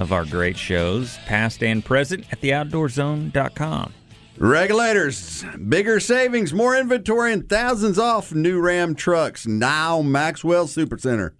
of 0.00 0.12
our 0.12 0.24
great 0.24 0.56
shows, 0.56 1.18
past 1.26 1.62
and 1.62 1.84
present, 1.84 2.24
at 2.32 2.40
theoutdoorzone.com. 2.40 3.94
Regulators, 4.38 5.44
bigger 5.68 6.00
savings, 6.00 6.54
more 6.54 6.74
inventory, 6.74 7.32
and 7.32 7.46
thousands 7.48 7.98
off 7.98 8.32
new 8.32 8.58
Ram 8.58 8.94
trucks. 8.94 9.46
Now, 9.46 10.00
Maxwell 10.00 10.66
Supercenter. 10.66 11.32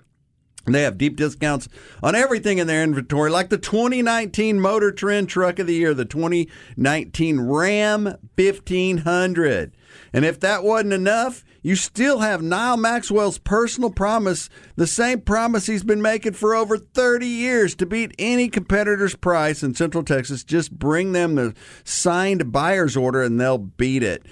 They 0.67 0.83
have 0.83 0.99
deep 0.99 1.17
discounts 1.17 1.69
on 2.03 2.15
everything 2.15 2.59
in 2.59 2.67
their 2.67 2.83
inventory, 2.83 3.31
like 3.31 3.49
the 3.49 3.57
2019 3.57 4.61
Motor 4.61 4.93
Trend 4.93 5.31
Truck 5.31 5.59
of 5.59 5.67
the 5.67 5.75
Year, 5.75 5.95
the 5.95 6.05
2019 6.05 7.41
Ram 7.41 8.05
1500. 8.37 9.73
And 10.13 10.25
if 10.27 10.39
that 10.41 10.63
wasn't 10.63 10.93
enough, 10.93 11.45
you 11.63 11.77
still 11.77 12.21
have 12.21 12.43
Nyle 12.43 12.77
Maxwell's 12.77 13.39
personal 13.39 13.91
promise, 13.91 14.49
the 14.77 14.87
same 14.87 15.21
promise 15.21 15.67
he's 15.67 15.83
been 15.83 16.03
making 16.03 16.33
for 16.33 16.55
over 16.55 16.79
30 16.79 17.27
years 17.27 17.75
to 17.77 17.87
beat 17.87 18.15
any 18.19 18.49
competitor's 18.49 19.15
price 19.15 19.63
in 19.63 19.75
Central 19.75 20.05
Texas. 20.05 20.45
Just 20.45 20.79
bring 20.79 21.13
them 21.13 21.35
the 21.35 21.55
signed 21.85 22.51
buyer's 22.51 22.97
order 22.97 23.23
and 23.23 23.41
they'll 23.41 23.59
beat 23.59 24.03
it. 24.03 24.25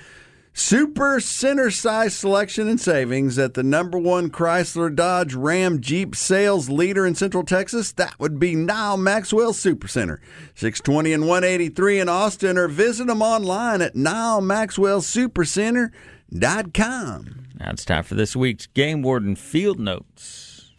Super 0.54 1.20
center 1.20 1.70
size 1.70 2.16
selection 2.16 2.66
and 2.66 2.80
savings 2.80 3.38
at 3.38 3.54
the 3.54 3.62
number 3.62 3.96
one 3.96 4.28
Chrysler 4.28 4.92
Dodge 4.92 5.32
Ram 5.32 5.80
Jeep 5.80 6.16
sales 6.16 6.68
leader 6.68 7.06
in 7.06 7.14
Central 7.14 7.44
Texas. 7.44 7.92
That 7.92 8.18
would 8.18 8.40
be 8.40 8.56
Nyle 8.56 8.96
Maxwell 8.96 9.52
Super 9.52 9.86
Center, 9.86 10.20
620 10.56 11.12
and 11.12 11.28
183 11.28 12.00
in 12.00 12.08
Austin, 12.08 12.58
or 12.58 12.66
visit 12.66 13.06
them 13.06 13.22
online 13.22 13.82
at 13.82 13.94
NyleMaxwellSuperCenter.com. 16.32 17.44
Now 17.58 17.70
it's 17.70 17.84
time 17.84 18.04
for 18.04 18.14
this 18.14 18.36
week's 18.36 18.66
Game 18.66 19.02
Warden 19.02 19.36
Field 19.36 19.80
Notes. 19.80 20.72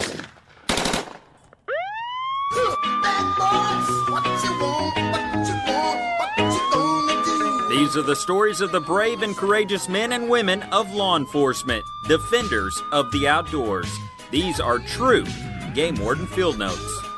These 7.69 7.95
are 7.95 8.01
the 8.01 8.15
stories 8.15 8.61
of 8.61 8.71
the 8.71 8.81
brave 8.81 9.21
and 9.21 9.35
courageous 9.35 9.87
men 9.89 10.11
and 10.11 10.29
women 10.29 10.63
of 10.63 10.93
law 10.93 11.15
enforcement, 11.17 11.83
defenders 12.07 12.81
of 12.91 13.11
the 13.11 13.27
outdoors. 13.27 13.89
These 14.31 14.59
are 14.59 14.79
true 14.79 15.25
Game 15.73 15.95
Warden 15.95 16.27
Field 16.27 16.59
Notes. 16.59 17.08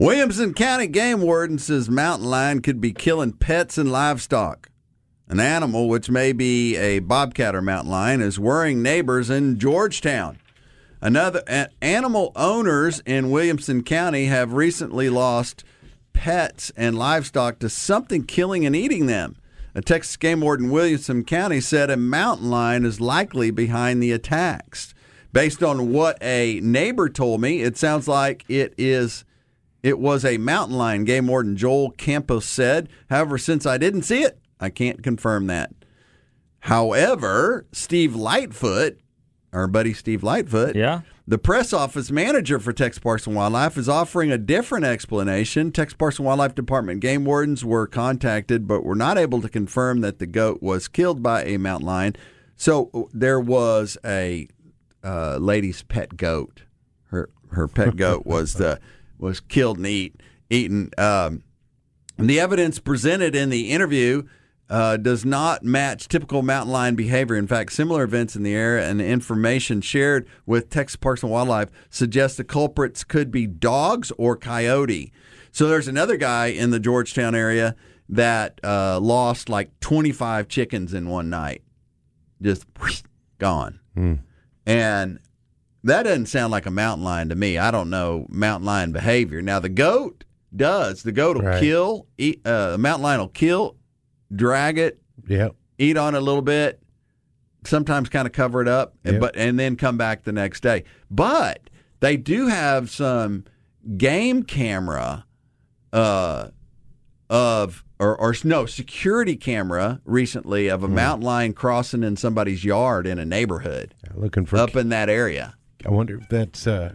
Williamson 0.00 0.54
County 0.54 0.86
Game 0.86 1.22
Warden 1.22 1.58
says 1.58 1.90
mountain 1.90 2.30
lion 2.30 2.62
could 2.62 2.80
be 2.80 2.92
killing 2.92 3.32
pets 3.32 3.76
and 3.76 3.90
livestock. 3.90 4.70
An 5.26 5.40
animal, 5.40 5.88
which 5.88 6.08
may 6.08 6.32
be 6.32 6.76
a 6.76 7.00
bobcat 7.00 7.56
or 7.56 7.60
mountain 7.60 7.90
lion, 7.90 8.22
is 8.22 8.38
worrying 8.38 8.80
neighbors 8.80 9.28
in 9.28 9.58
Georgetown. 9.58 10.38
Another 11.00 11.42
animal 11.82 12.30
owners 12.36 13.02
in 13.06 13.32
Williamson 13.32 13.82
County 13.82 14.26
have 14.26 14.52
recently 14.52 15.10
lost 15.10 15.64
pets 16.12 16.70
and 16.76 16.96
livestock 16.96 17.58
to 17.58 17.68
something 17.68 18.22
killing 18.22 18.64
and 18.64 18.76
eating 18.76 19.06
them. 19.06 19.34
A 19.74 19.80
Texas 19.80 20.16
game 20.16 20.42
warden 20.42 20.66
in 20.66 20.72
Williamson 20.72 21.24
County 21.24 21.60
said 21.60 21.90
a 21.90 21.96
mountain 21.96 22.50
lion 22.50 22.84
is 22.84 23.00
likely 23.00 23.50
behind 23.50 24.00
the 24.00 24.12
attacks. 24.12 24.94
Based 25.32 25.60
on 25.60 25.92
what 25.92 26.18
a 26.22 26.60
neighbor 26.60 27.08
told 27.08 27.40
me, 27.40 27.62
it 27.62 27.76
sounds 27.76 28.06
like 28.06 28.44
it 28.48 28.74
is 28.78 29.24
it 29.82 29.98
was 29.98 30.24
a 30.24 30.38
mountain 30.38 30.76
lion, 30.76 31.04
game 31.04 31.26
warden 31.28 31.56
Joel 31.56 31.90
Campos 31.92 32.44
said. 32.46 32.88
However, 33.10 33.38
since 33.38 33.64
I 33.66 33.78
didn't 33.78 34.02
see 34.02 34.22
it, 34.22 34.38
I 34.60 34.70
can't 34.70 35.02
confirm 35.02 35.46
that. 35.48 35.70
However, 36.60 37.66
Steve 37.72 38.14
Lightfoot, 38.14 38.98
our 39.52 39.66
buddy 39.66 39.92
Steve 39.94 40.22
Lightfoot, 40.22 40.74
Yeah. 40.74 41.02
the 41.26 41.38
press 41.38 41.72
office 41.72 42.10
manager 42.10 42.58
for 42.58 42.72
Texas 42.72 42.98
Parks 43.00 43.26
and 43.26 43.36
Wildlife, 43.36 43.76
is 43.78 43.88
offering 43.88 44.30
a 44.32 44.38
different 44.38 44.84
explanation. 44.84 45.70
Texas 45.70 45.96
Parks 45.96 46.18
and 46.18 46.26
Wildlife 46.26 46.54
Department 46.54 47.00
game 47.00 47.24
wardens 47.24 47.64
were 47.64 47.86
contacted, 47.86 48.66
but 48.66 48.84
were 48.84 48.96
not 48.96 49.16
able 49.18 49.40
to 49.40 49.48
confirm 49.48 50.00
that 50.00 50.18
the 50.18 50.26
goat 50.26 50.60
was 50.62 50.88
killed 50.88 51.22
by 51.22 51.44
a 51.44 51.56
mountain 51.58 51.86
lion. 51.86 52.16
So 52.56 53.08
there 53.12 53.38
was 53.40 53.96
a 54.04 54.48
uh, 55.04 55.36
lady's 55.36 55.82
pet 55.84 56.16
goat. 56.16 56.62
Her 57.06 57.30
her 57.52 57.68
pet 57.68 57.96
goat 57.96 58.26
was 58.26 58.54
the 58.54 58.80
was 59.18 59.40
killed 59.40 59.78
and 59.78 59.86
eat 59.86 60.20
eaten. 60.50 60.90
Um, 60.96 61.42
and 62.16 62.28
the 62.28 62.40
evidence 62.40 62.78
presented 62.78 63.34
in 63.36 63.50
the 63.50 63.70
interview 63.70 64.24
uh, 64.70 64.96
does 64.96 65.24
not 65.24 65.62
match 65.62 66.08
typical 66.08 66.42
mountain 66.42 66.72
lion 66.72 66.94
behavior. 66.94 67.36
In 67.36 67.46
fact, 67.46 67.72
similar 67.72 68.02
events 68.02 68.36
in 68.36 68.42
the 68.42 68.54
area 68.54 68.88
and 68.88 69.00
information 69.00 69.80
shared 69.80 70.26
with 70.44 70.68
Texas 70.68 70.96
Parks 70.96 71.22
and 71.22 71.32
Wildlife 71.32 71.70
suggest 71.90 72.36
the 72.36 72.44
culprits 72.44 73.04
could 73.04 73.30
be 73.30 73.46
dogs 73.46 74.12
or 74.18 74.36
coyote. 74.36 75.12
So 75.52 75.68
there's 75.68 75.88
another 75.88 76.16
guy 76.16 76.46
in 76.46 76.70
the 76.70 76.80
Georgetown 76.80 77.34
area 77.34 77.76
that 78.10 78.60
uh, 78.62 79.00
lost 79.00 79.48
like 79.48 79.78
25 79.80 80.48
chickens 80.48 80.92
in 80.94 81.08
one 81.08 81.30
night, 81.30 81.62
just 82.42 82.66
gone. 83.38 83.80
And 84.66 85.18
that 85.84 86.02
doesn't 86.04 86.26
sound 86.26 86.50
like 86.50 86.66
a 86.66 86.70
mountain 86.70 87.04
lion 87.04 87.28
to 87.28 87.34
me. 87.34 87.58
I 87.58 87.70
don't 87.70 87.90
know 87.90 88.26
mountain 88.28 88.66
lion 88.66 88.92
behavior. 88.92 89.40
Now 89.42 89.58
the 89.60 89.68
goat 89.68 90.24
does. 90.54 91.02
The 91.02 91.12
goat 91.12 91.36
will 91.36 91.44
Right. 91.44 91.60
kill. 91.60 92.06
Eat, 92.18 92.40
uh, 92.46 92.72
the 92.72 92.78
mountain 92.78 93.02
lion 93.04 93.20
will 93.20 93.28
kill, 93.28 93.76
drag 94.34 94.78
it, 94.78 95.00
Yep. 95.28 95.54
eat 95.78 95.96
on 95.96 96.14
it 96.14 96.18
a 96.18 96.20
little 96.20 96.42
bit, 96.42 96.82
sometimes 97.64 98.08
kind 98.08 98.26
of 98.26 98.32
cover 98.32 98.62
it 98.62 98.68
up, 98.68 98.94
and, 99.04 99.20
but 99.20 99.36
and 99.36 99.58
then 99.58 99.76
come 99.76 99.96
back 99.98 100.24
the 100.24 100.32
next 100.32 100.62
day. 100.62 100.84
But 101.10 101.68
they 102.00 102.16
do 102.16 102.46
have 102.48 102.88
some 102.90 103.44
game 103.96 104.42
camera 104.42 105.24
uh, 105.92 106.48
of 107.30 107.84
or, 108.00 108.16
or 108.16 108.34
no 108.44 108.64
security 108.66 109.36
camera 109.36 110.00
recently 110.04 110.68
of 110.68 110.82
a 110.84 110.88
mountain 110.88 111.24
lion 111.26 111.52
crossing 111.52 112.02
in 112.04 112.16
somebody's 112.16 112.64
yard 112.64 113.06
in 113.06 113.18
a 113.18 113.24
neighborhood 113.24 113.94
Looking 114.14 114.46
for. 114.46 114.56
up 114.56 114.76
in 114.76 114.88
that 114.90 115.08
area. 115.08 115.56
I 115.86 115.90
wonder 115.90 116.18
if 116.18 116.28
that's. 116.28 116.66
Uh, 116.66 116.94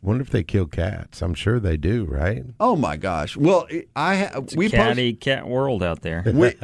wonder 0.00 0.22
if 0.22 0.30
they 0.30 0.42
kill 0.42 0.66
cats. 0.66 1.22
I'm 1.22 1.34
sure 1.34 1.60
they 1.60 1.76
do, 1.76 2.04
right? 2.04 2.44
Oh 2.58 2.76
my 2.76 2.96
gosh! 2.96 3.36
Well, 3.36 3.66
I 3.94 4.16
ha- 4.16 4.30
It's 4.40 4.56
we 4.56 4.66
a 4.66 4.70
post- 4.70 5.20
cat 5.20 5.46
world 5.48 5.82
out 5.82 6.02
there. 6.02 6.24
we 6.34 6.54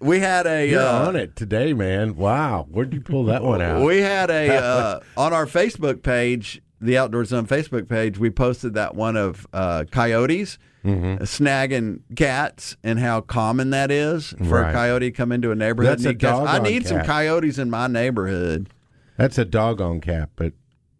we 0.00 0.20
had 0.20 0.46
a 0.46 0.68
You're 0.68 0.80
uh, 0.82 1.08
on 1.08 1.16
it 1.16 1.36
today, 1.36 1.72
man. 1.72 2.16
Wow, 2.16 2.66
where'd 2.70 2.92
you 2.92 3.00
pull 3.00 3.24
that 3.26 3.42
one 3.42 3.60
out? 3.62 3.82
We 3.84 3.98
had 3.98 4.30
a 4.30 4.56
uh, 4.62 5.00
on 5.16 5.32
our 5.32 5.46
Facebook 5.46 6.02
page, 6.02 6.60
the 6.80 6.98
Outdoor 6.98 7.24
Zone 7.24 7.46
Facebook 7.46 7.88
page. 7.88 8.18
We 8.18 8.30
posted 8.30 8.74
that 8.74 8.94
one 8.94 9.16
of 9.16 9.46
uh, 9.52 9.84
coyotes 9.90 10.58
Mm-hmm. 10.82 11.24
snagging 11.24 12.00
cats 12.16 12.74
and 12.82 12.98
how 12.98 13.20
common 13.20 13.68
that 13.68 13.90
is 13.90 14.32
for 14.48 14.62
a 14.64 14.72
coyote 14.72 15.10
to 15.10 15.10
come 15.10 15.30
into 15.30 15.50
a 15.50 15.54
neighborhood. 15.54 15.98
That's 15.98 16.04
and 16.06 16.12
a 16.12 16.14
eat 16.14 16.20
cats. 16.20 16.38
I 16.40 16.44
doggone 16.56 16.62
need 16.72 16.86
some 16.86 17.02
coyotes 17.04 17.58
in 17.58 17.68
my 17.68 17.86
neighborhood. 17.86 18.70
That's 19.18 19.36
a 19.36 19.44
doggone 19.44 20.00
cat, 20.00 20.30
but. 20.36 20.54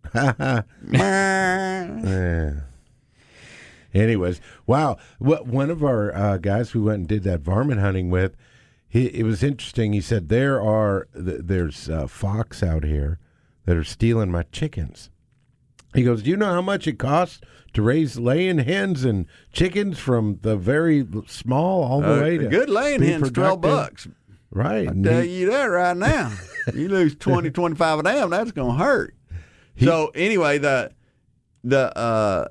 Anyways, 3.92 4.40
wow. 4.66 4.98
What 5.18 5.46
one 5.46 5.68
of 5.70 5.82
our 5.82 6.14
uh, 6.14 6.36
guys 6.38 6.74
we 6.74 6.80
went 6.80 6.98
and 7.01 7.09
did 7.09 7.24
that 7.24 7.40
varmint 7.40 7.80
hunting 7.80 8.09
with, 8.11 8.36
he 8.88 9.07
it 9.07 9.24
was 9.24 9.42
interesting. 9.42 9.92
He 9.92 10.01
said 10.01 10.28
there 10.28 10.61
are 10.62 11.09
th- 11.14 11.40
there's 11.42 11.88
uh, 11.90 12.07
fox 12.07 12.62
out 12.62 12.84
here 12.84 13.18
that 13.66 13.76
are 13.76 13.82
stealing 13.84 14.30
my 14.30 14.44
chickens. 14.53 15.11
He 15.92 16.05
goes, 16.05 16.22
"Do 16.22 16.30
you 16.30 16.36
know 16.36 16.53
how 16.53 16.62
much 16.62 16.86
it 16.86 16.98
costs 17.01 17.40
to 17.72 17.82
raise 17.82 18.16
laying 18.16 18.59
hens 18.59 19.05
and 19.05 19.26
chickens 19.53 19.98
from 19.98 20.38
the 20.42 20.57
very 20.57 21.05
small 21.26 21.82
all 21.82 22.01
the 22.01 22.16
Uh, 22.16 22.20
way 22.20 22.38
to 22.38 22.46
good 22.46 22.70
laying 22.70 23.03
hens, 23.03 23.32
twelve 23.32 23.61
bucks. 23.61 24.07
Right. 24.53 24.88
I 24.88 24.92
tell 24.92 25.22
he- 25.22 25.40
you 25.40 25.51
that 25.51 25.64
right 25.64 25.96
now. 25.96 26.32
you 26.74 26.88
lose 26.88 27.14
20, 27.14 27.51
25 27.51 27.98
of 28.01 28.05
them, 28.05 28.30
that's 28.30 28.51
going 28.51 28.76
to 28.76 28.84
hurt. 28.84 29.14
So 29.78 30.10
anyway, 30.14 30.58
the 30.58 30.92
the 31.64 31.96
uh, 31.96 32.48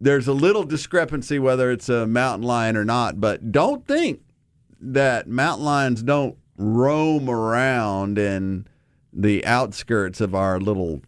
there's 0.00 0.28
a 0.28 0.32
little 0.32 0.64
discrepancy 0.64 1.38
whether 1.38 1.70
it's 1.70 1.88
a 1.88 2.06
mountain 2.06 2.46
lion 2.46 2.76
or 2.76 2.84
not, 2.84 3.20
but 3.20 3.52
don't 3.52 3.86
think 3.86 4.20
that 4.80 5.28
mountain 5.28 5.64
lions 5.64 6.02
don't 6.02 6.36
roam 6.56 7.28
around 7.28 8.18
in 8.18 8.66
the 9.12 9.44
outskirts 9.44 10.20
of 10.20 10.34
our 10.34 10.58
little 10.58 11.02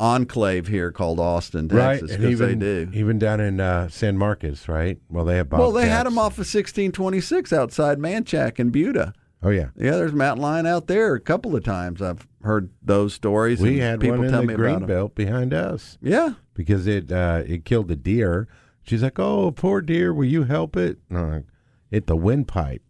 enclave 0.00 0.66
here 0.66 0.90
called 0.90 1.20
Austin, 1.20 1.68
right, 1.68 2.00
Texas, 2.00 2.12
and 2.12 2.22
because 2.22 2.40
even 2.40 2.58
they 2.58 2.84
do. 2.84 2.90
even 2.92 3.18
down 3.18 3.40
in 3.40 3.60
uh, 3.60 3.88
San 3.88 4.18
Marcos, 4.18 4.68
right? 4.68 4.98
Well, 5.08 5.24
they 5.24 5.36
have 5.36 5.50
Well, 5.52 5.70
they 5.72 5.88
had 5.88 6.06
them 6.06 6.18
off 6.18 6.32
of 6.32 6.38
1626 6.38 7.52
outside 7.52 7.98
Manchaca 7.98 8.60
and 8.60 8.72
Buda. 8.72 9.14
Oh 9.42 9.50
yeah, 9.50 9.68
Yeah, 9.76 9.92
there's 9.92 10.12
mountain 10.12 10.42
lion 10.42 10.66
out 10.66 10.86
there 10.86 11.14
a 11.14 11.20
couple 11.20 11.56
of 11.56 11.64
times. 11.64 12.02
I've 12.02 12.26
heard 12.42 12.70
those 12.82 13.14
stories. 13.14 13.60
we 13.60 13.78
had 13.78 14.00
people 14.00 14.18
one 14.18 14.26
in 14.26 14.32
tell 14.32 14.40
the 14.42 14.46
me 14.48 14.54
green 14.54 14.74
about 14.76 14.82
'em. 14.82 14.88
belt 14.88 15.14
behind 15.14 15.52
us 15.54 15.98
Yeah, 16.00 16.34
because 16.54 16.86
it 16.86 17.10
uh, 17.12 17.42
it 17.46 17.64
killed 17.64 17.90
a 17.90 17.96
deer. 17.96 18.48
She's 18.82 19.02
like, 19.02 19.18
"Oh, 19.18 19.50
poor 19.52 19.80
deer, 19.80 20.12
will 20.12 20.24
you 20.26 20.44
help 20.44 20.76
it?" 20.76 20.98
Like, 21.10 21.44
"It 21.90 22.06
the 22.08 22.16
windpipe, 22.16 22.82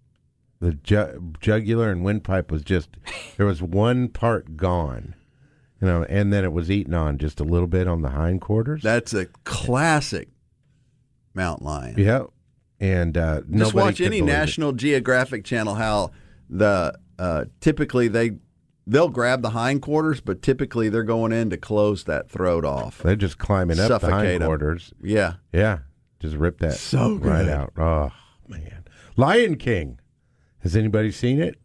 the 0.61 0.72
ju- 0.72 1.34
jugular 1.40 1.90
and 1.90 2.03
windpipe 2.03 2.50
was 2.50 2.62
just 2.62 2.88
there 3.36 3.46
was 3.46 3.61
one 3.62 4.09
part 4.09 4.57
gone, 4.57 5.14
you 5.80 5.86
know, 5.86 6.05
and 6.05 6.32
then 6.32 6.44
it 6.44 6.53
was 6.53 6.70
eaten 6.70 6.94
on 6.94 7.18
just 7.18 7.40
a 7.40 7.44
little 7.44 7.66
bit 7.68 7.86
on 7.86 8.00
the 8.03 8.11
hindquarters. 8.11 8.82
that's 8.82 9.12
a 9.12 9.26
classic 9.44 10.28
mountain 11.34 11.66
lion. 11.66 11.94
yeah, 11.98 12.24
and 12.80 13.16
uh, 13.18 13.42
Just 13.50 13.74
watch 13.74 14.00
any 14.00 14.20
believe 14.20 14.32
it. 14.34 14.36
National 14.38 14.72
Geographic 14.72 15.44
channel 15.44 15.74
how 15.74 16.11
the 16.48 16.98
uh, 17.18 17.44
typically 17.61 18.09
they 18.09 18.32
they'll 18.93 19.09
grab 19.09 19.43
the 19.43 19.51
hindquarters, 19.51 20.20
but 20.20 20.43
typically 20.43 20.88
they're 20.88 21.03
going 21.03 21.32
in 21.32 21.51
to 21.51 21.57
close 21.57 22.05
that 22.05 22.30
throat 22.30 22.64
off. 22.64 22.99
They're 22.99 23.16
just 23.16 23.38
climbing 23.38 23.78
up 23.80 23.88
the 23.88 23.99
Suffocate 24.01 24.14
'em. 24.36 24.40
hindquarters. 24.43 24.93
Yeah, 25.03 25.34
Yeah, 25.53 25.78
just 26.20 26.36
rip 26.36 26.59
that 26.59 26.74
So 26.74 27.16
right 27.16 27.49
out. 27.49 27.72
Oh 27.76 28.11
man, 28.49 28.84
Lion 29.16 29.57
King. 29.57 29.99
Has 30.61 30.76
anybody 30.76 31.11
seen 31.11 31.40
it? 31.40 31.57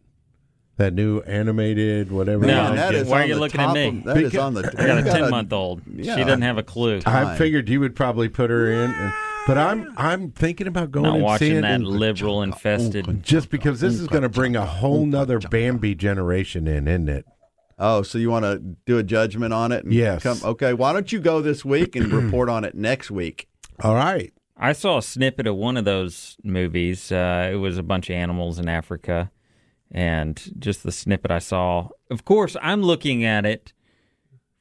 That 0.76 0.94
new 0.94 1.20
animated 1.20 2.10
whatever. 2.12 2.46
No, 2.46 2.72
that 2.74 2.94
is. 2.94 3.02
is 3.02 3.08
Why 3.08 3.22
are 3.22 3.26
you 3.26 3.34
looking 3.36 3.60
at 3.60 3.72
me? 3.72 3.88
of- 3.98 4.04
that 4.04 4.16
is 4.16 4.36
on 4.36 4.54
the. 4.54 4.60
I 4.78 4.86
got 4.86 4.98
a 4.98 5.00
you 5.00 5.04
got 5.04 5.12
ten 5.18 5.30
month 5.30 5.52
old. 5.52 5.82
yeah. 5.92 6.14
She 6.16 6.22
doesn't 6.22 6.42
have 6.42 6.56
a 6.58 6.62
clue. 6.62 7.00
I 7.04 7.36
figured 7.36 7.68
you 7.68 7.80
would 7.80 7.96
probably 7.96 8.28
put 8.28 8.48
her 8.50 8.70
in, 8.70 8.90
and, 8.90 9.12
but 9.48 9.58
I'm 9.58 9.92
I'm 9.96 10.30
thinking 10.30 10.66
about 10.66 10.90
going 10.92 11.04
Not 11.04 11.14
and 11.14 11.24
watching 11.24 11.48
seeing 11.48 11.60
that 11.62 11.80
it 11.80 11.84
liberal 11.84 12.42
infested. 12.42 13.24
just 13.24 13.48
because 13.48 13.80
this 13.80 13.94
is 13.94 14.06
going 14.06 14.22
to 14.22 14.28
bring 14.28 14.54
a 14.54 14.66
whole 14.66 15.06
nother 15.06 15.40
Bambi 15.40 15.94
generation 15.94 16.68
in, 16.68 16.86
isn't 16.86 17.08
it? 17.08 17.24
Oh, 17.78 18.02
so 18.02 18.18
you 18.18 18.28
want 18.28 18.44
to 18.44 18.58
do 18.58 18.98
a 18.98 19.02
judgment 19.02 19.54
on 19.54 19.72
it? 19.72 19.84
And 19.84 19.92
Yes. 19.94 20.22
Come, 20.22 20.38
okay. 20.44 20.74
Why 20.74 20.92
don't 20.92 21.10
you 21.10 21.18
go 21.20 21.40
this 21.40 21.64
week 21.64 21.96
and 21.96 22.12
report 22.12 22.48
on 22.50 22.64
it 22.64 22.74
next 22.74 23.10
week? 23.10 23.48
All 23.82 23.94
right. 23.94 24.32
I 24.56 24.72
saw 24.72 24.98
a 24.98 25.02
snippet 25.02 25.46
of 25.46 25.56
one 25.56 25.76
of 25.76 25.84
those 25.84 26.36
movies. 26.44 27.10
Uh, 27.10 27.48
it 27.50 27.56
was 27.56 27.78
a 27.78 27.82
bunch 27.82 28.10
of 28.10 28.16
animals 28.16 28.58
in 28.58 28.68
Africa, 28.68 29.30
and 29.90 30.52
just 30.58 30.82
the 30.82 30.92
snippet 30.92 31.30
I 31.30 31.38
saw. 31.38 31.88
Of 32.10 32.24
course, 32.24 32.56
I'm 32.60 32.82
looking 32.82 33.24
at 33.24 33.46
it 33.46 33.72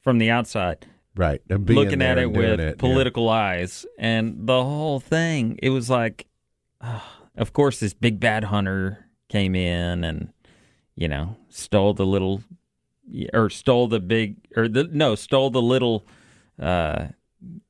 from 0.04 0.20
the 0.20 0.30
outside, 0.30 0.86
Right. 1.18 1.42
looking 1.50 2.02
at 2.02 2.18
it 2.18 2.32
with 2.32 2.60
it, 2.60 2.64
yeah. 2.64 2.74
political 2.78 3.28
eyes, 3.30 3.86
and 3.98 4.48
the 4.48 4.64
whole 4.64 5.00
thing. 5.00 5.60
It 5.62 5.70
was 5.72 5.90
like, 5.90 6.28
of 7.36 7.54
course, 7.54 7.80
this 7.80 7.94
big 7.94 8.20
bad 8.20 8.46
hunter 8.46 9.06
came 9.30 9.56
in 9.56 10.04
and 10.04 10.32
you 10.96 11.08
know 11.08 11.36
stole 11.50 11.94
the 11.94 12.06
little, 12.06 12.44
or 13.34 13.50
stole 13.50 13.88
the 13.88 14.00
big, 14.00 14.36
or 14.56 14.68
the 14.68 14.84
no, 14.86 15.16
stole 15.16 15.50
the 15.50 15.62
little. 15.62 16.06
Uh, 16.62 17.08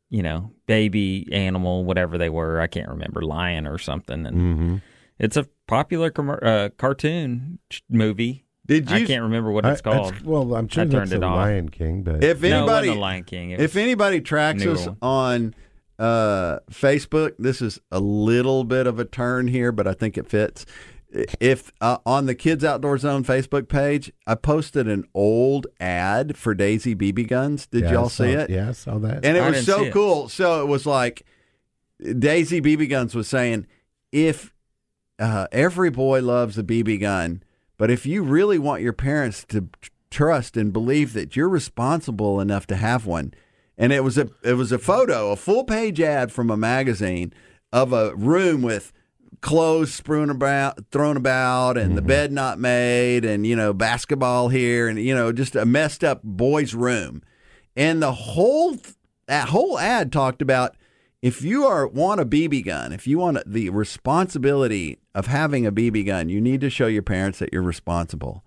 you 0.09 0.23
know, 0.23 0.53
baby 0.67 1.27
animal, 1.33 1.83
whatever 1.83 2.17
they 2.17 2.29
were. 2.29 2.61
I 2.61 2.67
can't 2.67 2.87
remember, 2.87 3.21
lion 3.23 3.67
or 3.67 3.77
something. 3.77 4.25
And 4.25 4.37
Mm-hmm. 4.37 4.75
it's 5.19 5.35
a 5.35 5.45
popular 5.67 6.09
commer 6.11 6.41
uh, 6.41 6.69
cartoon 6.77 7.59
movie. 7.89 8.45
Did 8.67 8.91
I 8.91 8.97
you? 8.97 9.07
can't 9.07 9.23
remember 9.23 9.51
what 9.51 9.65
it's 9.65 9.81
that's- 9.81 10.11
called. 10.11 10.21
well, 10.25 10.55
I'm 10.55 10.67
sure 10.67 10.83
I 10.83 10.85
that's 10.85 11.09
turned 11.09 11.09
the 11.11 11.15
it 11.15 11.23
off. 11.23 11.37
Lion 11.37 11.69
King, 11.69 12.03
but 12.03 12.23
If 12.23 12.41
no, 12.41 12.47
it 12.47 12.51
anybody, 12.51 12.87
wasn't 12.89 12.95
the 12.95 13.01
Lion 13.01 13.23
King. 13.23 13.51
It 13.51 13.59
if 13.61 13.75
anybody 13.75 14.21
tracks 14.21 14.65
us 14.65 14.87
one. 14.87 14.97
on 15.01 15.55
uh, 15.99 16.59
Facebook, 16.69 17.33
this 17.39 17.61
is 17.61 17.79
a 17.91 17.99
little 17.99 18.63
bit 18.63 18.85
of 18.87 18.99
a 18.99 19.05
turn 19.05 19.47
here, 19.47 19.71
but 19.71 19.87
I 19.87 19.93
think 19.93 20.17
it 20.17 20.27
fits. 20.29 20.65
If 21.39 21.71
uh, 21.79 21.99
on 22.05 22.25
the 22.25 22.35
Kids 22.35 22.65
Outdoor 22.65 22.97
Zone 22.97 23.23
Facebook 23.23 23.69
page, 23.69 24.11
I 24.27 24.35
posted 24.35 24.87
an 24.89 25.05
old 25.13 25.65
ad 25.79 26.35
for 26.37 26.53
Daisy 26.53 26.93
BB 26.93 27.29
guns. 27.29 27.65
Did 27.65 27.85
Yeah, 27.85 27.91
y'all 27.93 28.09
saw- 28.09 28.25
see 28.25 28.31
it? 28.31 28.49
Yeah, 28.49 28.69
I 28.69 28.71
saw 28.73 28.97
that. 28.99 29.25
And 29.25 29.37
it 29.37 29.41
I 29.43 29.49
was 29.51 29.65
so 29.65 29.79
see 29.79 29.85
it. 29.85 29.93
cool. 29.93 30.27
So 30.27 30.61
it 30.61 30.67
was 30.67 30.85
like 30.85 31.25
Daisy 32.19 32.61
BB 32.61 32.89
Guns 32.89 33.15
was 33.15 33.27
saying, 33.27 33.65
if 34.11 34.53
uh, 35.17 35.47
every 35.53 35.89
boy 35.89 36.21
loves 36.21 36.57
a 36.57 36.63
BB 36.63 36.99
gun, 36.99 37.41
but 37.77 37.91
if 37.91 38.05
you 38.05 38.23
really 38.23 38.59
want 38.59 38.81
your 38.81 38.93
parents 38.93 39.45
to 39.49 39.69
trust 40.09 40.57
and 40.57 40.73
believe 40.73 41.13
that 41.13 41.35
you're 41.35 41.49
responsible 41.49 42.39
enough 42.39 42.67
to 42.67 42.75
have 42.75 43.05
one, 43.05 43.33
and 43.77 43.93
it 43.93 44.03
was 44.03 44.17
a 44.17 44.29
it 44.43 44.53
was 44.53 44.71
a 44.71 44.79
photo, 44.79 45.31
a 45.31 45.35
full 45.35 45.63
page 45.63 46.01
ad 46.01 46.31
from 46.31 46.49
a 46.49 46.57
magazine 46.57 47.33
of 47.71 47.93
a 47.93 48.15
room 48.15 48.61
with 48.61 48.91
clothes 49.41 49.93
strewn 49.93 50.29
about, 50.29 50.79
thrown 50.91 51.17
about, 51.17 51.77
and 51.77 51.95
the 51.95 52.01
mm-hmm. 52.01 52.07
bed 52.07 52.31
not 52.31 52.59
made, 52.59 53.23
and 53.23 53.45
you 53.45 53.55
know 53.55 53.73
basketball 53.73 54.49
here, 54.49 54.87
and 54.87 54.99
you 54.99 55.13
know 55.13 55.31
just 55.31 55.55
a 55.55 55.65
messed 55.65 56.03
up 56.03 56.21
boys' 56.23 56.73
room, 56.73 57.21
and 57.75 58.01
the 58.01 58.13
whole 58.13 58.77
that 59.27 59.49
whole 59.49 59.77
ad 59.77 60.11
talked 60.11 60.41
about 60.41 60.75
if 61.27 61.41
you 61.41 61.65
are 61.65 61.85
want 61.85 62.21
a 62.21 62.25
BB 62.25 62.63
gun, 62.63 62.93
if 62.93 63.05
you 63.05 63.19
want 63.19 63.37
the 63.45 63.69
responsibility 63.69 64.97
of 65.13 65.27
having 65.27 65.65
a 65.65 65.73
BB 65.73 66.05
gun, 66.05 66.29
you 66.29 66.39
need 66.39 66.61
to 66.61 66.69
show 66.69 66.87
your 66.87 67.03
parents 67.03 67.39
that 67.39 67.49
you're 67.51 67.61
responsible. 67.61 68.45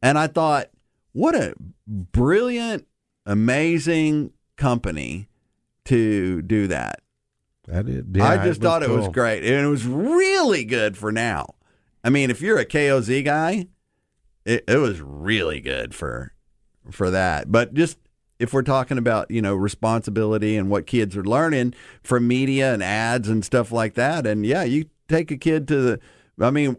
And 0.00 0.16
I 0.16 0.28
thought, 0.28 0.68
what 1.12 1.34
a 1.34 1.54
brilliant, 1.84 2.86
amazing 3.26 4.32
company 4.56 5.28
to 5.86 6.42
do 6.42 6.68
that. 6.68 7.00
That 7.66 7.88
is, 7.88 8.04
yeah, 8.14 8.28
I 8.28 8.44
just 8.44 8.62
thought 8.62 8.84
it 8.84 8.90
was 8.90 9.08
great. 9.08 9.42
And 9.42 9.66
it 9.66 9.68
was 9.68 9.84
really 9.84 10.64
good 10.64 10.96
for 10.96 11.10
now. 11.10 11.56
I 12.04 12.10
mean, 12.10 12.30
if 12.30 12.40
you're 12.40 12.58
a 12.58 12.64
KOZ 12.64 13.24
guy, 13.24 13.66
it, 14.44 14.62
it 14.68 14.76
was 14.76 15.00
really 15.00 15.60
good 15.60 15.92
for 15.92 16.32
for 16.88 17.10
that. 17.10 17.50
But 17.50 17.74
just 17.74 17.98
if 18.42 18.52
we're 18.52 18.62
talking 18.62 18.98
about, 18.98 19.30
you 19.30 19.40
know, 19.40 19.54
responsibility 19.54 20.56
and 20.56 20.68
what 20.68 20.86
kids 20.86 21.16
are 21.16 21.24
learning 21.24 21.74
from 22.02 22.26
media 22.26 22.74
and 22.74 22.82
ads 22.82 23.28
and 23.28 23.44
stuff 23.44 23.70
like 23.70 23.94
that, 23.94 24.26
and 24.26 24.44
yeah, 24.44 24.64
you 24.64 24.86
take 25.08 25.30
a 25.30 25.36
kid 25.36 25.68
to 25.68 25.80
the 25.80 26.00
I 26.40 26.50
mean, 26.50 26.76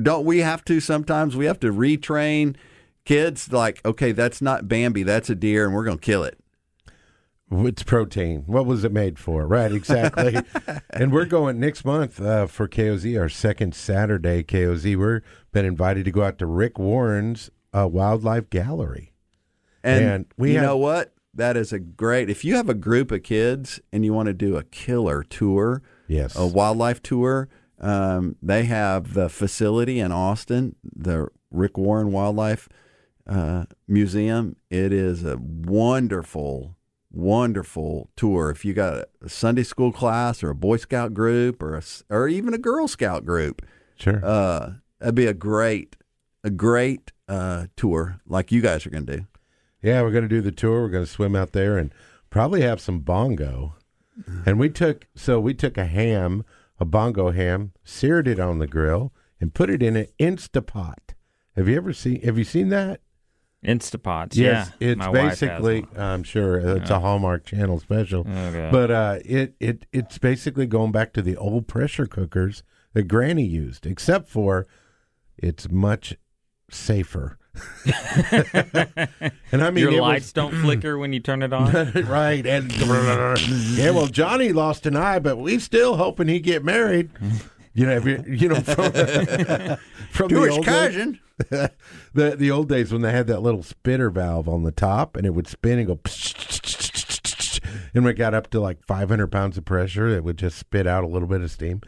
don't 0.00 0.24
we 0.24 0.38
have 0.38 0.64
to 0.66 0.80
sometimes 0.80 1.36
we 1.36 1.44
have 1.44 1.60
to 1.60 1.72
retrain 1.72 2.56
kids 3.04 3.52
like, 3.52 3.84
okay, 3.84 4.12
that's 4.12 4.40
not 4.40 4.68
Bambi, 4.68 5.02
that's 5.02 5.28
a 5.28 5.34
deer 5.34 5.66
and 5.66 5.74
we're 5.74 5.84
going 5.84 5.98
to 5.98 6.04
kill 6.04 6.24
it. 6.24 6.38
It's 7.50 7.82
protein. 7.82 8.44
What 8.46 8.64
was 8.64 8.82
it 8.82 8.92
made 8.92 9.18
for? 9.18 9.46
Right, 9.46 9.70
exactly. 9.70 10.36
and 10.90 11.12
we're 11.12 11.26
going 11.26 11.60
next 11.60 11.84
month 11.84 12.18
uh, 12.18 12.46
for 12.46 12.66
KOZ, 12.66 13.20
our 13.20 13.28
second 13.28 13.74
Saturday 13.74 14.42
KOZ. 14.42 14.96
We're 14.96 15.20
been 15.50 15.66
invited 15.66 16.06
to 16.06 16.10
go 16.10 16.22
out 16.22 16.38
to 16.38 16.46
Rick 16.46 16.78
Warren's 16.78 17.50
uh, 17.74 17.86
Wildlife 17.92 18.48
Gallery. 18.48 19.11
And, 19.84 20.26
we 20.38 20.50
you 20.52 20.56
have- 20.58 20.64
know 20.66 20.76
what? 20.76 21.12
That 21.34 21.56
is 21.56 21.72
a 21.72 21.78
great. 21.78 22.28
If 22.28 22.44
you 22.44 22.56
have 22.56 22.68
a 22.68 22.74
group 22.74 23.10
of 23.10 23.22
kids 23.22 23.80
and 23.92 24.04
you 24.04 24.12
want 24.12 24.26
to 24.26 24.34
do 24.34 24.56
a 24.56 24.64
killer 24.64 25.22
tour, 25.22 25.80
Yes. 26.06 26.36
a 26.36 26.46
wildlife 26.46 27.02
tour, 27.02 27.48
um, 27.80 28.36
they 28.42 28.64
have 28.64 29.14
the 29.14 29.28
facility 29.30 29.98
in 29.98 30.12
Austin, 30.12 30.76
the 30.84 31.28
Rick 31.50 31.78
Warren 31.78 32.12
Wildlife 32.12 32.68
uh, 33.26 33.64
Museum. 33.88 34.56
It 34.68 34.92
is 34.92 35.24
a 35.24 35.38
wonderful, 35.38 36.76
wonderful 37.10 38.10
tour. 38.16 38.50
If 38.50 38.64
you 38.64 38.74
got 38.74 39.04
a 39.22 39.28
Sunday 39.28 39.62
school 39.62 39.90
class 39.92 40.42
or 40.42 40.50
a 40.50 40.54
Boy 40.54 40.76
Scout 40.76 41.14
group 41.14 41.62
or 41.62 41.74
a, 41.76 41.82
or 42.10 42.28
even 42.28 42.52
a 42.52 42.58
Girl 42.58 42.88
Scout 42.88 43.24
group, 43.24 43.62
Sure. 43.96 44.20
uh, 44.24 44.72
that'd 44.98 45.14
be 45.14 45.26
a 45.26 45.34
great, 45.34 45.96
a 46.44 46.50
great 46.50 47.12
uh, 47.28 47.66
tour 47.76 48.20
like 48.26 48.52
you 48.52 48.60
guys 48.60 48.86
are 48.86 48.90
going 48.90 49.06
to 49.06 49.16
do. 49.18 49.26
Yeah, 49.82 50.02
we're 50.02 50.10
going 50.12 50.22
to 50.22 50.28
do 50.28 50.40
the 50.40 50.52
tour. 50.52 50.82
We're 50.82 50.88
going 50.90 51.04
to 51.04 51.10
swim 51.10 51.34
out 51.34 51.52
there 51.52 51.76
and 51.76 51.92
probably 52.30 52.62
have 52.62 52.80
some 52.80 53.00
bongo. 53.00 53.74
And 54.46 54.58
we 54.58 54.68
took 54.68 55.06
so 55.16 55.40
we 55.40 55.54
took 55.54 55.76
a 55.78 55.86
ham, 55.86 56.44
a 56.78 56.84
bongo 56.84 57.30
ham, 57.30 57.72
seared 57.82 58.28
it 58.28 58.38
on 58.38 58.58
the 58.58 58.66
grill, 58.66 59.12
and 59.40 59.54
put 59.54 59.70
it 59.70 59.82
in 59.82 59.96
an 59.96 60.06
Instapot. 60.20 61.14
Have 61.56 61.66
you 61.68 61.76
ever 61.76 61.92
seen? 61.92 62.20
Have 62.22 62.36
you 62.38 62.44
seen 62.44 62.68
that? 62.68 63.00
Instapots. 63.64 64.34
Yes, 64.36 64.70
yeah, 64.80 64.88
it's 64.90 64.98
my 64.98 65.08
wife 65.08 65.22
has 65.22 65.40
basically. 65.40 65.86
I'm 65.96 66.24
sure 66.24 66.58
it's 66.58 66.90
a 66.90 67.00
Hallmark 67.00 67.46
Channel 67.46 67.78
special, 67.80 68.20
Okay. 68.28 68.68
but 68.70 68.90
uh, 68.90 69.18
it 69.24 69.54
it 69.60 69.86
it's 69.92 70.18
basically 70.18 70.66
going 70.66 70.92
back 70.92 71.12
to 71.14 71.22
the 71.22 71.36
old 71.36 71.66
pressure 71.68 72.06
cookers 72.06 72.62
that 72.92 73.04
Granny 73.04 73.44
used, 73.46 73.86
except 73.86 74.28
for 74.28 74.66
it's 75.38 75.70
much 75.70 76.16
safer. 76.70 77.38
And 79.52 79.62
I 79.62 79.70
mean, 79.70 79.82
Your 79.82 79.88
it 79.90 79.94
was- 79.94 80.00
lights 80.00 80.32
don't 80.32 80.54
flicker 80.62 80.98
when 80.98 81.12
you 81.12 81.20
turn 81.20 81.42
it 81.42 81.52
on. 81.52 81.72
right 82.06 82.44
and 82.46 82.72
yeah 83.76 83.90
well 83.90 84.06
johnny 84.06 84.52
lost 84.52 84.86
an 84.86 84.96
eye 84.96 85.18
but 85.18 85.36
we 85.36 85.58
still 85.58 85.96
hoping 85.96 86.28
he 86.28 86.40
get 86.40 86.64
married 86.64 87.10
you 87.74 87.84
know 87.86 87.92
if 87.96 88.04
you, 88.06 88.24
you 88.26 88.48
know 88.48 88.54
from, 88.60 88.92
from 90.10 90.28
To 90.28 90.34
the 90.34 90.40
his 90.46 90.56
old 90.56 90.64
cousin. 90.64 91.12
days, 91.50 91.68
the 92.14 92.36
the 92.36 92.50
old 92.50 92.68
days 92.68 92.92
when 92.92 93.02
they 93.02 93.12
had 93.12 93.26
that 93.26 93.40
little 93.42 93.62
spitter 93.62 94.10
valve 94.10 94.48
on 94.48 94.62
the 94.62 94.72
top 94.72 95.16
and 95.16 95.26
it 95.26 95.30
would 95.30 95.46
spin 95.48 95.78
and 95.78 95.86
go 95.88 95.98
and 97.94 98.04
when 98.04 98.12
it 98.12 98.18
got 98.18 98.34
up 98.34 98.48
to 98.50 98.60
like 98.60 98.84
500 98.86 99.26
pounds 99.28 99.58
of 99.58 99.64
pressure 99.64 100.08
it 100.08 100.24
would 100.24 100.36
just 100.38 100.58
spit 100.58 100.86
out 100.86 101.04
a 101.04 101.08
little 101.08 101.28
bit 101.28 101.40
of 101.42 101.50
steam 101.50 101.80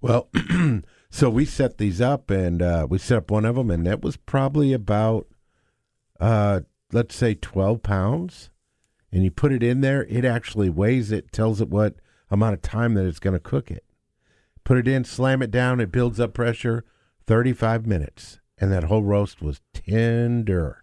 well 0.00 0.28
so 1.12 1.30
we 1.30 1.44
set 1.44 1.78
these 1.78 2.00
up 2.00 2.30
and 2.30 2.60
uh, 2.62 2.86
we 2.88 2.98
set 2.98 3.18
up 3.18 3.30
one 3.30 3.44
of 3.44 3.54
them 3.54 3.70
and 3.70 3.86
that 3.86 4.02
was 4.02 4.16
probably 4.16 4.72
about 4.72 5.28
uh, 6.18 6.60
let's 6.90 7.14
say 7.14 7.34
12 7.34 7.82
pounds 7.82 8.50
and 9.12 9.22
you 9.22 9.30
put 9.30 9.52
it 9.52 9.62
in 9.62 9.82
there, 9.82 10.04
it 10.04 10.24
actually 10.24 10.70
weighs 10.70 11.12
it, 11.12 11.32
tells 11.32 11.60
it 11.60 11.68
what 11.68 11.96
amount 12.30 12.54
of 12.54 12.62
time 12.62 12.94
that 12.94 13.04
it's 13.04 13.18
going 13.18 13.34
to 13.34 13.40
cook 13.40 13.70
it. 13.70 13.84
Put 14.64 14.78
it 14.78 14.88
in, 14.88 15.04
slam 15.04 15.42
it 15.42 15.50
down, 15.50 15.80
it 15.80 15.92
builds 15.92 16.18
up 16.18 16.32
pressure, 16.32 16.84
35 17.26 17.86
minutes. 17.86 18.40
And 18.58 18.72
that 18.72 18.84
whole 18.84 19.02
roast 19.02 19.42
was 19.42 19.60
tender. 19.74 20.82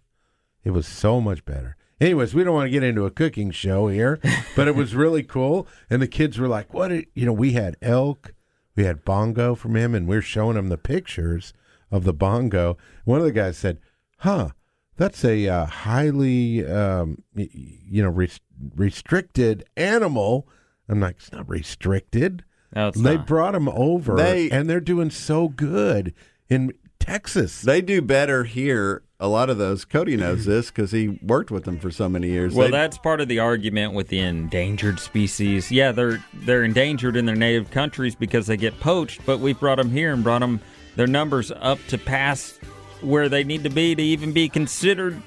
It 0.62 0.70
was 0.70 0.86
so 0.86 1.20
much 1.20 1.44
better. 1.44 1.76
Anyways, 2.00 2.34
we 2.34 2.44
don't 2.44 2.54
want 2.54 2.66
to 2.66 2.70
get 2.70 2.82
into 2.82 3.04
a 3.04 3.10
cooking 3.10 3.50
show 3.50 3.88
here, 3.88 4.20
but 4.56 4.68
it 4.68 4.76
was 4.76 4.94
really 4.94 5.22
cool. 5.22 5.66
And 5.88 6.00
the 6.00 6.08
kids 6.08 6.38
were 6.38 6.48
like, 6.48 6.72
what? 6.72 6.92
You 6.92 7.26
know, 7.26 7.32
we 7.32 7.52
had 7.52 7.76
elk, 7.82 8.32
we 8.80 8.86
had 8.86 9.04
bongo 9.04 9.54
from 9.54 9.76
him, 9.76 9.94
and 9.94 10.08
we 10.08 10.16
are 10.16 10.22
showing 10.22 10.56
him 10.56 10.70
the 10.70 10.78
pictures 10.78 11.52
of 11.90 12.04
the 12.04 12.14
bongo. 12.14 12.78
One 13.04 13.18
of 13.18 13.26
the 13.26 13.30
guys 13.32 13.58
said, 13.58 13.76
huh, 14.20 14.50
that's 14.96 15.22
a 15.22 15.46
uh, 15.48 15.66
highly, 15.66 16.66
um, 16.66 17.22
y- 17.34 17.48
y- 17.54 17.78
you 17.90 18.02
know, 18.02 18.08
res- 18.08 18.40
restricted 18.74 19.64
animal. 19.76 20.48
I'm 20.88 20.98
like, 21.00 21.16
it's 21.18 21.30
not 21.30 21.46
restricted. 21.46 22.42
No, 22.74 22.88
it's 22.88 22.98
they 23.02 23.16
not. 23.18 23.26
brought 23.26 23.54
him 23.54 23.68
over, 23.68 24.16
They- 24.16 24.50
and 24.50 24.68
they're 24.70 24.80
doing 24.80 25.10
so 25.10 25.48
good 25.48 26.14
in 26.48 26.72
Texas. 27.10 27.62
They 27.62 27.80
do 27.80 28.00
better 28.00 28.44
here. 28.44 29.02
A 29.18 29.26
lot 29.28 29.50
of 29.50 29.58
those. 29.58 29.84
Cody 29.84 30.16
knows 30.16 30.44
this 30.46 30.68
because 30.70 30.92
he 30.92 31.08
worked 31.22 31.50
with 31.50 31.64
them 31.64 31.78
for 31.78 31.90
so 31.90 32.08
many 32.08 32.28
years. 32.28 32.54
Well, 32.54 32.68
They- 32.68 32.72
that's 32.72 32.96
part 32.98 33.20
of 33.20 33.26
the 33.28 33.40
argument 33.40 33.92
with 33.94 34.08
the 34.08 34.20
endangered 34.20 34.98
species. 35.00 35.70
Yeah, 35.72 35.92
they're 35.92 36.22
they're 36.32 36.62
endangered 36.64 37.16
in 37.16 37.26
their 37.26 37.34
native 37.36 37.70
countries 37.70 38.14
because 38.14 38.46
they 38.46 38.56
get 38.56 38.78
poached, 38.80 39.26
but 39.26 39.40
we 39.40 39.52
brought 39.52 39.76
them 39.78 39.90
here 39.90 40.12
and 40.12 40.22
brought 40.24 40.38
them 40.38 40.60
their 40.96 41.08
numbers 41.08 41.50
up 41.60 41.78
to 41.88 41.98
pass 41.98 42.58
where 43.00 43.28
they 43.28 43.42
need 43.44 43.64
to 43.64 43.70
be 43.70 43.94
to 43.94 44.02
even 44.02 44.32
be 44.32 44.48
considered 44.48 45.20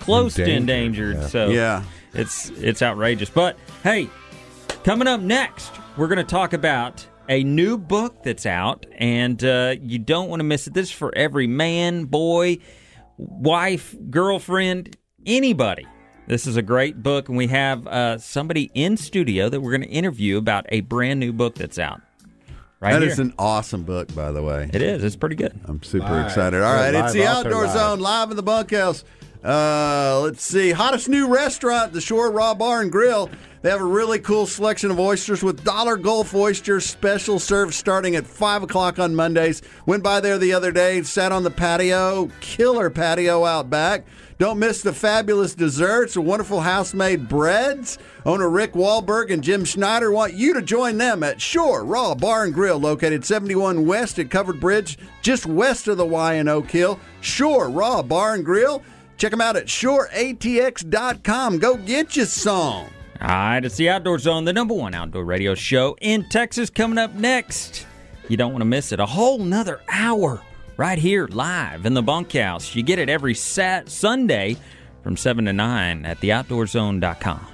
close 0.00 0.34
to 0.34 0.42
Endangered, 0.42 1.10
endangered. 1.12 1.16
yeah. 1.22 1.26
So 1.28 1.48
Yeah. 1.50 1.82
it's 2.14 2.50
it's 2.60 2.82
outrageous. 2.82 3.30
But 3.30 3.56
hey, 3.82 4.10
coming 4.84 5.06
up 5.08 5.20
next, 5.20 5.70
we're 5.96 6.08
going 6.08 6.18
to 6.18 6.24
talk 6.24 6.52
about 6.52 7.06
a 7.28 7.42
new 7.44 7.78
book 7.78 8.22
that's 8.22 8.46
out, 8.46 8.86
and 8.98 9.42
uh, 9.44 9.74
you 9.82 9.98
don't 9.98 10.28
want 10.28 10.40
to 10.40 10.44
miss 10.44 10.66
it. 10.66 10.74
This 10.74 10.86
is 10.86 10.92
for 10.92 11.14
every 11.16 11.46
man, 11.46 12.04
boy, 12.04 12.58
wife, 13.18 13.94
girlfriend, 14.10 14.96
anybody. 15.24 15.86
This 16.26 16.46
is 16.46 16.56
a 16.56 16.62
great 16.62 17.02
book, 17.02 17.28
and 17.28 17.36
we 17.38 17.46
have 17.48 17.86
uh, 17.86 18.18
somebody 18.18 18.70
in 18.74 18.96
studio 18.96 19.48
that 19.48 19.60
we're 19.60 19.70
going 19.70 19.88
to 19.88 19.94
interview 19.94 20.38
about 20.38 20.66
a 20.70 20.80
brand 20.80 21.20
new 21.20 21.32
book 21.32 21.54
that's 21.54 21.78
out. 21.78 22.00
Right 22.80 22.92
That 22.92 23.02
here. 23.02 23.10
is 23.10 23.18
an 23.18 23.32
awesome 23.38 23.84
book, 23.84 24.14
by 24.14 24.32
the 24.32 24.42
way. 24.42 24.68
it 24.72 24.82
is. 24.82 25.02
It's 25.02 25.16
pretty 25.16 25.36
good. 25.36 25.58
I'm 25.64 25.82
super 25.82 26.06
Live. 26.06 26.26
excited. 26.26 26.60
All 26.62 26.74
right, 26.74 26.92
Live, 26.92 27.04
it's 27.06 27.14
the 27.14 27.26
Outdoor. 27.26 27.68
Zone 27.68 28.00
live 28.00 28.30
in 28.30 28.36
the 28.36 28.42
bunkhouse. 28.42 29.02
Uh, 29.46 30.22
let's 30.24 30.42
see. 30.42 30.72
Hottest 30.72 31.08
new 31.08 31.28
restaurant, 31.28 31.92
the 31.92 32.00
Shore 32.00 32.32
Raw 32.32 32.52
Bar 32.52 32.82
and 32.82 32.90
Grill. 32.90 33.30
They 33.62 33.70
have 33.70 33.80
a 33.80 33.84
really 33.84 34.18
cool 34.18 34.44
selection 34.44 34.90
of 34.90 34.98
oysters 34.98 35.40
with 35.40 35.62
dollar 35.62 35.96
Gulf 35.96 36.34
oysters 36.34 36.84
special 36.84 37.38
served 37.38 37.72
starting 37.72 38.16
at 38.16 38.26
5 38.26 38.64
o'clock 38.64 38.98
on 38.98 39.14
Mondays. 39.14 39.62
Went 39.86 40.02
by 40.02 40.18
there 40.18 40.36
the 40.36 40.52
other 40.52 40.72
day, 40.72 41.00
sat 41.02 41.30
on 41.30 41.44
the 41.44 41.50
patio, 41.50 42.28
killer 42.40 42.90
patio 42.90 43.44
out 43.44 43.70
back. 43.70 44.04
Don't 44.38 44.58
miss 44.58 44.82
the 44.82 44.92
fabulous 44.92 45.54
desserts, 45.54 46.14
the 46.14 46.20
wonderful 46.20 46.60
house-made 46.60 47.28
breads. 47.28 47.98
Owner 48.26 48.50
Rick 48.50 48.72
Wahlberg 48.72 49.32
and 49.32 49.42
Jim 49.42 49.64
Schneider 49.64 50.10
want 50.10 50.34
you 50.34 50.54
to 50.54 50.60
join 50.60 50.98
them 50.98 51.22
at 51.22 51.40
Shore 51.40 51.84
Raw 51.84 52.16
Bar 52.16 52.44
and 52.44 52.52
Grill, 52.52 52.78
located 52.78 53.24
71 53.24 53.86
West 53.86 54.18
at 54.18 54.28
Covered 54.28 54.60
Bridge, 54.60 54.98
just 55.22 55.46
west 55.46 55.88
of 55.88 55.96
the 55.98 56.04
Y 56.04 56.34
in 56.34 56.48
Oak 56.48 56.70
Hill. 56.70 56.98
Shore 57.20 57.70
Raw 57.70 58.02
Bar 58.02 58.34
and 58.34 58.44
Grill. 58.44 58.82
Check 59.16 59.30
them 59.30 59.40
out 59.40 59.56
at 59.56 59.66
shoreatx.com. 59.66 61.58
Go 61.58 61.76
get 61.76 62.16
you 62.16 62.24
some. 62.24 62.86
All 63.20 63.28
right, 63.28 63.64
it's 63.64 63.76
the 63.76 63.88
Outdoor 63.88 64.18
Zone, 64.18 64.44
the 64.44 64.52
number 64.52 64.74
one 64.74 64.94
outdoor 64.94 65.24
radio 65.24 65.54
show 65.54 65.96
in 66.02 66.28
Texas. 66.28 66.68
Coming 66.68 66.98
up 66.98 67.14
next, 67.14 67.86
you 68.28 68.36
don't 68.36 68.52
want 68.52 68.60
to 68.60 68.66
miss 68.66 68.92
it. 68.92 69.00
A 69.00 69.06
whole 69.06 69.38
nother 69.38 69.80
hour 69.88 70.42
right 70.76 70.98
here 70.98 71.26
live 71.28 71.86
in 71.86 71.94
the 71.94 72.02
bunkhouse. 72.02 72.74
You 72.74 72.82
get 72.82 72.98
it 72.98 73.08
every 73.08 73.32
sat- 73.34 73.88
Sunday 73.88 74.58
from 75.02 75.16
7 75.16 75.46
to 75.46 75.52
9 75.54 76.04
at 76.04 76.18
theoutdoorzone.com. 76.20 77.46